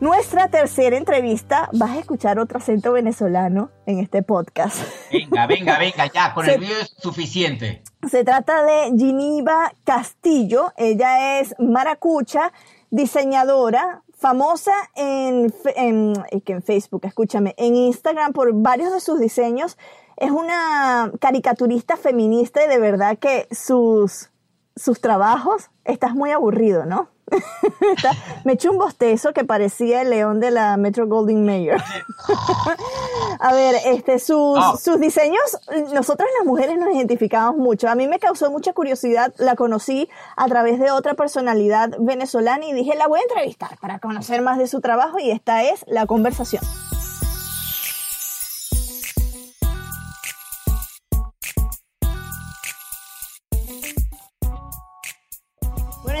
Nuestra 0.00 0.48
tercera 0.48 0.96
entrevista, 0.96 1.68
vas 1.74 1.90
a 1.90 1.98
escuchar 1.98 2.38
otro 2.38 2.56
acento 2.58 2.92
venezolano 2.92 3.70
en 3.84 3.98
este 3.98 4.22
podcast. 4.22 4.78
Venga, 5.12 5.46
venga, 5.46 5.78
venga, 5.78 6.06
ya, 6.06 6.32
con 6.32 6.46
Se- 6.46 6.54
el 6.54 6.60
video 6.60 6.80
es 6.80 6.94
suficiente. 6.98 7.82
Se 8.08 8.24
trata 8.24 8.62
de 8.64 8.94
Giniva 8.96 9.72
Castillo. 9.84 10.72
Ella 10.78 11.38
es 11.40 11.54
maracucha, 11.58 12.50
diseñadora, 12.88 14.02
famosa 14.16 14.72
en, 14.96 15.52
en, 15.76 16.14
en 16.30 16.62
Facebook, 16.62 17.02
escúchame, 17.04 17.54
en 17.58 17.74
Instagram 17.74 18.32
por 18.32 18.54
varios 18.54 18.92
de 18.94 19.00
sus 19.00 19.20
diseños. 19.20 19.76
Es 20.16 20.30
una 20.30 21.12
caricaturista 21.20 21.98
feminista 21.98 22.64
y 22.64 22.68
de 22.68 22.78
verdad 22.78 23.18
que 23.18 23.48
sus, 23.50 24.30
sus 24.76 25.00
trabajos, 25.02 25.70
estás 25.84 26.14
muy 26.14 26.30
aburrido, 26.30 26.86
¿no? 26.86 27.08
Me 28.44 28.54
echó 28.54 28.70
un 28.70 28.78
bostezo 28.78 29.32
que 29.32 29.44
parecía 29.44 30.02
el 30.02 30.10
león 30.10 30.40
de 30.40 30.50
la 30.50 30.76
Metro 30.76 31.06
Goldwyn 31.06 31.44
Mayer. 31.44 31.80
A 33.40 33.52
ver, 33.54 33.76
este, 33.86 34.18
sus, 34.18 34.58
Ah. 34.58 34.74
sus 34.82 35.00
diseños, 35.00 35.40
nosotras 35.94 36.28
las 36.38 36.46
mujeres 36.46 36.78
nos 36.78 36.94
identificamos 36.94 37.56
mucho. 37.56 37.88
A 37.88 37.94
mí 37.94 38.06
me 38.06 38.18
causó 38.18 38.50
mucha 38.50 38.72
curiosidad, 38.72 39.32
la 39.38 39.56
conocí 39.56 40.08
a 40.36 40.46
través 40.48 40.78
de 40.78 40.90
otra 40.90 41.14
personalidad 41.14 41.90
venezolana 41.98 42.66
y 42.66 42.72
dije, 42.72 42.94
la 42.96 43.06
voy 43.06 43.20
a 43.20 43.22
entrevistar 43.22 43.78
para 43.80 43.98
conocer 43.98 44.42
más 44.42 44.58
de 44.58 44.66
su 44.66 44.80
trabajo 44.80 45.18
y 45.18 45.30
esta 45.30 45.62
es 45.64 45.84
la 45.86 46.06
conversación. 46.06 46.62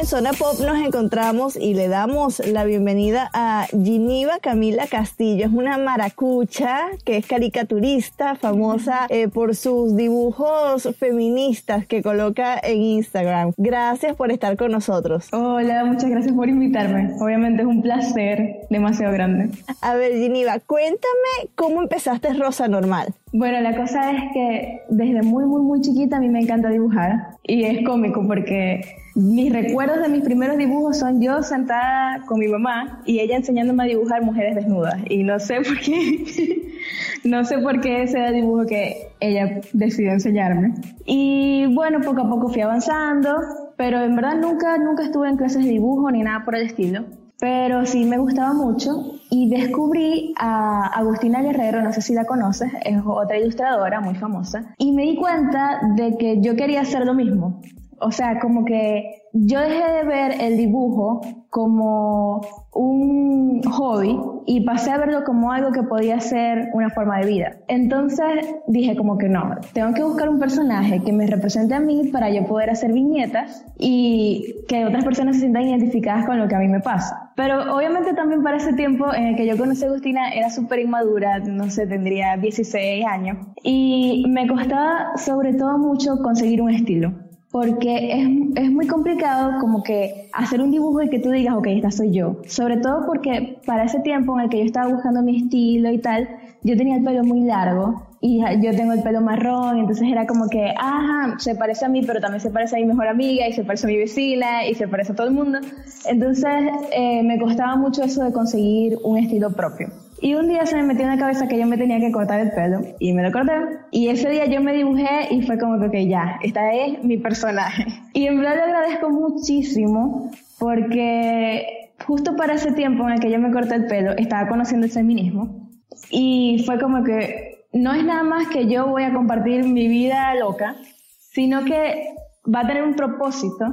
En 0.00 0.06
Zona 0.06 0.32
Pop 0.32 0.58
nos 0.60 0.78
encontramos 0.78 1.56
y 1.56 1.74
le 1.74 1.88
damos 1.88 2.38
la 2.46 2.64
bienvenida 2.64 3.30
a 3.34 3.66
Giniva 3.70 4.38
Camila 4.40 4.86
Castillo. 4.86 5.44
Es 5.44 5.52
una 5.52 5.76
maracucha 5.76 6.86
que 7.04 7.18
es 7.18 7.26
caricaturista, 7.26 8.34
famosa 8.34 9.06
eh, 9.10 9.28
por 9.28 9.54
sus 9.54 9.94
dibujos 9.96 10.88
feministas 10.98 11.86
que 11.86 12.02
coloca 12.02 12.58
en 12.62 12.80
Instagram. 12.80 13.52
Gracias 13.58 14.16
por 14.16 14.32
estar 14.32 14.56
con 14.56 14.72
nosotros. 14.72 15.28
Hola, 15.32 15.84
muchas 15.84 16.08
gracias 16.08 16.34
por 16.34 16.48
invitarme. 16.48 17.12
Obviamente 17.20 17.60
es 17.60 17.68
un 17.68 17.82
placer 17.82 18.60
demasiado 18.70 19.12
grande. 19.12 19.50
A 19.82 19.94
ver, 19.96 20.12
Giniva, 20.12 20.60
cuéntame 20.60 21.50
cómo 21.56 21.82
empezaste 21.82 22.32
Rosa 22.32 22.68
Normal. 22.68 23.12
Bueno, 23.32 23.60
la 23.60 23.76
cosa 23.76 24.10
es 24.10 24.22
que 24.32 24.82
desde 24.88 25.22
muy, 25.22 25.44
muy, 25.44 25.62
muy 25.62 25.80
chiquita 25.80 26.16
a 26.16 26.20
mí 26.20 26.28
me 26.28 26.40
encanta 26.40 26.68
dibujar 26.68 27.36
y 27.44 27.64
es 27.64 27.86
cómico 27.86 28.26
porque 28.26 28.80
mis 29.14 29.52
recuerdos 29.52 30.02
de 30.02 30.08
mis 30.08 30.22
primeros 30.22 30.56
dibujos 30.56 30.98
son 30.98 31.20
yo 31.22 31.40
sentada 31.44 32.22
con 32.26 32.40
mi 32.40 32.48
mamá 32.48 33.02
y 33.06 33.20
ella 33.20 33.36
enseñándome 33.36 33.84
a 33.84 33.86
dibujar 33.86 34.22
mujeres 34.22 34.56
desnudas 34.56 34.96
y 35.08 35.22
no 35.22 35.38
sé 35.38 35.60
por 35.60 35.78
qué, 35.78 36.72
no 37.24 37.44
sé 37.44 37.58
por 37.58 37.80
qué 37.80 38.02
ese 38.02 38.18
era 38.18 38.28
el 38.28 38.34
dibujo 38.34 38.66
que 38.66 38.96
ella 39.20 39.60
decidió 39.74 40.10
enseñarme. 40.10 40.74
Y 41.04 41.72
bueno, 41.72 42.00
poco 42.00 42.22
a 42.22 42.28
poco 42.28 42.48
fui 42.48 42.62
avanzando, 42.62 43.36
pero 43.76 44.02
en 44.02 44.16
verdad 44.16 44.38
nunca, 44.38 44.76
nunca 44.76 45.04
estuve 45.04 45.28
en 45.28 45.36
clases 45.36 45.64
de 45.64 45.70
dibujo 45.70 46.10
ni 46.10 46.22
nada 46.22 46.44
por 46.44 46.56
el 46.56 46.66
estilo. 46.66 47.04
Pero 47.40 47.86
sí 47.86 48.04
me 48.04 48.18
gustaba 48.18 48.52
mucho 48.52 49.14
y 49.30 49.48
descubrí 49.48 50.34
a 50.38 50.86
Agustina 50.88 51.40
Guerrero, 51.40 51.80
no 51.82 51.92
sé 51.92 52.02
si 52.02 52.12
la 52.12 52.26
conoces, 52.26 52.70
es 52.84 53.00
otra 53.04 53.38
ilustradora 53.38 54.00
muy 54.00 54.14
famosa, 54.14 54.74
y 54.76 54.92
me 54.92 55.02
di 55.02 55.16
cuenta 55.16 55.80
de 55.96 56.18
que 56.18 56.40
yo 56.42 56.54
quería 56.54 56.82
hacer 56.82 57.06
lo 57.06 57.14
mismo. 57.14 57.60
O 58.02 58.10
sea, 58.12 58.38
como 58.40 58.64
que 58.64 59.22
yo 59.32 59.60
dejé 59.60 59.92
de 59.92 60.04
ver 60.04 60.40
el 60.40 60.56
dibujo 60.56 61.20
como 61.50 62.40
un 62.72 63.62
hobby 63.62 64.18
y 64.46 64.64
pasé 64.64 64.90
a 64.90 64.98
verlo 64.98 65.24
como 65.24 65.52
algo 65.52 65.70
que 65.70 65.82
podía 65.82 66.18
ser 66.20 66.70
una 66.72 66.90
forma 66.90 67.18
de 67.18 67.26
vida. 67.26 67.56
Entonces 67.68 68.46
dije 68.68 68.96
como 68.96 69.18
que 69.18 69.28
no, 69.28 69.56
tengo 69.72 69.92
que 69.92 70.02
buscar 70.02 70.28
un 70.28 70.38
personaje 70.38 71.02
que 71.02 71.12
me 71.12 71.26
represente 71.26 71.74
a 71.74 71.80
mí 71.80 72.08
para 72.12 72.30
yo 72.30 72.46
poder 72.46 72.70
hacer 72.70 72.92
viñetas 72.92 73.64
y 73.78 74.56
que 74.68 74.86
otras 74.86 75.04
personas 75.04 75.36
se 75.36 75.40
sientan 75.40 75.64
identificadas 75.64 76.24
con 76.24 76.38
lo 76.38 76.48
que 76.48 76.54
a 76.54 76.58
mí 76.58 76.68
me 76.68 76.80
pasa. 76.80 77.29
Pero 77.40 77.74
obviamente 77.74 78.12
también 78.12 78.42
para 78.42 78.58
ese 78.58 78.74
tiempo 78.74 79.14
en 79.14 79.28
el 79.28 79.34
que 79.34 79.46
yo 79.46 79.56
conocí 79.56 79.82
a 79.82 79.88
Agustina 79.88 80.28
era 80.28 80.50
súper 80.50 80.80
inmadura, 80.80 81.38
no 81.38 81.70
sé, 81.70 81.86
tendría 81.86 82.36
16 82.36 83.06
años. 83.06 83.38
Y 83.62 84.26
me 84.28 84.46
costaba 84.46 85.16
sobre 85.16 85.54
todo 85.54 85.78
mucho 85.78 86.18
conseguir 86.22 86.60
un 86.60 86.68
estilo 86.68 87.14
porque 87.50 88.12
es, 88.12 88.28
es 88.56 88.70
muy 88.70 88.86
complicado 88.86 89.58
como 89.58 89.82
que 89.82 90.28
hacer 90.34 90.60
un 90.60 90.70
dibujo 90.70 91.00
y 91.00 91.08
que 91.08 91.18
tú 91.18 91.30
digas, 91.30 91.54
ok, 91.56 91.66
esta 91.68 91.90
soy 91.90 92.12
yo. 92.12 92.42
Sobre 92.46 92.76
todo 92.76 93.06
porque 93.06 93.58
para 93.64 93.84
ese 93.84 94.00
tiempo 94.00 94.34
en 94.34 94.44
el 94.44 94.50
que 94.50 94.58
yo 94.58 94.64
estaba 94.66 94.92
buscando 94.92 95.22
mi 95.22 95.38
estilo 95.38 95.90
y 95.90 95.98
tal, 95.98 96.28
yo 96.62 96.76
tenía 96.76 96.98
el 96.98 97.04
pelo 97.04 97.24
muy 97.24 97.40
largo 97.40 98.09
y 98.22 98.40
yo 98.60 98.72
tengo 98.72 98.92
el 98.92 99.02
pelo 99.02 99.22
marrón, 99.22 99.78
entonces 99.78 100.06
era 100.10 100.26
como 100.26 100.48
que, 100.48 100.74
ajá, 100.76 101.38
se 101.38 101.54
parece 101.54 101.86
a 101.86 101.88
mí, 101.88 102.02
pero 102.06 102.20
también 102.20 102.40
se 102.40 102.50
parece 102.50 102.76
a 102.76 102.78
mi 102.78 102.84
mejor 102.84 103.08
amiga 103.08 103.48
y 103.48 103.52
se 103.54 103.64
parece 103.64 103.86
a 103.86 103.88
mi 103.88 103.96
vecina 103.96 104.66
y 104.66 104.74
se 104.74 104.86
parece 104.88 105.12
a 105.12 105.14
todo 105.14 105.26
el 105.26 105.32
mundo. 105.32 105.58
Entonces 106.06 106.52
eh, 106.92 107.22
me 107.22 107.38
costaba 107.38 107.76
mucho 107.76 108.02
eso 108.02 108.22
de 108.22 108.32
conseguir 108.32 108.98
un 109.04 109.16
estilo 109.16 109.50
propio. 109.52 109.88
Y 110.20 110.34
un 110.34 110.48
día 110.48 110.66
se 110.66 110.76
me 110.76 110.82
metió 110.82 111.04
en 111.04 111.12
la 111.12 111.16
cabeza 111.16 111.48
que 111.48 111.58
yo 111.58 111.66
me 111.66 111.78
tenía 111.78 111.98
que 111.98 112.12
cortar 112.12 112.40
el 112.40 112.50
pelo 112.50 112.82
y 112.98 113.14
me 113.14 113.22
lo 113.22 113.32
corté. 113.32 113.54
Y 113.90 114.08
ese 114.08 114.28
día 114.28 114.44
yo 114.44 114.60
me 114.60 114.74
dibujé 114.74 115.28
y 115.30 115.40
fue 115.40 115.58
como 115.58 115.80
que, 115.80 115.86
ok, 115.86 116.06
ya, 116.06 116.38
esta 116.42 116.74
es 116.74 117.02
mi 117.02 117.16
personaje. 117.16 117.86
Y 118.12 118.26
en 118.26 118.38
verdad 118.38 118.56
le 118.56 118.62
agradezco 118.62 119.08
muchísimo 119.08 120.30
porque 120.58 121.92
justo 122.04 122.36
para 122.36 122.54
ese 122.54 122.72
tiempo 122.72 123.04
en 123.04 123.14
el 123.14 123.20
que 123.20 123.30
yo 123.30 123.38
me 123.38 123.52
corté 123.52 123.76
el 123.76 123.86
pelo 123.86 124.12
estaba 124.12 124.48
conociendo 124.48 124.84
el 124.84 124.92
feminismo 124.92 125.70
y 126.10 126.62
fue 126.66 126.78
como 126.80 127.04
que 127.04 127.49
no 127.72 127.92
es 127.94 128.04
nada 128.04 128.22
más 128.22 128.48
que 128.48 128.66
yo 128.66 128.86
voy 128.86 129.04
a 129.04 129.12
compartir 129.12 129.64
mi 129.64 129.88
vida 129.88 130.34
loca, 130.34 130.76
sino 131.18 131.64
que 131.64 132.04
va 132.52 132.60
a 132.60 132.66
tener 132.66 132.82
un 132.82 132.94
propósito 132.94 133.64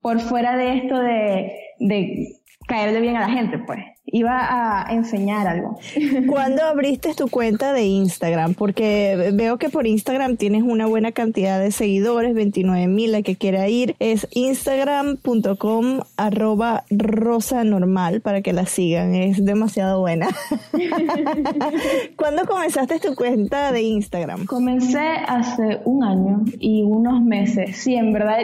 por 0.00 0.20
fuera 0.20 0.56
de 0.56 0.78
esto 0.78 0.98
de, 0.98 1.52
de 1.80 2.28
caerle 2.68 3.00
bien 3.00 3.16
a 3.16 3.20
la 3.20 3.28
gente, 3.30 3.58
pues. 3.58 3.80
Iba 4.14 4.86
a 4.86 4.94
enseñar 4.94 5.48
algo. 5.48 5.76
¿Cuándo 6.28 6.62
abriste 6.62 7.14
tu 7.14 7.26
cuenta 7.28 7.72
de 7.72 7.82
Instagram? 7.82 8.54
Porque 8.54 9.32
veo 9.34 9.58
que 9.58 9.70
por 9.70 9.88
Instagram 9.88 10.36
tienes 10.36 10.62
una 10.62 10.86
buena 10.86 11.10
cantidad 11.10 11.58
de 11.58 11.72
seguidores, 11.72 12.32
29 12.32 12.86
mil, 12.86 13.10
la 13.10 13.22
que 13.22 13.34
quiera 13.34 13.66
ir. 13.66 13.96
Es 13.98 14.28
instagram.com 14.30 16.02
arroba 16.16 16.84
rosa 16.90 17.64
normal 17.64 18.20
para 18.20 18.40
que 18.40 18.52
la 18.52 18.66
sigan. 18.66 19.16
Es 19.16 19.44
demasiado 19.44 19.98
buena. 19.98 20.28
¿Cuándo 22.16 22.46
comenzaste 22.46 23.00
tu 23.00 23.16
cuenta 23.16 23.72
de 23.72 23.82
Instagram? 23.82 24.46
Comencé 24.46 25.08
hace 25.26 25.80
un 25.86 26.04
año 26.04 26.44
y 26.60 26.84
unos 26.84 27.20
meses. 27.20 27.78
Sí, 27.78 27.96
en 27.96 28.12
verdad 28.12 28.36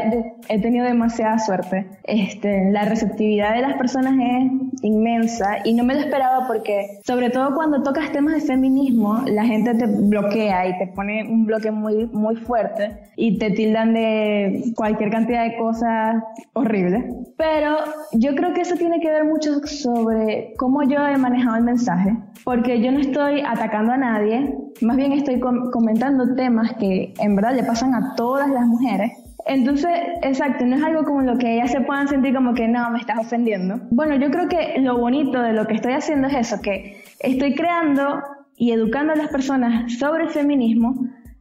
he 0.49 0.61
tenido 0.61 0.85
demasiada 0.85 1.39
suerte. 1.39 1.87
Este, 2.03 2.73
la 2.73 2.87
receptividad 2.87 3.55
de 3.55 3.61
las 3.61 3.77
personas 3.77 4.14
es 4.14 4.83
inmensa 4.83 5.59
y 5.64 5.74
no 5.74 5.84
me 5.84 5.94
lo 5.94 6.00
esperaba 6.00 6.46
porque, 6.46 7.00
sobre 7.04 7.30
todo 7.30 7.54
cuando 7.54 7.82
tocas 7.82 8.12
temas 8.12 8.34
de 8.34 8.40
feminismo, 8.40 9.22
la 9.26 9.44
gente 9.44 9.74
te 9.74 9.86
bloquea 9.86 10.68
y 10.68 10.78
te 10.78 10.86
pone 10.88 11.24
un 11.30 11.46
bloque 11.46 11.70
muy, 11.70 12.06
muy 12.12 12.36
fuerte 12.36 12.96
y 13.16 13.38
te 13.38 13.50
tildan 13.50 13.94
de 13.94 14.72
cualquier 14.76 15.11
cantidad 15.11 15.44
de 15.44 15.56
cosas 15.56 16.22
horribles. 16.54 17.04
Pero 17.36 17.76
yo 18.12 18.34
creo 18.34 18.52
que 18.52 18.62
eso 18.62 18.76
tiene 18.76 19.00
que 19.00 19.11
ver 19.11 19.24
mucho 19.24 19.61
sobre 19.66 20.54
cómo 20.58 20.82
yo 20.82 21.06
he 21.06 21.16
manejado 21.16 21.56
el 21.56 21.64
mensaje, 21.64 22.16
porque 22.44 22.80
yo 22.82 22.92
no 22.92 23.00
estoy 23.00 23.40
atacando 23.46 23.92
a 23.92 23.96
nadie, 23.96 24.54
más 24.82 24.96
bien 24.96 25.12
estoy 25.12 25.40
com- 25.40 25.70
comentando 25.70 26.34
temas 26.34 26.72
que 26.74 27.14
en 27.18 27.36
verdad 27.36 27.54
le 27.54 27.64
pasan 27.64 27.94
a 27.94 28.14
todas 28.16 28.48
las 28.48 28.66
mujeres. 28.66 29.12
Entonces, 29.47 29.91
exacto, 30.22 30.64
no 30.64 30.76
es 30.76 30.82
algo 30.82 31.05
como 31.05 31.22
lo 31.22 31.38
que 31.38 31.55
ellas 31.55 31.70
se 31.70 31.80
puedan 31.80 32.09
sentir 32.09 32.34
como 32.34 32.55
que 32.55 32.68
no, 32.68 32.91
me 32.91 32.99
estás 32.99 33.18
ofendiendo. 33.18 33.80
Bueno, 33.91 34.16
yo 34.16 34.30
creo 34.30 34.49
que 34.49 34.78
lo 34.80 34.99
bonito 34.99 35.41
de 35.41 35.53
lo 35.53 35.66
que 35.66 35.74
estoy 35.74 35.93
haciendo 35.93 36.28
es 36.28 36.34
eso, 36.34 36.61
que 36.61 37.03
estoy 37.20 37.55
creando 37.55 38.22
y 38.57 38.72
educando 38.72 39.12
a 39.12 39.16
las 39.16 39.28
personas 39.28 39.93
sobre 39.99 40.24
el 40.24 40.30
feminismo 40.30 40.95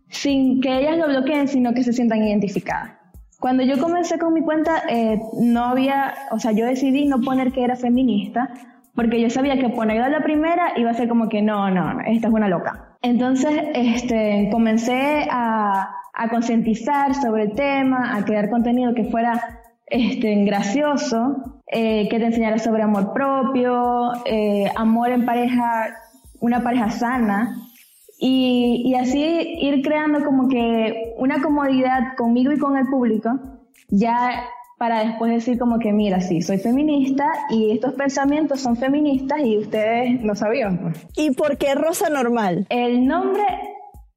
sin 0.08 0.62
que 0.62 0.80
ellas 0.80 0.98
lo 0.98 1.08
bloqueen, 1.08 1.48
sino 1.48 1.74
que 1.74 1.84
se 1.84 1.94
sientan 1.94 2.24
identificadas. 2.24 2.92
Cuando 3.40 3.64
yo 3.64 3.80
comencé 3.80 4.20
con 4.20 4.34
mi 4.34 4.42
cuenta, 4.42 4.84
eh, 4.90 5.20
no 5.40 5.66
había, 5.66 6.14
o 6.32 6.40
sea, 6.40 6.52
yo 6.52 6.66
decidí 6.66 7.06
no 7.06 7.22
poner 7.22 7.52
que 7.52 7.64
era 7.64 7.76
feminista, 7.76 8.50
porque 8.96 9.22
yo 9.22 9.30
sabía 9.30 9.58
que 9.58 9.70
ponerla 9.70 10.08
a 10.08 10.10
la 10.10 10.22
primera 10.22 10.74
iba 10.76 10.92
a 10.92 10.94
ser 10.94 11.08
como 11.08 11.30
que 11.30 11.42
no, 11.42 11.70
no, 11.72 12.02
esta 12.02 12.28
es 12.28 12.34
una 12.34 12.50
loca. 12.50 12.98
Entonces, 13.02 13.54
este, 13.74 14.50
comencé 14.52 15.26
a, 15.32 15.90
a 16.20 16.28
concientizar 16.28 17.16
sobre 17.16 17.44
el 17.44 17.54
tema, 17.54 18.18
a 18.18 18.26
crear 18.26 18.50
contenido 18.50 18.94
que 18.94 19.06
fuera 19.06 19.62
este, 19.88 20.44
gracioso, 20.44 21.62
eh, 21.66 22.10
que 22.10 22.20
te 22.20 22.26
enseñara 22.26 22.60
sobre 22.60 22.84
amor 22.84 23.14
propio, 23.14 24.12
eh, 24.26 24.70
amor 24.76 25.12
en 25.12 25.26
pareja, 25.26 25.96
una 26.42 26.62
pareja 26.62 26.92
sana, 26.92 27.56
y, 28.20 28.84
y 28.86 28.96
así 28.96 29.24
ir 29.62 29.82
creando 29.82 30.26
como 30.26 30.50
que 30.50 31.14
una 31.18 31.42
comodidad 31.42 32.18
conmigo 32.18 32.52
y 32.52 32.60
con 32.60 32.76
el 32.76 32.88
público, 32.88 33.40
ya 33.88 34.44
para 34.78 35.06
después 35.06 35.32
decir 35.32 35.58
como 35.58 35.80
que 35.80 35.94
mira, 35.94 36.20
sí, 36.20 36.42
soy 36.42 36.58
feminista 36.58 37.26
y 37.50 37.72
estos 37.72 37.94
pensamientos 37.94 38.60
son 38.60 38.76
feministas 38.76 39.40
y 39.44 39.58
ustedes 39.58 40.22
no 40.22 40.36
sabían. 40.36 40.80
pues. 40.80 41.08
¿Y 41.16 41.32
por 41.32 41.58
qué 41.58 41.76
Rosa 41.76 42.10
Normal? 42.10 42.66
El 42.70 43.06
nombre, 43.06 43.44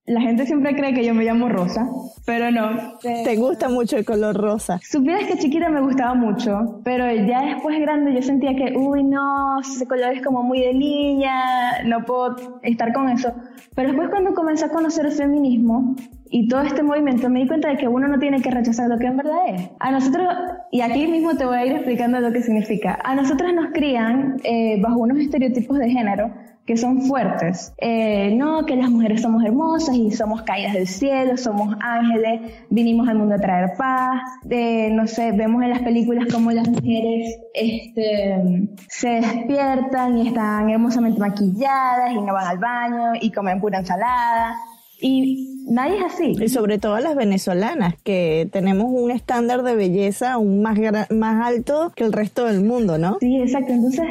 la 0.05 0.21
gente 0.21 0.47
siempre 0.47 0.75
cree 0.75 0.95
que 0.95 1.05
yo 1.05 1.15
me 1.15 1.25
llamo 1.25 1.49
Rosa, 1.49 1.89
pero 2.27 2.51
no. 2.51 2.99
Te 3.01 3.37
gusta 3.37 3.69
mucho 3.69 3.97
el 3.97 4.05
color 4.05 4.37
rosa. 4.37 4.81
Supieras 4.83 5.25
que 5.29 5.39
chiquita 5.39 5.69
me 5.69 5.81
gustaba 5.81 6.15
mucho, 6.15 6.81
pero 6.83 7.05
ya 7.15 7.43
después 7.43 7.79
grande 7.81 8.13
yo 8.13 8.21
sentía 8.21 8.57
que, 8.57 8.77
uy, 8.77 9.05
no, 9.05 9.61
ese 9.61 9.87
color 9.87 10.15
es 10.15 10.23
como 10.23 10.43
muy 10.43 10.61
de 10.61 10.75
niña, 10.75 11.83
no 11.85 12.05
puedo 12.05 12.59
estar 12.63 12.93
con 12.93 13.11
eso. 13.11 13.33
Pero 13.77 13.91
después 13.91 14.11
cuando 14.11 14.35
comencé 14.35 14.65
a 14.65 14.71
conocer 14.71 15.07
el 15.07 15.13
feminismo 15.13 15.95
y 16.31 16.49
todo 16.49 16.63
este 16.63 16.83
movimiento, 16.83 17.31
me 17.31 17.41
di 17.41 17.47
cuenta 17.47 17.69
de 17.69 17.77
que 17.77 17.87
uno 17.87 18.09
no 18.09 18.19
tiene 18.19 18.43
que 18.43 18.51
rechazar 18.51 18.89
lo 18.89 18.99
que 18.99 19.07
en 19.07 19.17
verdad 19.19 19.39
es. 19.55 19.71
A 19.79 19.93
nosotros, 19.93 20.27
y 20.73 20.81
aquí 20.81 21.07
mismo 21.07 21.37
te 21.37 21.47
voy 21.47 21.59
a 21.59 21.67
ir 21.67 21.73
explicando 21.73 22.19
lo 22.19 22.33
que 22.33 22.43
significa, 22.43 22.99
a 23.05 23.15
nosotros 23.15 23.55
nos 23.55 23.73
crían 23.73 24.37
eh, 24.43 24.81
bajo 24.83 24.99
unos 24.99 25.19
estereotipos 25.19 25.79
de 25.79 25.91
género 25.91 26.33
que 26.67 26.77
son 26.77 27.03
fuertes. 27.03 27.73
Eh, 27.79 28.35
no, 28.37 28.65
que 28.67 28.77
las 28.77 28.91
mujeres 28.91 29.23
somos 29.23 29.45
hermosas 29.45 29.97
y 29.97 30.11
somos 30.13 30.43
caídas 30.43 30.75
del 30.75 30.87
cielo, 30.87 31.37
somos 31.37 31.75
ángeles, 31.81 32.41
vinimos 32.71 33.09
al 33.09 33.19
mundo 33.19 33.35
a 33.35 33.39
traer 33.39 33.73
paz. 33.77 34.21
Eh, 34.49 34.91
no 34.93 35.07
sé, 35.07 35.33
vemos 35.33 35.63
en 35.63 35.71
las 35.71 35.81
películas 35.81 36.27
como 36.33 36.53
las 36.53 36.69
mujeres 36.69 37.37
este, 37.55 38.69
se 38.89 39.09
despiertan 39.09 40.19
y 40.19 40.29
están 40.29 40.71
hermosamente 40.71 41.19
maquilladas 41.19 42.13
y 42.13 42.21
no 42.21 42.33
van 42.33 42.47
al 42.47 42.59
baño 42.59 43.13
y 43.21 43.33
comen 43.33 43.61
pura 43.61 43.81
ensalada. 43.81 44.57
Y 45.01 45.65
nadie 45.67 45.99
es 45.99 46.15
así. 46.15 46.37
Y 46.41 46.49
sobre 46.49 46.79
todo 46.79 47.01
las 47.01 47.17
venezolanas, 47.17 47.97
que 48.05 48.49
tenemos 48.53 48.87
un 48.89 49.11
estándar 49.11 49.65
de 49.65 49.75
belleza 49.75 50.35
aún 50.35 50.63
más, 50.63 50.79
más 51.11 51.45
alto 51.45 51.93
que 51.97 52.05
el 52.05 52.13
resto 52.13 52.45
del 52.47 52.63
mundo, 52.63 52.99
¿no? 52.99 53.17
Sí, 53.19 53.41
exacto. 53.41 53.73
Entonces, 53.73 54.07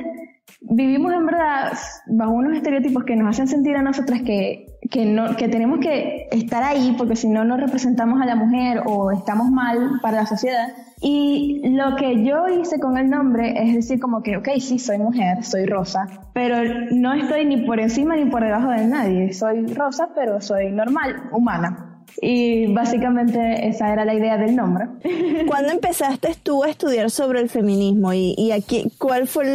vivimos 0.62 1.12
en 1.14 1.26
verdad 1.26 1.74
bajo 2.06 2.32
unos 2.32 2.56
estereotipos 2.56 3.04
que 3.04 3.16
nos 3.16 3.30
hacen 3.30 3.48
sentir 3.48 3.76
a 3.76 3.82
nosotras 3.82 4.22
que, 4.22 4.78
que, 4.90 5.06
no, 5.06 5.36
que 5.36 5.48
tenemos 5.48 5.80
que 5.80 6.28
estar 6.32 6.64
ahí 6.64 6.96
porque 6.98 7.16
si 7.16 7.28
no, 7.28 7.44
no 7.44 7.58
representamos 7.58 8.22
a 8.22 8.26
la 8.26 8.36
mujer 8.36 8.84
o 8.86 9.12
estamos 9.12 9.50
mal 9.50 10.00
para 10.02 10.18
la 10.18 10.26
sociedad. 10.26 10.70
Y 11.02 11.62
lo 11.76 11.96
que 11.96 12.24
yo 12.24 12.48
hice 12.48 12.80
con 12.80 12.98
el 12.98 13.10
nombre 13.10 13.54
es 13.58 13.74
decir 13.74 14.00
como 14.00 14.22
que, 14.22 14.38
ok, 14.38 14.50
sí, 14.60 14.78
soy 14.78 15.00
mujer, 15.00 15.44
soy 15.44 15.66
rosa, 15.66 16.08
pero 16.34 16.58
no 16.92 17.14
estoy 17.14 17.46
ni 17.46 17.66
por 17.66 17.80
encima 17.80 18.16
ni 18.16 18.26
por 18.26 18.44
debajo 18.44 18.70
de 18.70 18.86
nadie. 18.86 19.34
Soy 19.34 19.66
rosa, 19.74 20.10
pero 20.16 20.40
soy 20.42 20.72
normal, 20.72 21.30
humana. 21.32 21.91
Y 22.22 22.68
básicamente 22.74 23.68
esa 23.68 23.92
era 23.94 24.06
la 24.06 24.14
idea 24.14 24.38
del 24.38 24.56
nombre. 24.56 24.86
¿Cuándo 25.48 25.72
empezaste 25.72 26.36
tú 26.44 26.64
a 26.64 26.70
estudiar 26.70 27.10
sobre 27.12 27.40
el 27.40 27.50
feminismo 27.50 28.14
y, 28.14 28.34
y 28.38 28.52
aquí 28.52 28.92
cuál 28.98 29.28
fue 29.28 29.46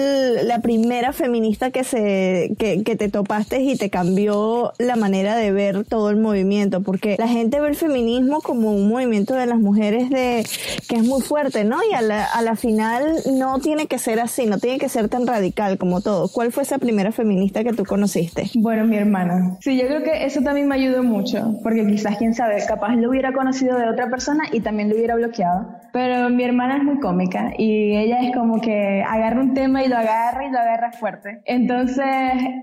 el- 0.40 0.48
la 0.48 0.60
primera 0.60 1.12
feminista 1.12 1.70
que 1.70 1.84
se 1.84 2.54
que, 2.58 2.82
que 2.82 2.96
te 2.96 3.08
topaste 3.08 3.60
y 3.62 3.76
te 3.76 3.90
cambió 3.90 4.72
la 4.78 4.96
manera 4.96 5.36
de 5.36 5.52
ver 5.52 5.84
todo 5.84 6.10
el 6.10 6.16
movimiento? 6.16 6.82
Porque 6.82 7.16
la 7.18 7.28
gente 7.28 7.60
ve 7.60 7.68
el 7.68 7.76
feminismo 7.76 8.40
como 8.40 8.72
un 8.72 8.88
movimiento 8.88 9.34
de 9.34 9.46
las 9.46 9.58
mujeres 9.58 10.10
de 10.10 10.44
que 10.88 10.96
es 10.96 11.04
muy 11.04 11.20
fuerte, 11.22 11.64
¿no? 11.64 11.78
Y 11.90 11.94
a 11.94 12.02
la, 12.02 12.24
a 12.24 12.42
la 12.42 12.56
final 12.56 13.04
no 13.32 13.58
tiene 13.60 13.86
que 13.86 13.98
ser 13.98 14.20
así, 14.20 14.46
no 14.46 14.58
tiene 14.58 14.78
que 14.78 14.88
ser 14.88 15.08
tan 15.08 15.26
radical 15.26 15.78
como 15.78 16.00
todo. 16.00 16.28
¿Cuál 16.28 16.52
fue 16.52 16.62
esa 16.62 16.78
primera 16.78 17.12
feminista 17.12 17.64
que 17.64 17.72
tú 17.72 17.84
conociste? 17.84 18.50
Bueno, 18.54 18.84
mi 18.86 18.96
hermana. 18.96 19.56
Sí, 19.60 19.76
yo 19.78 19.86
creo 19.86 20.02
que 20.02 20.24
eso 20.24 20.40
también 20.42 20.68
me 20.68 20.74
ayudó 20.74 21.02
mucho, 21.02 21.54
porque 21.62 21.86
quizás, 21.86 22.16
quién 22.16 22.34
sabe, 22.34 22.45
capaz 22.66 22.94
lo 22.96 23.10
hubiera 23.10 23.32
conocido 23.32 23.78
de 23.78 23.88
otra 23.88 24.08
persona 24.08 24.44
y 24.52 24.60
también 24.60 24.88
lo 24.88 24.96
hubiera 24.96 25.14
bloqueado. 25.14 25.68
Pero 25.92 26.28
mi 26.30 26.44
hermana 26.44 26.78
es 26.78 26.84
muy 26.84 26.98
cómica 27.00 27.52
y 27.56 27.96
ella 27.96 28.20
es 28.22 28.34
como 28.34 28.60
que 28.60 29.02
agarra 29.02 29.40
un 29.40 29.54
tema 29.54 29.82
y 29.82 29.88
lo 29.88 29.96
agarra 29.96 30.46
y 30.46 30.50
lo 30.50 30.58
agarra 30.58 30.92
fuerte. 30.92 31.40
Entonces, 31.44 32.06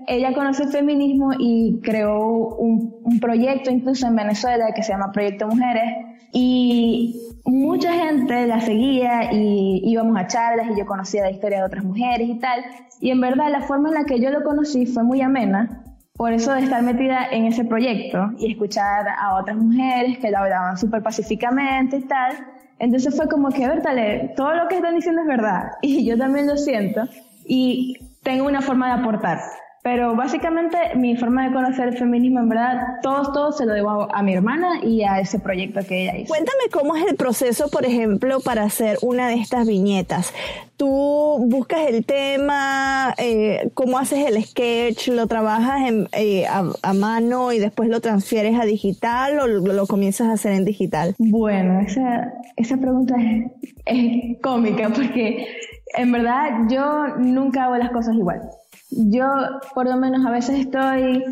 ella 0.06 0.32
conoce 0.34 0.64
el 0.64 0.68
feminismo 0.70 1.30
y 1.38 1.80
creó 1.82 2.28
un, 2.56 2.96
un 3.02 3.20
proyecto 3.20 3.70
incluso 3.70 4.06
en 4.06 4.16
Venezuela 4.16 4.66
que 4.74 4.82
se 4.82 4.92
llama 4.92 5.12
Proyecto 5.12 5.46
Mujeres 5.48 6.14
y 6.32 7.14
mucha 7.44 7.92
gente 7.92 8.46
la 8.46 8.60
seguía 8.60 9.32
y 9.32 9.82
íbamos 9.84 10.16
a 10.16 10.26
charlas 10.26 10.66
y 10.72 10.78
yo 10.78 10.84
conocía 10.84 11.22
la 11.22 11.30
historia 11.30 11.58
de 11.58 11.64
otras 11.64 11.84
mujeres 11.84 12.28
y 12.28 12.38
tal. 12.40 12.64
Y 13.00 13.10
en 13.10 13.20
verdad 13.20 13.50
la 13.50 13.60
forma 13.60 13.88
en 13.88 13.94
la 13.94 14.04
que 14.04 14.20
yo 14.20 14.30
lo 14.30 14.42
conocí 14.42 14.86
fue 14.86 15.04
muy 15.04 15.20
amena. 15.20 15.84
Por 16.24 16.32
eso 16.32 16.54
de 16.54 16.60
estar 16.60 16.82
metida 16.82 17.26
en 17.32 17.44
ese 17.44 17.66
proyecto 17.66 18.30
y 18.38 18.52
escuchar 18.52 19.06
a 19.06 19.34
otras 19.34 19.58
mujeres 19.58 20.16
que 20.20 20.30
lo 20.30 20.38
hablaban 20.38 20.78
súper 20.78 21.02
pacíficamente 21.02 21.98
y 21.98 22.00
tal. 22.04 22.32
Entonces 22.78 23.14
fue 23.14 23.28
como 23.28 23.50
que, 23.50 23.68
Bertale, 23.68 24.32
todo 24.34 24.54
lo 24.54 24.66
que 24.66 24.76
están 24.76 24.94
diciendo 24.94 25.20
es 25.20 25.28
verdad. 25.28 25.72
Y 25.82 26.06
yo 26.06 26.16
también 26.16 26.46
lo 26.46 26.56
siento. 26.56 27.02
Y 27.44 27.98
tengo 28.22 28.46
una 28.46 28.62
forma 28.62 28.86
de 28.86 29.02
aportar. 29.02 29.38
Pero 29.84 30.16
básicamente 30.16 30.78
mi 30.96 31.14
forma 31.14 31.46
de 31.46 31.52
conocer 31.52 31.88
el 31.88 31.98
feminismo, 31.98 32.40
en 32.40 32.48
verdad, 32.48 32.80
todo, 33.02 33.32
todo 33.34 33.52
se 33.52 33.66
lo 33.66 33.74
debo 33.74 33.90
a, 33.90 34.18
a 34.18 34.22
mi 34.22 34.32
hermana 34.32 34.82
y 34.82 35.02
a 35.02 35.20
ese 35.20 35.38
proyecto 35.38 35.80
que 35.86 36.04
ella 36.04 36.16
hizo. 36.16 36.28
Cuéntame 36.28 36.70
cómo 36.72 36.96
es 36.96 37.04
el 37.06 37.16
proceso, 37.16 37.68
por 37.68 37.84
ejemplo, 37.84 38.40
para 38.40 38.62
hacer 38.62 38.96
una 39.02 39.28
de 39.28 39.34
estas 39.34 39.66
viñetas. 39.66 40.32
Tú 40.78 41.36
buscas 41.50 41.86
el 41.86 42.06
tema, 42.06 43.14
eh, 43.18 43.70
cómo 43.74 43.98
haces 43.98 44.26
el 44.26 44.42
sketch, 44.42 45.08
lo 45.08 45.26
trabajas 45.26 45.86
en, 45.86 46.08
eh, 46.12 46.46
a, 46.46 46.64
a 46.82 46.94
mano 46.94 47.52
y 47.52 47.58
después 47.58 47.90
lo 47.90 48.00
transfieres 48.00 48.58
a 48.58 48.64
digital 48.64 49.38
o 49.38 49.46
lo, 49.46 49.60
lo 49.74 49.86
comienzas 49.86 50.28
a 50.28 50.32
hacer 50.32 50.52
en 50.52 50.64
digital. 50.64 51.14
Bueno, 51.18 51.80
esa, 51.80 52.32
esa 52.56 52.78
pregunta 52.78 53.16
es, 53.20 53.52
es 53.84 54.40
cómica 54.42 54.88
porque 54.88 55.46
en 55.96 56.10
verdad 56.10 56.68
yo 56.70 57.18
nunca 57.18 57.64
hago 57.64 57.76
las 57.76 57.90
cosas 57.90 58.14
igual. 58.16 58.40
Yo 58.96 59.26
por 59.74 59.86
lo 59.88 59.96
menos 59.96 60.24
a 60.24 60.30
veces 60.30 60.60
estoy 60.60 61.24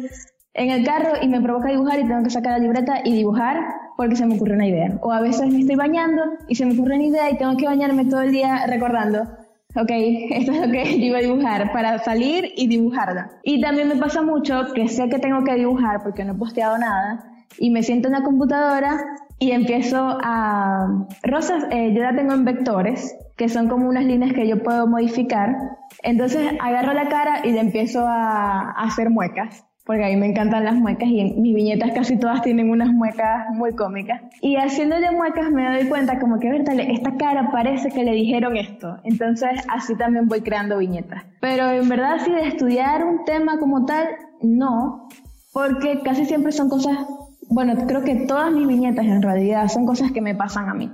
en 0.55 0.71
el 0.71 0.85
carro 0.85 1.13
y 1.21 1.29
me 1.29 1.41
provoca 1.41 1.71
dibujar 1.71 2.01
y 2.01 2.07
tengo 2.07 2.23
que 2.23 2.31
sacar 2.31 2.53
la 2.53 2.59
libreta 2.59 3.01
y 3.05 3.15
dibujar 3.15 3.59
porque 3.97 4.17
se 4.17 4.27
me 4.27 4.37
ocurre 4.37 4.55
una 4.55 4.67
idea. 4.67 4.99
O 5.03 5.13
a 5.13 5.21
veces 5.21 5.51
me 5.51 5.61
estoy 5.61 5.77
bañando 5.77 6.23
y 6.49 6.55
se 6.55 6.67
me 6.67 6.75
ocurre 6.75 6.97
una 6.97 7.05
idea 7.05 7.31
y 7.31 7.39
tengo 7.39 7.57
que 7.57 7.67
bañarme 7.67 8.05
todo 8.07 8.23
el 8.23 8.33
día 8.33 8.67
recordando, 8.67 9.23
ok, 9.75 9.91
esto 10.31 10.53
es 10.53 10.67
lo 10.67 10.73
que 10.73 10.83
iba 10.97 11.19
a 11.19 11.23
dibujar 11.23 11.73
para 11.73 11.99
salir 12.01 12.53
y 12.57 12.67
dibujarla. 12.67 13.31
Y 13.43 13.61
también 13.61 13.89
me 13.89 13.97
pasa 13.97 14.23
mucho 14.23 14.73
que 14.75 14.89
sé 14.89 15.09
que 15.09 15.19
tengo 15.19 15.45
que 15.45 15.55
dibujar 15.55 16.03
porque 16.03 16.25
no 16.25 16.33
he 16.33 16.37
posteado 16.37 16.79
nada 16.79 17.25
y 17.59 17.71
me 17.71 17.83
siento 17.83 18.09
en 18.09 18.15
la 18.15 18.23
computadora 18.23 18.99
y 19.43 19.51
empiezo 19.51 20.19
a... 20.23 21.05
Rosas, 21.25 21.65
eh, 21.73 21.93
yo 21.93 22.01
la 22.01 22.15
tengo 22.15 22.33
en 22.33 22.45
vectores, 22.45 23.17
que 23.37 23.49
son 23.49 23.69
como 23.69 23.89
unas 23.89 24.05
líneas 24.05 24.33
que 24.35 24.47
yo 24.47 24.63
puedo 24.63 24.87
modificar. 24.87 25.57
Entonces 26.05 26.53
agarro 26.61 26.93
la 26.93 27.09
cara 27.09 27.45
y 27.45 27.51
le 27.51 27.59
empiezo 27.59 28.07
a, 28.07 28.71
hacer 28.71 29.11
muecas. 29.11 29.65
porque 29.85 30.05
a 30.05 30.09
mí 30.11 30.17
me 30.17 30.27
encantan 30.27 30.65
las 30.65 30.77
muecas 30.77 31.09
y 31.09 31.35
mis 31.41 31.57
viñetas 31.57 31.91
casi 31.91 32.17
todas 32.17 32.41
tienen 32.43 32.71
unas 32.71 32.93
muecas 32.93 33.49
muy 33.51 33.75
cómicas. 33.75 34.23
Y 34.43 34.55
haciéndole 34.55 35.11
muecas 35.11 35.51
me 35.51 35.69
doy 35.69 35.89
cuenta 35.89 36.21
como 36.21 36.39
que, 36.39 36.49
Bertale, 36.49 36.93
esta 36.93 37.17
cara 37.17 37.51
parece 37.51 37.91
que 37.91 38.05
le 38.05 38.13
dijeron 38.13 38.57
esto. 38.57 38.99
Entonces 39.03 39.51
así 39.69 39.97
también 39.97 40.29
voy 40.29 40.43
creando 40.43 40.79
viñetas. 40.79 41.25
Pero 41.41 41.69
en 41.69 41.89
verdad, 41.89 42.19
si 42.25 42.31
de 42.31 42.47
estudiar 42.47 43.05
un 43.05 43.25
tema 43.25 43.59
como 43.59 43.87
tal, 43.87 44.07
no, 44.41 45.09
porque 45.53 46.01
casi 46.05 46.27
siempre 46.27 46.53
son 46.53 46.69
cosas, 46.69 46.97
bueno, 47.53 47.75
creo 47.87 48.03
que 48.03 48.27
todas 48.27 48.51
mis 48.53 48.67
viñetas 48.67 49.05
en 49.05 49.23
realidad 49.23 49.69
son 49.69 49.87
cosas 49.87 50.11
que 50.13 50.21
me 50.21 50.35
pasan 50.35 50.69
a 50.69 50.75
mí 50.75 50.91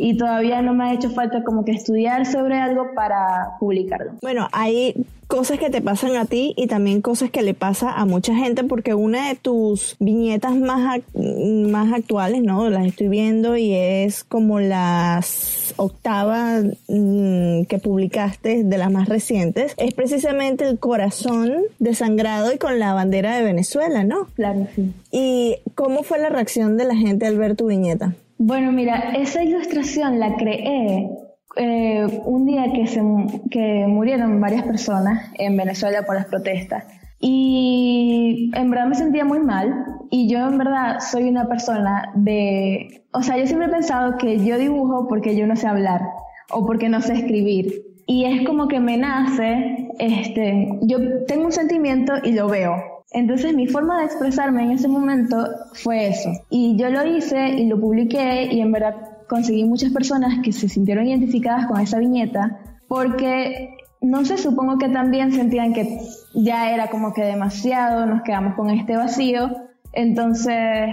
y 0.00 0.16
todavía 0.16 0.62
no 0.62 0.72
me 0.72 0.84
ha 0.84 0.94
hecho 0.94 1.10
falta 1.10 1.44
como 1.44 1.64
que 1.64 1.72
estudiar 1.72 2.24
sobre 2.24 2.56
algo 2.56 2.94
para 2.94 3.58
publicarlo. 3.60 4.12
Bueno, 4.22 4.48
hay 4.50 4.94
cosas 5.26 5.58
que 5.58 5.68
te 5.68 5.82
pasan 5.82 6.16
a 6.16 6.24
ti 6.24 6.54
y 6.56 6.68
también 6.68 7.02
cosas 7.02 7.30
que 7.30 7.42
le 7.42 7.52
pasa 7.52 7.92
a 7.92 8.06
mucha 8.06 8.34
gente 8.34 8.64
porque 8.64 8.94
una 8.94 9.28
de 9.28 9.34
tus 9.34 9.96
viñetas 10.00 10.56
más, 10.56 11.02
más 11.14 11.92
actuales, 11.92 12.42
¿no? 12.42 12.70
Las 12.70 12.86
estoy 12.86 13.08
viendo 13.08 13.58
y 13.58 13.74
es 13.74 14.24
como 14.24 14.58
las 14.58 15.74
octava 15.76 16.62
mm, 16.88 17.64
que 17.64 17.78
publicaste 17.78 18.64
de 18.64 18.78
las 18.78 18.90
más 18.90 19.06
recientes. 19.06 19.74
Es 19.76 19.92
precisamente 19.92 20.66
el 20.66 20.78
corazón 20.78 21.52
desangrado 21.78 22.54
y 22.54 22.58
con 22.58 22.78
la 22.78 22.94
bandera 22.94 23.36
de 23.36 23.44
Venezuela, 23.44 24.02
¿no? 24.02 24.28
Claro, 24.34 24.66
sí. 24.74 24.94
¿Y 25.12 25.58
cómo 25.74 26.04
fue 26.04 26.18
la 26.18 26.30
reacción 26.30 26.78
de 26.78 26.86
la 26.86 26.96
gente 26.96 27.26
al 27.26 27.36
ver 27.36 27.54
tu 27.54 27.66
viñeta? 27.66 28.14
Bueno, 28.42 28.72
mira, 28.72 29.12
esa 29.18 29.44
ilustración 29.44 30.18
la 30.18 30.34
creé 30.36 31.10
eh, 31.56 32.06
un 32.24 32.46
día 32.46 32.72
que, 32.72 32.86
se, 32.86 33.02
que 33.50 33.84
murieron 33.86 34.40
varias 34.40 34.62
personas 34.62 35.30
en 35.34 35.58
Venezuela 35.58 36.04
por 36.06 36.14
las 36.14 36.24
protestas. 36.24 36.84
Y 37.18 38.50
en 38.54 38.70
verdad 38.70 38.86
me 38.86 38.94
sentía 38.94 39.26
muy 39.26 39.40
mal. 39.40 39.84
Y 40.08 40.26
yo 40.26 40.38
en 40.48 40.56
verdad 40.56 41.00
soy 41.00 41.28
una 41.28 41.48
persona 41.48 42.12
de... 42.14 43.04
O 43.12 43.22
sea, 43.22 43.36
yo 43.36 43.46
siempre 43.46 43.68
he 43.68 43.70
pensado 43.70 44.16
que 44.16 44.42
yo 44.42 44.56
dibujo 44.56 45.06
porque 45.06 45.36
yo 45.36 45.46
no 45.46 45.54
sé 45.54 45.66
hablar 45.66 46.00
o 46.50 46.64
porque 46.64 46.88
no 46.88 47.02
sé 47.02 47.12
escribir. 47.12 47.74
Y 48.06 48.24
es 48.24 48.46
como 48.46 48.68
que 48.68 48.80
me 48.80 48.96
nace, 48.96 49.90
este, 49.98 50.78
yo 50.80 51.26
tengo 51.26 51.44
un 51.44 51.52
sentimiento 51.52 52.14
y 52.24 52.32
lo 52.32 52.48
veo. 52.48 52.99
Entonces 53.12 53.54
mi 53.54 53.66
forma 53.66 53.98
de 53.98 54.04
expresarme 54.06 54.62
en 54.62 54.72
ese 54.72 54.88
momento 54.88 55.36
fue 55.72 56.08
eso. 56.08 56.30
Y 56.48 56.76
yo 56.76 56.90
lo 56.90 57.04
hice 57.04 57.50
y 57.50 57.66
lo 57.66 57.80
publiqué 57.80 58.48
y 58.52 58.60
en 58.60 58.72
verdad 58.72 58.94
conseguí 59.28 59.64
muchas 59.64 59.92
personas 59.92 60.38
que 60.42 60.52
se 60.52 60.68
sintieron 60.68 61.06
identificadas 61.06 61.66
con 61.66 61.80
esa 61.80 61.98
viñeta 61.98 62.60
porque, 62.88 63.76
no 64.00 64.24
sé, 64.24 64.36
supongo 64.36 64.78
que 64.78 64.88
también 64.88 65.32
sentían 65.32 65.72
que 65.72 66.00
ya 66.34 66.72
era 66.72 66.88
como 66.88 67.12
que 67.12 67.22
demasiado, 67.22 68.06
nos 68.06 68.22
quedamos 68.22 68.54
con 68.54 68.70
este 68.70 68.96
vacío. 68.96 69.48
Entonces, 69.92 70.90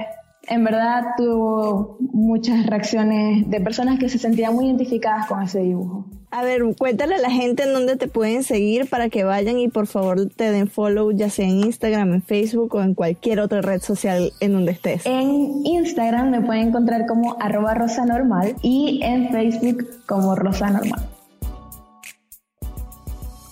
en 0.48 0.64
verdad 0.64 1.04
tuvo 1.18 1.98
muchas 2.00 2.66
reacciones 2.66 3.50
de 3.50 3.62
personas 3.62 4.00
que 4.00 4.10
se 4.10 4.18
sentían 4.18 4.56
muy 4.56 4.66
identificadas 4.66 5.28
con 5.28 5.42
ese 5.44 5.60
dibujo. 5.60 6.06
A 6.30 6.44
ver, 6.44 6.62
cuéntale 6.78 7.16
a 7.16 7.20
la 7.20 7.30
gente 7.30 7.64
en 7.64 7.74
dónde 7.74 7.96
te 7.96 8.08
pueden 8.08 8.44
seguir 8.44 8.90
para 8.90 9.10
que 9.10 9.24
vayan 9.24 9.60
y 9.60 9.70
por 9.70 9.88
favor 9.88 10.30
te 10.36 10.52
den 10.52 10.68
follow, 10.68 11.12
ya 11.12 11.30
sea 11.30 11.46
en 11.46 11.60
Instagram, 11.62 12.14
en 12.14 12.22
Facebook 12.22 12.76
o 12.76 12.82
en 12.82 12.96
cualquier 12.96 13.40
otra 13.40 13.62
red 13.62 13.82
social 13.82 14.34
en 14.42 14.54
donde 14.54 14.74
estés. 14.74 15.06
En 15.06 15.66
Instagram 15.66 16.32
me 16.32 16.42
pueden 16.42 16.70
encontrar 16.70 17.06
como 17.06 17.38
arroba 17.40 17.74
rosa 17.74 18.06
normal 18.06 18.56
y 18.62 19.00
en 19.04 19.30
Facebook 19.30 19.88
como 20.06 20.36
rosa 20.36 20.70
normal. 20.70 21.02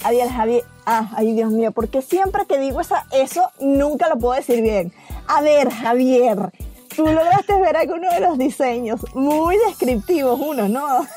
Javier, 0.01 0.29
Javier, 0.29 0.63
ah, 0.85 1.11
ay 1.15 1.33
Dios 1.33 1.51
mío, 1.51 1.71
porque 1.71 2.01
siempre 2.01 2.43
que 2.47 2.59
digo 2.59 2.79
esa, 2.79 3.05
eso 3.11 3.49
nunca 3.59 4.07
lo 4.09 4.19
puedo 4.19 4.35
decir 4.35 4.61
bien. 4.61 4.91
A 5.27 5.41
ver, 5.41 5.71
Javier, 5.71 6.51
tú 6.95 7.05
lograste 7.05 7.59
ver 7.59 7.77
alguno 7.77 8.09
de 8.11 8.19
los 8.19 8.37
diseños, 8.37 9.01
muy 9.13 9.57
descriptivos 9.67 10.39
uno, 10.39 10.67
¿no? 10.67 11.05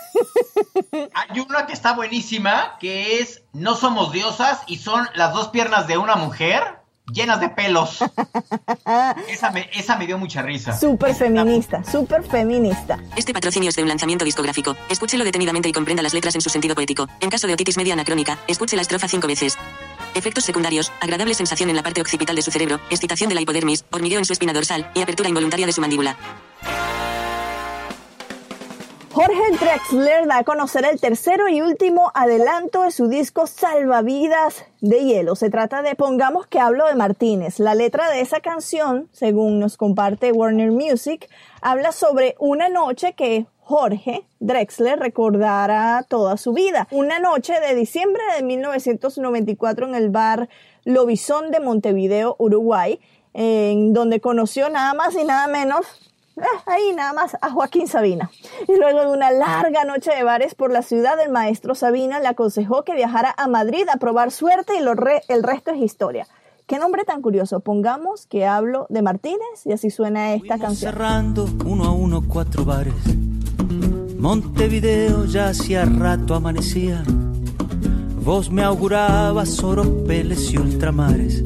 Hay 1.15 1.41
una 1.41 1.67
que 1.67 1.73
está 1.73 1.93
buenísima, 1.95 2.77
que 2.79 3.21
es 3.21 3.43
No 3.53 3.75
somos 3.75 4.13
diosas 4.13 4.63
y 4.67 4.79
son 4.79 5.09
las 5.15 5.33
dos 5.33 5.49
piernas 5.49 5.87
de 5.87 5.99
una 5.99 6.17
mujer 6.17 6.79
llenas 7.13 7.41
de 7.41 7.49
pelos. 7.49 7.99
esa, 9.29 9.51
me, 9.51 9.69
esa 9.73 9.97
me 9.97 10.07
dio 10.07 10.19
mucha 10.19 10.43
risa. 10.43 10.79
Súper 10.79 11.15
feminista, 11.15 11.83
súper 11.85 12.23
feminista. 12.23 12.99
Este 13.17 13.33
patrocinio 13.33 13.69
es 13.71 13.77
de 13.77 13.83
un 13.83 13.89
lanzamiento 13.89 14.25
discográfico. 14.25 14.77
Escúchelo 14.89 15.25
detenidamente 15.25 15.69
y 15.69 15.73
comprenda 15.73 16.03
las 16.03 16.15
letras 16.15 16.35
en 16.35 16.41
su 16.41 16.51
sentido 16.51 16.75
poético. 16.75 17.09
En 17.21 17.31
caso 17.31 17.47
de 17.47 17.55
otitis 17.55 17.77
media 17.77 17.95
anacrónica, 17.95 18.39
escuche 18.47 18.77
la 18.77 18.83
estrofa 18.83 19.09
cinco 19.09 19.27
veces. 19.27 19.57
Efectos 20.15 20.45
secundarios, 20.45 20.93
agradable 21.01 21.35
sensación 21.35 21.71
en 21.71 21.77
la 21.77 21.83
parte 21.83 22.01
occipital 22.01 22.37
de 22.37 22.43
su 22.43 22.51
cerebro, 22.51 22.81
excitación 22.91 23.29
de 23.29 23.35
la 23.35 23.41
hipodermis, 23.41 23.85
hormigueo 23.91 24.19
en 24.19 24.25
su 24.25 24.33
espina 24.33 24.53
dorsal 24.53 24.91
y 24.95 25.03
apertura 25.03 25.29
involuntaria 25.29 25.67
de 25.67 25.73
su 25.73 25.81
mandíbula. 25.81 26.17
Jorge 29.19 29.51
Drexler 29.59 30.29
da 30.29 30.39
a 30.39 30.45
conocer 30.45 30.85
el 30.85 31.01
tercero 31.01 31.49
y 31.49 31.61
último 31.61 32.13
adelanto 32.15 32.83
de 32.85 32.93
su 32.93 33.09
disco 33.09 33.49
Salvavidas 33.49 34.65
de 34.81 35.05
Hielo. 35.05 35.35
Se 35.35 35.51
trata 35.51 35.83
de 35.83 35.97
Pongamos 35.97 36.47
que 36.47 36.61
hablo 36.61 36.87
de 36.87 36.95
Martínez. 36.95 37.59
La 37.59 37.75
letra 37.75 38.11
de 38.11 38.21
esa 38.21 38.39
canción, 38.39 39.09
según 39.13 39.59
nos 39.59 39.77
comparte 39.77 40.31
Warner 40.31 40.71
Music, 40.71 41.29
habla 41.61 41.91
sobre 41.91 42.37
una 42.39 42.69
noche 42.69 43.15
que 43.15 43.47
Jorge 43.69 44.27
Drexler 44.41 44.99
recordará 44.99 46.03
toda 46.09 46.39
su 46.39 46.55
vida. 46.55 46.89
Una 46.91 47.19
noche 47.19 47.53
de 47.61 47.75
diciembre 47.75 48.23
de 48.35 48.43
1994 48.43 49.87
en 49.87 49.95
el 49.95 50.09
bar 50.09 50.49
Lobizón 50.87 51.51
de 51.51 51.61
Montevideo, 51.61 52.35
Uruguay, 52.39 52.99
en 53.35 53.93
donde 53.93 54.21
conoció 54.23 54.71
nada 54.71 54.95
más 54.95 55.15
y 55.15 55.25
nada 55.25 55.49
menos 55.49 55.85
eh, 56.39 56.43
ahí 56.65 56.95
nada 56.97 57.13
más 57.13 57.37
a 57.43 57.51
Joaquín 57.51 57.89
Sabina. 57.89 58.31
Y 58.67 58.75
luego 58.77 59.01
de 59.01 59.09
una 59.09 59.31
larga 59.31 59.85
noche 59.85 60.15
de 60.15 60.23
bares 60.25 60.55
por 60.55 60.73
la 60.73 60.81
ciudad, 60.81 61.21
el 61.21 61.31
maestro 61.31 61.75
Sabina 61.75 62.21
le 62.21 62.29
aconsejó 62.29 62.85
que 62.85 62.95
viajara 62.95 63.35
a 63.37 63.49
Madrid 63.49 63.87
a 63.93 63.99
probar 63.99 64.31
suerte 64.31 64.79
y 64.79 64.81
lo 64.83 64.95
re- 64.95 65.25
el 65.29 65.43
resto 65.43 65.73
es 65.73 65.83
historia. 65.83 66.27
Qué 66.67 66.79
nombre 66.79 67.05
tan 67.05 67.21
curioso. 67.21 67.61
Pongamos 67.61 68.27
que 68.27 68.47
hablo 68.47 68.87
de 68.89 69.03
Martínez 69.03 69.67
y 69.67 69.73
así 69.73 69.91
suena 69.91 70.33
esta 70.33 70.59
canción. 70.59 70.93
cerrando 70.93 71.47
uno 71.67 71.85
a 71.85 71.93
uno 71.93 72.23
cuatro 72.27 72.65
bares. 72.65 72.95
Montevideo 74.19 75.27
ya 75.27 75.49
hacía 75.49 75.85
rato 75.85 76.35
amanecía. 76.35 77.05
Vos 78.25 78.51
me 78.51 78.65
augurabas 78.65 79.63
oropeles 79.63 80.53
y 80.53 80.59
ultramares. 80.59 81.45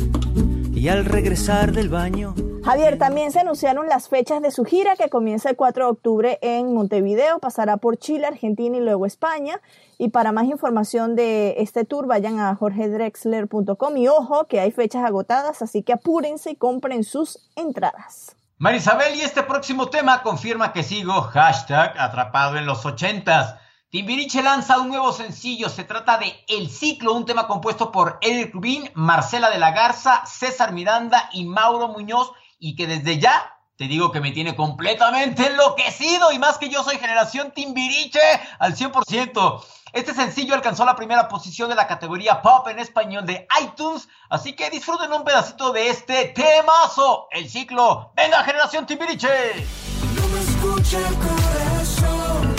Y 0.74 0.88
al 0.88 1.04
regresar 1.04 1.72
del 1.72 1.90
baño, 1.90 2.34
Javier, 2.64 2.96
también 2.96 3.32
se 3.32 3.40
anunciaron 3.40 3.88
las 3.88 4.08
fechas 4.08 4.40
de 4.40 4.52
su 4.52 4.64
gira 4.64 4.94
que 4.94 5.10
comienza 5.10 5.50
el 5.50 5.56
4 5.56 5.84
de 5.84 5.90
octubre 5.90 6.38
en 6.42 6.72
Montevideo, 6.72 7.40
pasará 7.40 7.76
por 7.76 7.96
Chile, 7.96 8.26
Argentina 8.26 8.76
y 8.76 8.80
luego 8.80 9.04
España. 9.04 9.60
Y 9.98 10.10
para 10.10 10.30
más 10.30 10.44
información 10.44 11.16
de 11.16 11.56
este 11.58 11.84
tour 11.84 12.06
vayan 12.06 12.38
a 12.38 12.54
jorgedrexler.com 12.54 13.96
y 13.96 14.06
ojo 14.08 14.44
que 14.44 14.60
hay 14.60 14.70
fechas 14.70 15.04
agotadas, 15.04 15.60
así 15.60 15.82
que 15.82 15.92
apúrense 15.92 16.52
y 16.52 16.56
compren 16.56 17.02
sus 17.02 17.50
entradas. 17.56 18.36
Marisabel, 18.62 19.16
y 19.16 19.22
este 19.22 19.42
próximo 19.42 19.88
tema 19.88 20.22
confirma 20.22 20.72
que 20.72 20.84
sigo 20.84 21.20
hashtag 21.20 21.98
atrapado 21.98 22.56
en 22.56 22.64
los 22.64 22.86
ochentas. 22.86 23.56
Timbiriche 23.90 24.40
lanza 24.40 24.78
un 24.78 24.86
nuevo 24.86 25.10
sencillo, 25.10 25.68
se 25.68 25.82
trata 25.82 26.16
de 26.16 26.32
El 26.46 26.70
Ciclo, 26.70 27.12
un 27.12 27.24
tema 27.24 27.48
compuesto 27.48 27.90
por 27.90 28.18
Eric 28.20 28.54
Rubin, 28.54 28.88
Marcela 28.94 29.50
de 29.50 29.58
la 29.58 29.72
Garza, 29.72 30.24
César 30.26 30.72
Miranda 30.72 31.28
y 31.32 31.44
Mauro 31.44 31.88
Muñoz, 31.88 32.30
y 32.60 32.76
que 32.76 32.86
desde 32.86 33.18
ya 33.18 33.52
te 33.82 33.88
digo 33.88 34.12
que 34.12 34.20
me 34.20 34.30
tiene 34.30 34.54
completamente 34.54 35.44
enloquecido, 35.44 36.30
y 36.30 36.38
más 36.38 36.56
que 36.56 36.68
yo 36.68 36.84
soy 36.84 36.98
generación 36.98 37.50
Timbiriche 37.50 38.20
al 38.60 38.76
100%. 38.76 39.64
Este 39.92 40.14
sencillo 40.14 40.54
alcanzó 40.54 40.84
la 40.84 40.94
primera 40.94 41.26
posición 41.26 41.68
de 41.68 41.74
la 41.74 41.88
categoría 41.88 42.42
pop 42.42 42.68
en 42.68 42.78
español 42.78 43.26
de 43.26 43.48
iTunes, 43.60 44.08
así 44.30 44.52
que 44.52 44.70
disfruten 44.70 45.12
un 45.12 45.24
pedacito 45.24 45.72
de 45.72 45.88
este 45.88 46.26
temazo, 46.26 47.26
El 47.32 47.50
Ciclo. 47.50 48.12
¡Venga, 48.14 48.44
generación 48.44 48.86
Timbiriche! 48.86 49.66
No 50.14 50.28
me 50.28 50.40
escucha 50.40 50.98
el 50.98 51.14
corazón, 51.16 52.54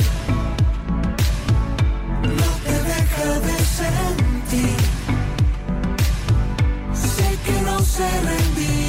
sentir. 3.78 4.78
Sé 6.94 7.40
que 7.46 7.62
no 7.62 7.80
se. 7.80 8.83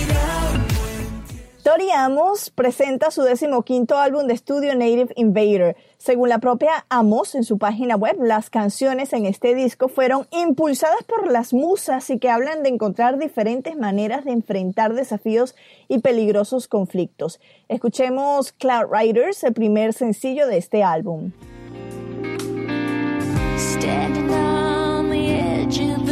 Tori 1.65 1.91
Amos 1.93 2.51
presenta 2.51 3.11
su 3.11 3.23
decimoquinto 3.23 3.97
álbum 3.97 4.27
de 4.27 4.35
estudio 4.35 4.75
Native 4.75 5.15
Invader. 5.17 5.79
Según 5.97 6.29
la 6.29 6.39
propia 6.39 6.85
Amos 6.91 7.35
en 7.35 7.43
su 7.43 7.57
página 7.57 7.97
web, 7.97 8.17
las 8.21 8.51
canciones 8.51 9.15
en 9.15 9.25
este 9.25 9.55
disco 9.55 9.89
fueron 9.89 10.27
impulsadas 10.31 11.03
por 11.05 11.33
las 11.33 11.55
musas 11.55 12.11
y 12.11 12.19
que 12.19 12.29
hablan 12.29 12.63
de 12.63 12.69
encontrar 12.69 13.19
diferentes 13.19 13.79
maneras 13.79 14.27
de 14.27 14.33
enfrentar 14.33 14.93
desafíos 14.93 15.57
y 15.89 16.01
peligrosos 16.01 16.69
conflictos. 16.69 17.41
Escuchemos 17.69 18.53
Cloud 18.53 18.93
Riders, 18.93 19.43
el 19.43 19.55
primer 19.55 19.95
sencillo 19.95 20.47
de 20.47 20.59
este 20.59 20.83
álbum. 20.83 21.33
The 25.11 25.31
edge 25.63 26.04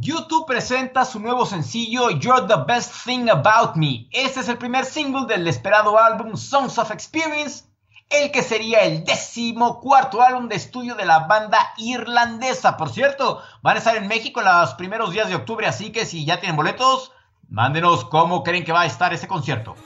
YouTube 0.00 0.46
presenta 0.46 1.04
su 1.04 1.20
nuevo 1.20 1.46
sencillo 1.46 2.10
You're 2.10 2.48
the 2.48 2.64
Best 2.66 3.04
Thing 3.04 3.28
About 3.30 3.76
Me. 3.76 4.08
Este 4.10 4.40
es 4.40 4.48
el 4.48 4.58
primer 4.58 4.84
single 4.84 5.26
del 5.26 5.46
esperado 5.46 5.96
álbum 5.96 6.36
Songs 6.36 6.76
of 6.78 6.90
Experience, 6.90 7.66
el 8.08 8.32
que 8.32 8.42
sería 8.42 8.80
el 8.80 9.04
décimo 9.04 9.80
cuarto 9.80 10.22
álbum 10.22 10.48
de 10.48 10.56
estudio 10.56 10.96
de 10.96 11.04
la 11.04 11.20
banda 11.20 11.72
irlandesa. 11.76 12.76
Por 12.76 12.90
cierto, 12.90 13.40
van 13.62 13.76
a 13.76 13.78
estar 13.78 13.96
en 13.96 14.08
México 14.08 14.40
en 14.40 14.46
los 14.46 14.74
primeros 14.74 15.12
días 15.12 15.28
de 15.28 15.36
octubre, 15.36 15.68
así 15.68 15.92
que 15.92 16.04
si 16.04 16.24
ya 16.24 16.40
tienen 16.40 16.56
boletos, 16.56 17.12
mándenos 17.48 18.04
cómo 18.06 18.42
creen 18.42 18.64
que 18.64 18.72
va 18.72 18.80
a 18.80 18.86
estar 18.86 19.14
ese 19.14 19.28
concierto. 19.28 19.76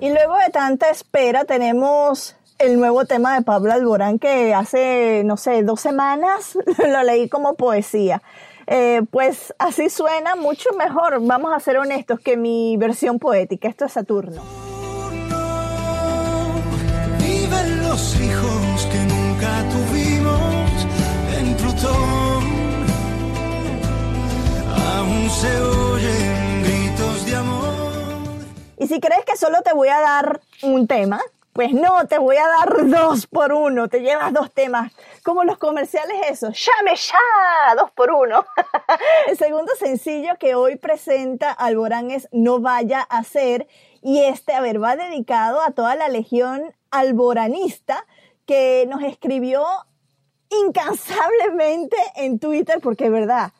Y 0.00 0.08
luego 0.08 0.34
de 0.44 0.50
tanta 0.50 0.88
espera 0.88 1.44
tenemos 1.44 2.36
el 2.58 2.78
nuevo 2.78 3.04
tema 3.04 3.34
de 3.34 3.42
Pablo 3.42 3.72
Alborán 3.72 4.18
que 4.18 4.54
hace, 4.54 5.22
no 5.24 5.36
sé, 5.36 5.62
dos 5.62 5.80
semanas 5.80 6.56
lo 6.78 7.02
leí 7.02 7.28
como 7.28 7.54
poesía. 7.54 8.22
Eh, 8.66 9.02
pues 9.10 9.52
así 9.58 9.90
suena 9.90 10.36
mucho 10.36 10.70
mejor, 10.78 11.20
vamos 11.20 11.52
a 11.54 11.60
ser 11.60 11.76
honestos, 11.76 12.18
que 12.20 12.38
mi 12.38 12.76
versión 12.78 13.18
poética. 13.18 13.68
Esto 13.68 13.84
es 13.84 13.92
Saturno. 13.92 14.42
Viven 17.18 17.82
los 17.82 18.20
hijos 18.20 18.88
que 18.90 18.98
nunca 19.04 19.68
tuvimos 19.70 20.86
en 21.36 21.56
Plutón. 21.56 22.11
Se 25.30 25.60
oyen 25.60 26.62
gritos 26.62 27.26
de 27.26 27.36
amor. 27.36 27.72
Y 28.78 28.86
si 28.86 29.00
crees 29.00 29.24
que 29.24 29.36
solo 29.36 29.62
te 29.62 29.72
voy 29.72 29.88
a 29.88 30.00
dar 30.00 30.40
un 30.62 30.86
tema, 30.86 31.20
pues 31.52 31.72
no, 31.72 32.06
te 32.06 32.18
voy 32.18 32.36
a 32.36 32.48
dar 32.48 32.88
dos 32.88 33.26
por 33.26 33.52
uno, 33.52 33.88
te 33.88 34.00
llevas 34.00 34.32
dos 34.32 34.52
temas, 34.52 34.92
como 35.22 35.44
los 35.44 35.58
comerciales 35.58 36.16
esos, 36.30 36.58
llame 36.58 36.96
ya, 36.96 37.74
dos 37.76 37.90
por 37.90 38.10
uno. 38.10 38.44
El 39.28 39.36
segundo 39.36 39.72
sencillo 39.78 40.36
que 40.38 40.54
hoy 40.54 40.76
presenta 40.76 41.52
Alborán 41.52 42.10
es 42.10 42.28
No 42.32 42.60
vaya 42.60 43.02
a 43.02 43.22
ser, 43.22 43.68
y 44.00 44.22
este, 44.22 44.54
a 44.54 44.60
ver, 44.60 44.82
va 44.82 44.96
dedicado 44.96 45.60
a 45.60 45.72
toda 45.72 45.94
la 45.94 46.08
legión 46.08 46.74
alboranista 46.90 48.06
que 48.46 48.86
nos 48.88 49.02
escribió 49.02 49.64
incansablemente 50.66 51.96
en 52.16 52.38
Twitter, 52.38 52.80
porque 52.82 53.06
es 53.06 53.12
verdad, 53.12 53.52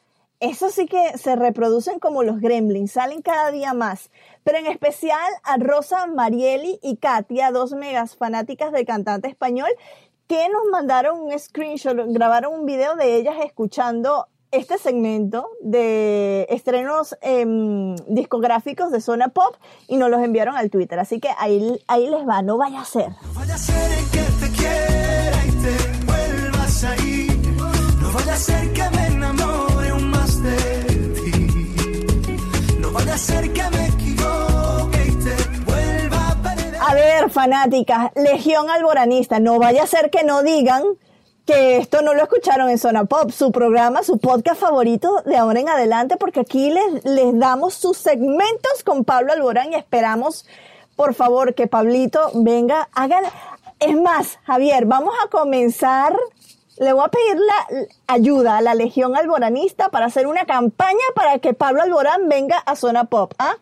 eso 0.42 0.70
sí 0.70 0.86
que 0.86 1.16
se 1.16 1.36
reproducen 1.36 2.00
como 2.00 2.24
los 2.24 2.40
gremlins, 2.40 2.90
salen 2.90 3.22
cada 3.22 3.52
día 3.52 3.74
más. 3.74 4.10
Pero 4.42 4.58
en 4.58 4.66
especial 4.66 5.32
a 5.44 5.56
Rosa 5.56 6.06
Marieli 6.08 6.80
y 6.82 6.96
Katia, 6.96 7.52
dos 7.52 7.72
megas 7.74 8.16
fanáticas 8.16 8.72
del 8.72 8.84
cantante 8.84 9.28
español, 9.28 9.70
que 10.26 10.48
nos 10.48 10.64
mandaron 10.72 11.20
un 11.20 11.38
screenshot, 11.38 11.96
grabaron 12.08 12.54
un 12.54 12.66
video 12.66 12.96
de 12.96 13.14
ellas 13.14 13.36
escuchando 13.44 14.26
este 14.50 14.78
segmento 14.78 15.48
de 15.60 16.48
estrenos 16.50 17.16
em, 17.22 17.94
discográficos 18.08 18.90
de 18.90 19.00
Zona 19.00 19.28
Pop 19.28 19.54
y 19.86 19.96
nos 19.96 20.10
los 20.10 20.20
enviaron 20.22 20.56
al 20.56 20.70
Twitter. 20.70 20.98
Así 20.98 21.20
que 21.20 21.28
ahí, 21.38 21.80
ahí 21.86 22.08
les 22.08 22.26
va, 22.26 22.42
no 22.42 22.58
vaya 22.58 22.80
a 22.80 22.84
ser. 22.84 23.10
No 23.10 23.34
vaya 23.34 23.54
a 23.54 23.58
ser 23.58 23.90
que 24.10 24.18
te 24.18 24.46
y 25.46 25.52
te 25.62 26.04
vuelvas. 26.04 26.84
No 28.00 28.12
vaya 28.12 28.34
a 28.34 28.36
ser 28.36 28.72
que 28.72 28.90
me 28.90 29.11
fanáticas, 37.32 38.10
Legión 38.14 38.70
Alboranista, 38.70 39.40
no 39.40 39.58
vaya 39.58 39.82
a 39.82 39.86
ser 39.86 40.10
que 40.10 40.24
no 40.24 40.42
digan 40.42 40.82
que 41.46 41.78
esto 41.78 42.02
no 42.02 42.14
lo 42.14 42.22
escucharon 42.22 42.70
en 42.70 42.78
Zona 42.78 43.04
Pop, 43.04 43.30
su 43.30 43.50
programa, 43.50 44.02
su 44.02 44.18
podcast 44.18 44.60
favorito 44.60 45.22
de 45.22 45.36
ahora 45.36 45.60
en 45.60 45.68
adelante, 45.68 46.16
porque 46.16 46.40
aquí 46.40 46.70
les, 46.70 47.04
les 47.04 47.38
damos 47.38 47.74
sus 47.74 47.96
segmentos 47.96 48.84
con 48.84 49.04
Pablo 49.04 49.32
Alborán 49.32 49.72
y 49.72 49.76
esperamos, 49.76 50.46
por 50.94 51.14
favor, 51.14 51.54
que 51.54 51.66
Pablito 51.66 52.30
venga, 52.34 52.88
hagan, 52.94 53.24
es 53.80 53.96
más, 53.96 54.38
Javier, 54.44 54.86
vamos 54.86 55.14
a 55.24 55.28
comenzar, 55.28 56.16
le 56.78 56.92
voy 56.92 57.04
a 57.04 57.08
pedir 57.08 57.36
la 57.36 57.86
ayuda 58.06 58.58
a 58.58 58.62
la 58.62 58.74
Legión 58.74 59.16
Alboranista 59.16 59.88
para 59.88 60.06
hacer 60.06 60.28
una 60.28 60.44
campaña 60.44 61.04
para 61.14 61.38
que 61.38 61.54
Pablo 61.54 61.82
Alborán 61.82 62.28
venga 62.28 62.58
a 62.58 62.76
Zona 62.76 63.04
Pop, 63.04 63.34
¿ah? 63.38 63.56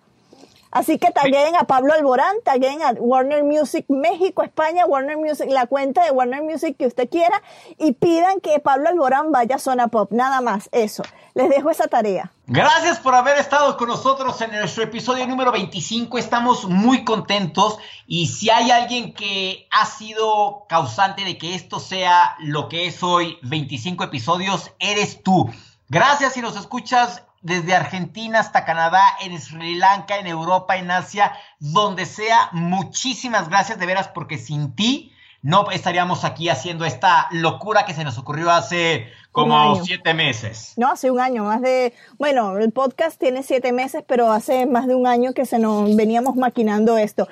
Así 0.70 0.98
que 0.98 1.10
taguen 1.10 1.56
a 1.56 1.64
Pablo 1.64 1.92
Alborán, 1.92 2.36
taguen 2.44 2.82
a 2.82 2.92
Warner 2.92 3.42
Music 3.42 3.84
México, 3.88 4.42
España, 4.42 4.86
Warner 4.86 5.16
Music, 5.16 5.46
la 5.50 5.66
cuenta 5.66 6.04
de 6.04 6.12
Warner 6.12 6.42
Music 6.42 6.76
que 6.78 6.86
usted 6.86 7.08
quiera 7.08 7.42
y 7.76 7.92
pidan 7.92 8.40
que 8.40 8.60
Pablo 8.60 8.88
Alborán 8.88 9.32
vaya 9.32 9.56
a 9.56 9.58
Zona 9.58 9.88
Pop. 9.88 10.12
Nada 10.12 10.40
más, 10.40 10.68
eso. 10.70 11.02
Les 11.34 11.48
dejo 11.48 11.70
esa 11.70 11.88
tarea. 11.88 12.32
Gracias 12.46 12.98
por 12.98 13.14
haber 13.14 13.38
estado 13.38 13.76
con 13.76 13.88
nosotros 13.88 14.40
en 14.40 14.52
nuestro 14.52 14.84
episodio 14.84 15.26
número 15.26 15.52
25. 15.52 16.18
Estamos 16.18 16.64
muy 16.66 17.04
contentos 17.04 17.78
y 18.06 18.26
si 18.26 18.50
hay 18.50 18.70
alguien 18.70 19.14
que 19.14 19.68
ha 19.70 19.86
sido 19.86 20.66
causante 20.68 21.24
de 21.24 21.38
que 21.38 21.54
esto 21.54 21.80
sea 21.80 22.36
lo 22.40 22.68
que 22.68 22.86
es 22.86 23.02
hoy, 23.02 23.38
25 23.42 24.04
episodios, 24.04 24.72
eres 24.78 25.22
tú. 25.22 25.48
Gracias 25.88 26.34
si 26.34 26.40
nos 26.40 26.56
escuchas 26.56 27.24
desde 27.42 27.74
Argentina 27.74 28.40
hasta 28.40 28.64
Canadá, 28.64 29.02
en 29.22 29.40
Sri 29.40 29.74
Lanka, 29.74 30.18
en 30.18 30.26
Europa, 30.26 30.76
en 30.76 30.90
Asia, 30.90 31.32
donde 31.58 32.06
sea. 32.06 32.50
Muchísimas 32.52 33.48
gracias 33.48 33.78
de 33.78 33.86
veras 33.86 34.08
porque 34.08 34.38
sin 34.38 34.74
ti 34.74 35.12
no 35.42 35.70
estaríamos 35.70 36.24
aquí 36.24 36.48
haciendo 36.50 36.84
esta 36.84 37.28
locura 37.30 37.86
que 37.86 37.94
se 37.94 38.04
nos 38.04 38.18
ocurrió 38.18 38.50
hace 38.50 39.08
como 39.32 39.82
siete 39.82 40.12
meses. 40.12 40.74
No, 40.76 40.90
hace 40.90 41.10
un 41.10 41.20
año, 41.20 41.44
más 41.44 41.62
de, 41.62 41.94
bueno, 42.18 42.58
el 42.58 42.72
podcast 42.72 43.18
tiene 43.18 43.42
siete 43.42 43.72
meses, 43.72 44.04
pero 44.06 44.32
hace 44.32 44.66
más 44.66 44.86
de 44.86 44.94
un 44.94 45.06
año 45.06 45.32
que 45.32 45.46
se 45.46 45.58
nos 45.58 45.94
veníamos 45.96 46.36
maquinando 46.36 46.98
esto. 46.98 47.26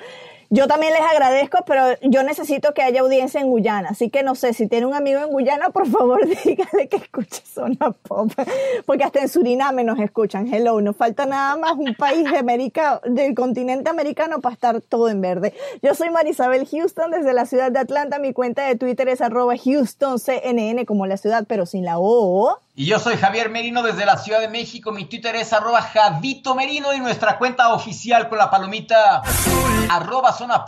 Yo 0.51 0.67
también 0.67 0.93
les 0.93 1.03
agradezco, 1.03 1.59
pero 1.67 1.83
yo 2.01 2.23
necesito 2.23 2.73
que 2.73 2.81
haya 2.81 3.01
audiencia 3.01 3.39
en 3.39 3.49
Guyana, 3.49 3.89
así 3.89 4.09
que 4.09 4.23
no 4.23 4.33
sé, 4.33 4.53
si 4.53 4.67
tiene 4.67 4.87
un 4.87 4.95
amigo 4.95 5.19
en 5.19 5.29
Guyana, 5.29 5.69
por 5.69 5.87
favor 5.87 6.21
dígale 6.43 6.87
que 6.89 6.97
escuche 6.97 7.43
Zona 7.45 7.91
Pop, 7.91 8.31
porque 8.87 9.03
hasta 9.03 9.19
en 9.19 9.29
Suriname 9.29 9.83
nos 9.83 9.99
escuchan. 9.99 10.51
Hello, 10.51 10.81
nos 10.81 10.95
falta 10.95 11.27
nada 11.27 11.55
más 11.55 11.73
un 11.73 11.93
país 11.93 12.29
de 12.31 12.39
América, 12.39 12.99
del 13.05 13.35
continente 13.35 13.91
americano 13.91 14.41
para 14.41 14.53
estar 14.53 14.81
todo 14.81 15.09
en 15.09 15.21
verde. 15.21 15.53
Yo 15.83 15.93
soy 15.93 16.09
Marisabel 16.09 16.67
Houston 16.67 17.11
desde 17.11 17.33
la 17.33 17.45
ciudad 17.45 17.71
de 17.71 17.77
Atlanta, 17.77 18.17
mi 18.17 18.33
cuenta 18.33 18.65
de 18.65 18.75
Twitter 18.75 19.07
es 19.07 19.21
arroba 19.21 19.53
HoustonCNN 19.53 20.83
como 20.85 21.05
la 21.05 21.17
ciudad, 21.17 21.45
pero 21.47 21.67
sin 21.67 21.85
la 21.85 21.99
O. 21.99 22.57
Y 22.79 22.85
yo 22.85 22.97
soy 22.97 23.17
Javier 23.17 23.49
Merino 23.49 23.83
desde 23.83 24.05
la 24.05 24.15
Ciudad 24.15 24.39
de 24.39 24.47
México. 24.47 24.93
Mi 24.93 25.03
Twitter 25.03 25.35
es 25.35 25.51
arroba 25.51 25.81
Javito 25.81 26.55
Merino 26.55 26.93
y 26.93 27.01
nuestra 27.01 27.37
cuenta 27.37 27.73
oficial 27.73 28.29
con 28.29 28.37
la 28.37 28.49
palomita 28.49 29.21
arroba 29.89 30.31
Zona. 30.31 30.63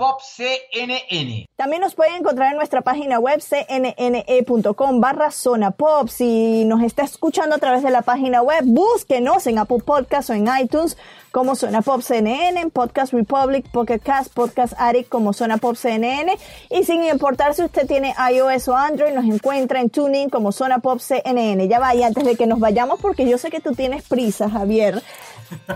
También 1.55 1.81
nos 1.81 1.95
pueden 1.95 2.15
encontrar 2.15 2.51
en 2.51 2.57
nuestra 2.57 2.81
página 2.81 3.17
web 3.17 3.39
cnne.com 3.39 4.99
barra 4.99 5.31
zona. 5.31 5.73
Si 6.09 6.65
nos 6.65 6.83
está 6.83 7.03
escuchando 7.03 7.55
a 7.55 7.59
través 7.59 7.81
de 7.81 7.91
la 7.91 8.01
página 8.01 8.41
web, 8.41 8.63
búsquenos 8.65 9.47
en 9.47 9.59
Apple 9.59 9.79
Podcast 9.85 10.31
o 10.31 10.33
en 10.33 10.49
iTunes 10.59 10.97
como 11.31 11.55
Zona 11.55 11.81
Pop 11.81 12.01
CNN, 12.01 12.59
en 12.59 12.71
Podcast 12.71 13.13
Republic, 13.13 13.65
Pocket 13.71 13.99
Cast, 13.99 14.33
Podcast 14.33 14.73
Addict 14.77 15.07
como 15.07 15.31
Zona 15.31 15.57
Pop 15.57 15.75
CNN. 15.75 16.37
Y 16.69 16.83
sin 16.83 17.03
importar 17.03 17.53
si 17.53 17.63
usted 17.63 17.87
tiene 17.87 18.13
iOS 18.33 18.67
o 18.67 18.75
Android, 18.75 19.13
nos 19.13 19.23
encuentra 19.25 19.79
en 19.79 19.89
TuneIn 19.89 20.29
como 20.29 20.51
Zona 20.51 20.79
Pop 20.79 20.99
CNN. 20.99 21.67
Ya 21.69 21.79
vaya 21.79 22.00
antes 22.03 22.23
de 22.23 22.35
que 22.35 22.47
nos 22.47 22.59
vayamos 22.59 22.99
porque 22.99 23.27
yo 23.29 23.37
sé 23.37 23.49
que 23.49 23.59
tú 23.59 23.73
tienes 23.73 24.03
prisa, 24.03 24.49
Javier. 24.49 25.01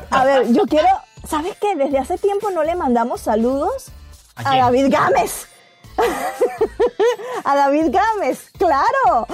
A 0.09 0.26
ver, 0.26 0.53
yo 0.53 0.63
quiero, 0.65 0.88
¿sabes 1.28 1.57
qué? 1.59 1.76
Desde 1.76 1.97
hace 1.97 2.17
tiempo 2.17 2.49
no 2.51 2.63
le 2.63 2.76
mandamos 2.76 3.21
saludos 3.21 3.91
¿A 4.36 4.51
a? 4.51 4.57
David 4.57 4.88
Gámez. 4.89 5.47
a 7.43 7.55
David 7.55 7.91
Gámez, 7.91 8.49
claro. 8.57 9.27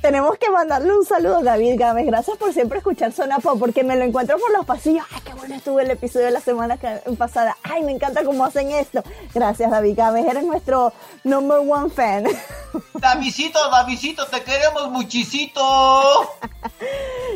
Tenemos 0.00 0.36
que 0.38 0.50
mandarle 0.50 0.96
un 0.96 1.04
saludo 1.04 1.38
a 1.38 1.42
David 1.42 1.74
Gámez. 1.78 2.06
Gracias 2.06 2.36
por 2.36 2.52
siempre 2.52 2.78
escuchar 2.78 3.12
Zona 3.12 3.38
Pop, 3.38 3.58
porque 3.58 3.84
me 3.84 3.96
lo 3.96 4.04
encuentro 4.04 4.38
por 4.38 4.52
los 4.52 4.66
pasillos. 4.66 5.04
Ay, 5.12 5.20
qué 5.24 5.34
bueno 5.34 5.54
estuvo 5.54 5.80
el 5.80 5.90
episodio 5.90 6.26
de 6.26 6.32
la 6.32 6.40
semana 6.40 6.78
pasada. 7.16 7.56
Ay, 7.62 7.82
me 7.82 7.92
encanta 7.92 8.24
cómo 8.24 8.44
hacen 8.44 8.70
esto. 8.72 9.02
Gracias, 9.34 9.70
David 9.70 9.94
Gámez. 9.96 10.26
Eres 10.26 10.44
nuestro 10.44 10.92
number 11.24 11.58
one 11.58 11.90
fan. 11.90 12.24
Davidito, 12.94 13.58
Davidito, 13.70 14.26
te 14.26 14.42
queremos 14.42 14.90
muchisito. 14.90 15.62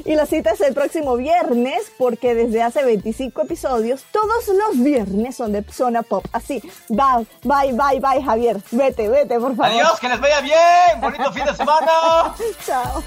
Y 0.05 0.15
la 0.15 0.27
cita 0.27 0.51
es 0.53 0.61
el 0.61 0.75
próximo 0.75 1.17
viernes, 1.17 1.91
porque 1.99 2.35
desde 2.35 2.63
hace 2.63 2.85
25 2.85 3.43
episodios, 3.43 4.05
todos 4.13 4.47
los 4.49 4.83
viernes 4.83 5.37
son 5.37 5.53
de 5.53 5.65
Zona 5.65 6.03
Pop. 6.03 6.25
Así, 6.33 6.61
bye, 6.89 7.27
bye, 7.43 7.73
bye, 7.73 7.99
bye, 8.01 8.23
Javier. 8.23 8.61
Vete, 8.71 9.09
vete, 9.09 9.39
por 9.39 9.55
favor. 9.55 9.67
Adiós, 9.67 10.01
que 10.01 10.09
les 10.09 10.21
vaya 10.21 10.41
bien. 10.41 11.01
Bonito 11.01 11.33
fin 11.33 11.45
de 11.45 11.55
semana. 11.55 12.35
Chao. 12.67 13.03